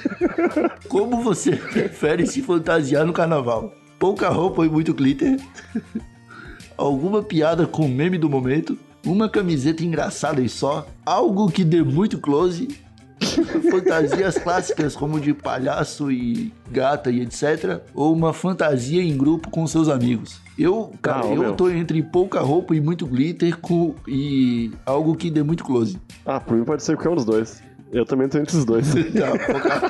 Como 0.87 1.21
você 1.21 1.55
prefere 1.55 2.25
se 2.25 2.41
fantasiar 2.41 3.05
no 3.05 3.13
carnaval? 3.13 3.73
Pouca 3.99 4.29
roupa 4.29 4.65
e 4.65 4.69
muito 4.69 4.93
glitter? 4.93 5.39
Alguma 6.77 7.21
piada 7.23 7.65
com 7.65 7.87
meme 7.87 8.17
do 8.17 8.29
momento? 8.29 8.77
Uma 9.05 9.29
camiseta 9.29 9.83
engraçada 9.83 10.41
e 10.41 10.49
só? 10.49 10.87
Algo 11.05 11.51
que 11.51 11.63
dê 11.63 11.81
muito 11.81 12.17
close? 12.17 12.67
Fantasias 13.71 14.37
clássicas 14.37 14.95
como 14.95 15.19
de 15.19 15.33
palhaço 15.33 16.11
e 16.11 16.51
gata 16.71 17.09
e 17.11 17.21
etc. 17.21 17.81
Ou 17.93 18.13
uma 18.13 18.33
fantasia 18.33 19.01
em 19.01 19.17
grupo 19.17 19.49
com 19.49 19.65
seus 19.67 19.87
amigos? 19.89 20.39
Eu, 20.57 20.91
cara, 21.01 21.25
Ah, 21.25 21.29
eu 21.33 21.41
meu. 21.41 21.53
tô 21.55 21.69
entre 21.69 22.01
pouca 22.03 22.39
roupa 22.41 22.75
e 22.75 22.81
muito 22.81 23.05
glitter 23.07 23.57
com, 23.59 23.95
e 24.07 24.71
algo 24.85 25.15
que 25.15 25.29
dê 25.31 25.41
muito 25.41 25.63
close. 25.63 25.99
Ah, 26.25 26.39
por 26.39 26.55
mim 26.55 26.63
pode 26.63 26.83
ser 26.83 26.95
qualquer 26.95 27.09
um 27.09 27.15
dos 27.15 27.25
dois. 27.25 27.61
Eu 27.91 28.05
também 28.05 28.27
tô 28.27 28.37
entre 28.37 28.55
os 28.57 28.65
dois. 28.65 28.87
Tá, 29.13 29.31
pouca, 29.51 29.81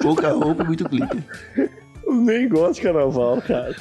pouca 0.00 0.32
roupa 0.32 0.62
e 0.62 0.66
muito 0.66 0.88
glitter. 0.88 1.22
Nem 2.06 2.48
gosto 2.48 2.74
de 2.76 2.80
carnaval, 2.82 3.42
cara. 3.42 3.74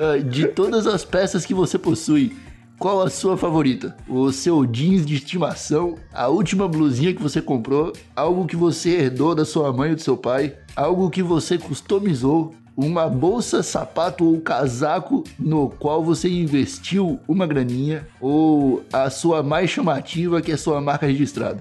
Ah, 0.00 0.16
De 0.16 0.46
todas 0.48 0.86
as 0.86 1.04
peças 1.04 1.44
que 1.44 1.52
você 1.52 1.76
possui, 1.78 2.36
qual 2.78 3.02
a 3.02 3.10
sua 3.10 3.36
favorita? 3.36 3.96
O 4.08 4.30
seu 4.30 4.64
jeans 4.64 5.04
de 5.04 5.16
estimação, 5.16 5.96
a 6.12 6.28
última 6.28 6.68
blusinha 6.68 7.12
que 7.12 7.22
você 7.22 7.42
comprou, 7.42 7.92
algo 8.14 8.46
que 8.46 8.56
você 8.56 8.90
herdou 8.90 9.34
da 9.34 9.44
sua 9.44 9.72
mãe 9.72 9.90
ou 9.90 9.96
do 9.96 10.02
seu 10.02 10.16
pai, 10.16 10.54
algo 10.76 11.10
que 11.10 11.22
você 11.22 11.58
customizou, 11.58 12.54
uma 12.76 13.08
bolsa, 13.08 13.60
sapato 13.64 14.24
ou 14.24 14.40
casaco 14.40 15.24
no 15.36 15.68
qual 15.68 16.04
você 16.04 16.28
investiu 16.28 17.18
uma 17.26 17.44
graninha, 17.44 18.06
ou 18.20 18.84
a 18.92 19.10
sua 19.10 19.42
mais 19.42 19.68
chamativa 19.68 20.40
que 20.40 20.52
é 20.52 20.56
sua 20.56 20.80
marca 20.80 21.04
registrada. 21.06 21.60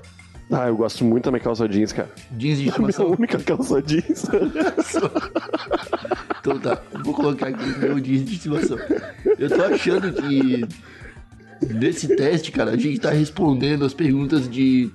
Ah, 0.51 0.67
eu 0.67 0.77
gosto 0.77 1.03
muito 1.03 1.25
da 1.25 1.31
minha 1.31 1.43
calça 1.43 1.67
jeans, 1.67 1.91
cara. 1.91 2.09
Jeans 2.37 2.57
de 2.59 2.63
Minha 2.77 2.89
estimação. 2.89 3.07
única 3.11 3.39
calça 3.39 3.81
jeans. 3.81 4.25
Então 6.39 6.59
tá, 6.59 6.81
vou 7.03 7.13
colocar 7.13 7.47
aqui 7.47 7.79
meu 7.79 7.99
jeans 7.99 8.23
de 8.23 8.35
estimação. 8.35 8.77
Eu 9.37 9.49
tô 9.49 9.61
achando 9.63 10.13
que 10.13 10.65
nesse 11.61 12.15
teste, 12.15 12.51
cara, 12.51 12.71
a 12.71 12.77
gente 12.77 12.99
tá 12.99 13.11
respondendo 13.11 13.85
as 13.85 13.93
perguntas 13.93 14.49
de 14.49 14.89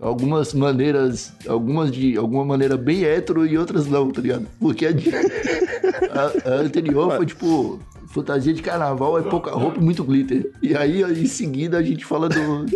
algumas 0.00 0.54
maneiras, 0.54 1.32
algumas 1.46 1.90
de 1.90 2.16
alguma 2.16 2.44
maneira 2.44 2.76
bem 2.76 3.04
hétero 3.04 3.44
e 3.46 3.58
outras 3.58 3.86
não, 3.86 4.10
tá 4.10 4.20
ligado? 4.20 4.46
Porque 4.60 4.86
a, 4.86 4.92
de- 4.92 5.10
a- 5.14 6.50
a 6.50 6.54
anterior 6.60 7.16
foi 7.16 7.26
tipo 7.26 7.80
fantasia 8.08 8.54
de 8.54 8.62
carnaval 8.62 9.18
é 9.18 9.22
pouca 9.22 9.50
roupa 9.50 9.78
e 9.78 9.82
muito 9.84 10.02
glitter. 10.04 10.50
E 10.62 10.74
aí 10.74 11.02
em 11.02 11.26
seguida 11.26 11.78
a 11.78 11.82
gente 11.82 12.04
fala 12.04 12.28
do 12.28 12.66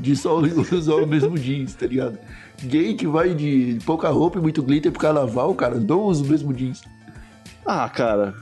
de 0.00 0.16
só 0.16 0.38
usar 0.38 0.94
o 0.94 1.06
mesmo 1.06 1.36
jeans, 1.38 1.74
tá 1.74 1.86
ligado? 1.86 2.18
Gay 2.62 2.94
que 2.94 3.06
vai 3.06 3.34
de 3.34 3.78
pouca 3.84 4.08
roupa 4.08 4.38
e 4.38 4.42
muito 4.42 4.62
glitter 4.62 4.90
pro 4.92 5.00
carnaval, 5.00 5.54
cara, 5.54 5.74
não 5.78 6.02
usa 6.04 6.24
o 6.24 6.26
mesmo 6.28 6.52
jeans. 6.54 6.82
ah, 7.66 7.88
cara. 7.88 8.34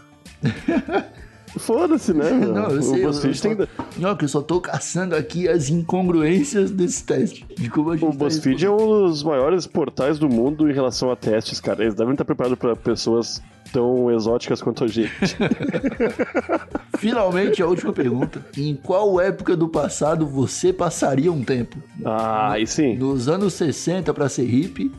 Foda-se, 1.59 2.13
né? 2.13 2.31
meu? 2.33 2.53
Não, 2.53 2.71
eu 2.71 2.79
o 2.79 2.83
sei. 2.83 2.95
Eu, 2.95 2.99
eu 2.99 3.07
BuzzFeed 3.09 3.37
só, 3.37 3.43
tem 3.49 3.69
não, 3.99 4.17
que 4.17 4.25
eu 4.25 4.29
só 4.29 4.43
tô 4.43 4.61
caçando 4.61 5.15
aqui 5.15 5.49
as 5.49 5.69
incongruências 5.69 6.71
desse 6.71 7.05
teste. 7.05 7.47
De 7.57 7.69
como 7.69 7.91
a 7.91 7.97
gente 7.97 8.09
O 8.09 8.13
tá 8.13 8.25
BuzzFeed 8.25 8.65
é 8.65 8.71
um 8.71 9.07
dos 9.07 9.23
maiores 9.23 9.67
portais 9.67 10.19
do 10.19 10.29
mundo 10.29 10.71
em 10.71 10.73
relação 10.73 11.11
a 11.11 11.17
testes, 11.17 11.61
cara. 11.61 11.83
Eles 11.83 11.95
devem 11.95 12.13
estar 12.13 12.25
preparados 12.25 12.59
para 12.59 12.75
pessoas 12.75 13.43
tão 13.73 14.11
exóticas 14.11 14.61
quanto 14.61 14.85
a 14.85 14.89
gente. 14.89 15.11
Finalmente, 16.99 17.63
a 17.63 17.67
última 17.67 17.93
pergunta. 17.93 18.45
Em 18.57 18.75
qual 18.75 19.21
época 19.21 19.57
do 19.57 19.69
passado 19.69 20.27
você 20.27 20.73
passaria 20.73 21.33
um 21.33 21.43
tempo? 21.43 21.79
Ah, 22.05 22.53
aí 22.53 22.67
sim. 22.67 22.97
Nos 22.97 23.29
anos 23.29 23.55
60 23.55 24.13
pra 24.13 24.29
ser 24.29 24.45
hippie? 24.45 24.93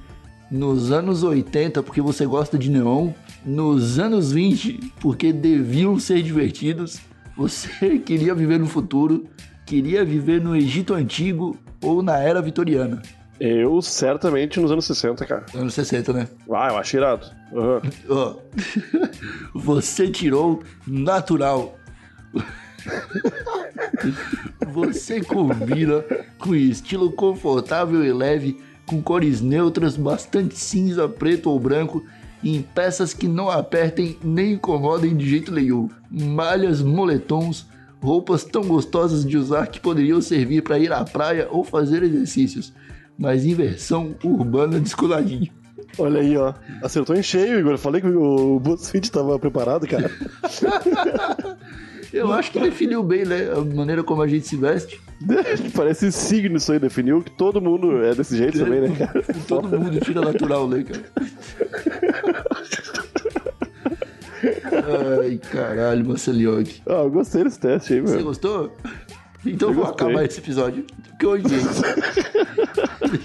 Nos 0.50 0.92
anos 0.92 1.24
80 1.24 1.82
porque 1.82 2.02
você 2.02 2.26
gosta 2.26 2.58
de 2.58 2.70
neon? 2.70 3.12
Nos 3.46 4.00
anos 4.00 4.32
20 4.32 4.94
porque 5.00 5.34
deviam 5.34 6.00
ser 6.00 6.22
divertidos? 6.22 7.00
Você 7.36 8.00
queria 8.00 8.34
viver 8.34 8.60
no 8.60 8.68
futuro? 8.68 9.28
Queria 9.66 10.06
viver 10.06 10.42
no 10.42 10.56
Egito 10.56 10.94
Antigo 10.94 11.58
ou 11.82 12.02
na 12.02 12.18
Era 12.20 12.42
Vitoriana? 12.42 13.02
Eu, 13.40 13.82
certamente, 13.82 14.60
nos 14.60 14.72
anos 14.72 14.86
60, 14.86 15.26
cara. 15.26 15.46
Anos 15.54 15.74
60, 15.74 16.14
né? 16.14 16.28
Ah, 16.50 16.70
eu 16.70 16.78
acho 16.78 16.96
irado. 16.96 17.28
Aham. 17.54 17.82
Ó, 18.10 18.36
você 19.54 20.10
tirou 20.10 20.64
natural. 20.88 21.78
Você 24.72 25.22
combina 25.22 26.04
com 26.38 26.56
estilo 26.56 27.12
confortável 27.12 28.04
e 28.04 28.14
leve, 28.14 28.62
com 28.86 29.02
cores 29.02 29.42
neutras, 29.42 29.98
bastante 29.98 30.58
cinza, 30.58 31.08
preto 31.08 31.50
ou 31.50 31.60
branco, 31.60 32.06
em 32.44 32.62
peças 32.62 33.14
que 33.14 33.28
não 33.28 33.50
apertem 33.50 34.18
nem 34.24 34.54
incomodem 34.54 35.16
de 35.16 35.30
jeito 35.30 35.52
nenhum. 35.52 35.90
Malhas, 36.12 36.82
moletons, 36.82 37.66
roupas 38.02 38.44
tão 38.44 38.64
gostosas 38.64 39.26
de 39.26 39.38
usar 39.38 39.68
que 39.68 39.80
poderiam 39.80 40.22
servir 40.22 40.62
para 40.62 40.80
ir 40.80 40.92
à 40.92 41.04
praia 41.04 41.48
ou 41.50 41.64
fazer 41.64 42.04
exercícios, 42.04 42.74
mas 43.18 43.46
em 43.46 43.54
versão 43.54 44.16
urbana 44.24 44.80
descoladinho. 44.80 45.52
Olha 45.98 46.22
aí, 46.22 46.36
ó. 46.36 46.54
Acertou 46.82 47.16
em 47.16 47.22
cheio, 47.22 47.60
Igor. 47.60 47.74
Eu 47.74 47.78
falei 47.78 48.02
que 48.02 48.08
o 48.08 48.60
BuzzFeed 48.60 49.12
tava 49.12 49.38
preparado, 49.38 49.88
cara. 49.88 50.10
Eu 52.14 52.32
acho 52.32 52.52
que 52.52 52.60
definiu 52.60 53.02
bem, 53.02 53.26
né? 53.26 53.50
A 53.52 53.62
maneira 53.76 54.04
como 54.04 54.22
a 54.22 54.28
gente 54.28 54.48
se 54.48 54.56
veste. 54.56 55.02
Parece 55.76 56.12
signo 56.12 56.58
isso 56.58 56.72
aí, 56.72 56.78
definiu 56.80 57.22
que 57.24 57.32
todo 57.32 57.60
mundo 57.60 58.04
é 58.04 58.14
desse 58.14 58.38
jeito 58.38 58.60
também, 58.60 58.82
né, 58.82 58.96
cara? 58.96 59.24
Todo 59.48 59.68
mundo 59.80 60.00
tira 60.00 60.22
natural, 60.22 60.68
né, 60.68 60.84
cara? 60.84 61.04
Ai, 65.22 65.38
caralho, 65.52 66.06
Marcelinhoque. 66.06 66.82
Ah, 66.86 67.04
eu 67.04 67.10
gostei 67.10 67.44
desse 67.44 67.60
teste 67.60 67.94
aí, 67.94 68.02
Você 68.02 68.16
meu. 68.18 68.26
gostou? 68.26 68.72
Então 69.46 69.70
Eu 69.70 69.74
vou 69.74 69.86
gostei. 69.86 70.08
acabar 70.08 70.26
esse 70.26 70.40
episódio. 70.40 70.86
Porque 71.10 71.26
odiei. 71.26 71.62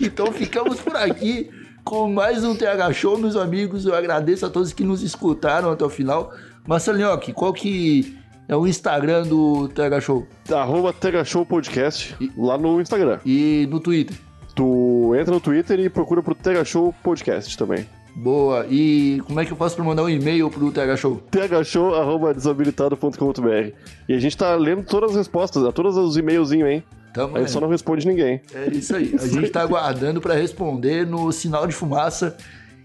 então 0.01 0.32
ficamos 0.32 0.80
por 0.80 0.97
aqui 0.97 1.51
com 1.84 2.11
mais 2.12 2.45
um 2.45 2.55
TH 2.55 2.93
Show, 2.93 3.18
meus 3.18 3.36
amigos. 3.36 3.84
Eu 3.84 3.95
agradeço 3.95 4.47
a 4.47 4.51
todos 4.51 4.72
que 4.72 4.84
nos 4.84 5.03
escutaram 5.03 5.70
até 5.72 5.84
o 5.84 5.91
final. 5.91 6.32
Marcelinhoque, 6.66 7.32
qual 7.32 7.53
que 7.53 8.16
é 8.49 8.57
o 8.57 8.66
Instagram 8.66 9.24
do 9.24 9.68
TH 9.68 10.01
Show? 10.01 10.26
Arroba 10.51 10.92
Tega 10.92 11.24
Show 11.24 11.44
Podcast 11.44 12.16
lá 12.36 12.57
no 12.59 12.80
Instagram. 12.80 13.18
E 13.24 13.68
no 13.70 13.78
Twitter? 13.78 14.16
Tu 14.55 15.14
entra 15.14 15.32
no 15.34 15.40
Twitter 15.40 15.78
e 15.78 15.88
procura 15.88 16.20
pro 16.22 16.34
Tega 16.34 16.64
Show 16.64 16.92
Podcast 17.03 17.57
também. 17.57 17.86
Boa. 18.16 18.66
E 18.68 19.20
como 19.26 19.38
é 19.38 19.44
que 19.44 19.53
eu 19.53 19.57
faço 19.57 19.76
pra 19.76 19.84
mandar 19.84 20.03
um 20.03 20.09
e-mail 20.09 20.51
pro 20.51 20.72
TH 20.72 20.96
Show? 20.96 21.22
thshow.desabilitado.com.br 21.30 23.72
E 24.09 24.14
a 24.14 24.18
gente 24.18 24.36
tá 24.36 24.57
lendo 24.57 24.82
todas 24.82 25.12
as 25.12 25.16
respostas, 25.18 25.64
a 25.64 25.70
todos 25.70 25.96
os 25.96 26.16
e-mailzinhos, 26.16 26.68
hein? 26.68 26.82
Tamo 27.14 27.36
A 27.36 27.40
gente 27.40 27.53
só 27.53 27.61
não 27.61 27.68
responde 27.68 28.09
ninguém. 28.09 28.40
É 28.53 28.68
isso 28.70 28.96
aí. 28.96 29.14
A 29.20 29.26
gente 29.26 29.51
tá 29.51 29.62
aguardando 29.62 30.20
pra 30.20 30.34
responder 30.34 31.07
no 31.07 31.30
Sinal 31.30 31.64
de 31.66 31.74
Fumaça, 31.74 32.36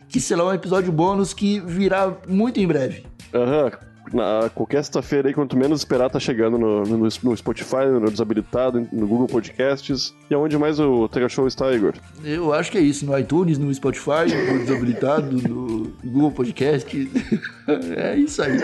que 0.08 0.20
será 0.20 0.46
um 0.46 0.54
episódio 0.54 0.92
bônus 0.92 1.34
que 1.34 1.60
virá 1.62 2.14
muito 2.28 2.60
em 2.60 2.68
breve. 2.68 3.04
Aham. 3.34 3.72
Na, 4.12 4.50
qualquer 4.54 4.84
sexta-feira 4.84 5.28
aí, 5.28 5.34
quanto 5.34 5.58
menos 5.58 5.82
esperar, 5.82 6.10
tá 6.10 6.20
chegando 6.20 6.58
no, 6.58 6.84
no, 6.84 6.98
no 6.98 7.38
Spotify, 7.38 7.86
no 7.92 8.10
Desabilitado, 8.10 8.88
no 8.92 9.08
Google 9.08 9.28
Podcasts. 9.28 10.14
E 10.30 10.34
aonde 10.34 10.58
mais 10.58 10.80
o 10.80 11.08
Tega 11.08 11.30
Show 11.30 11.48
está, 11.48 11.72
Igor? 11.74 11.94
Eu 12.24 12.54
acho 12.54 12.72
que 12.72 12.78
é 12.78 12.82
isso, 12.82 13.06
no 13.06 13.18
iTunes, 13.18 13.58
no 13.58 13.74
Spotify, 13.74 14.26
no 14.52 14.60
Desabilitado, 14.60 15.32
no 15.48 15.94
Google 16.04 16.32
Podcast. 16.32 17.12
é 17.96 18.18
isso 18.18 18.42
aí. 18.42 18.58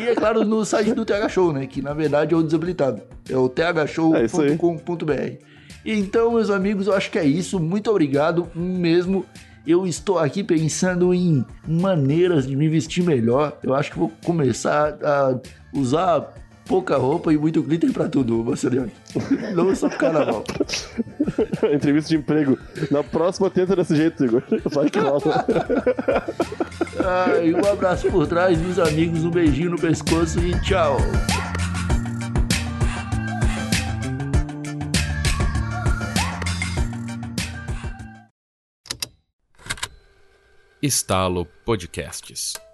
E 0.00 0.08
é 0.08 0.14
claro, 0.14 0.44
no 0.44 0.64
site 0.64 0.92
do 0.92 1.04
TH 1.04 1.28
Show, 1.28 1.52
né? 1.52 1.66
Que 1.66 1.80
na 1.80 1.94
verdade 1.94 2.34
é 2.34 2.36
o 2.36 2.42
Desabilitado. 2.42 3.02
É 3.28 3.36
o 3.36 3.48
thshow.com.br. 3.48 5.44
Então, 5.84 6.32
meus 6.32 6.50
amigos, 6.50 6.86
eu 6.86 6.94
acho 6.94 7.10
que 7.10 7.18
é 7.18 7.24
isso. 7.24 7.58
Muito 7.58 7.90
obrigado 7.90 8.48
mesmo 8.54 9.24
eu 9.66 9.86
estou 9.86 10.18
aqui 10.18 10.42
pensando 10.42 11.12
em 11.14 11.44
maneiras 11.66 12.46
de 12.46 12.56
me 12.56 12.68
vestir 12.68 13.02
melhor. 13.02 13.58
Eu 13.62 13.74
acho 13.74 13.90
que 13.90 13.98
vou 13.98 14.10
começar 14.24 14.96
a 15.02 15.38
usar 15.72 16.34
pouca 16.66 16.96
roupa 16.96 17.32
e 17.32 17.36
muito 17.36 17.62
glitter 17.62 17.92
pra 17.92 18.08
tudo, 18.08 18.44
Marceliano. 18.44 18.90
Não 19.54 19.74
só 19.74 19.88
pro 19.88 19.98
carnaval. 19.98 20.44
Entrevista 21.72 22.10
de 22.10 22.16
emprego. 22.16 22.56
Na 22.90 23.02
próxima 23.02 23.50
tenta 23.50 23.74
desse 23.74 23.96
jeito, 23.96 24.24
Igor. 24.24 24.42
Vai 24.72 24.88
que 24.88 24.98
rola. 25.00 25.44
Ai, 27.04 27.52
um 27.52 27.72
abraço 27.72 28.10
por 28.10 28.26
trás, 28.26 28.58
meus 28.60 28.78
amigos. 28.78 29.24
Um 29.24 29.30
beijinho 29.30 29.70
no 29.70 29.78
pescoço 29.78 30.38
e 30.38 30.58
tchau. 30.60 30.96
Estalo 40.82 41.44
Podcasts. 41.64 42.69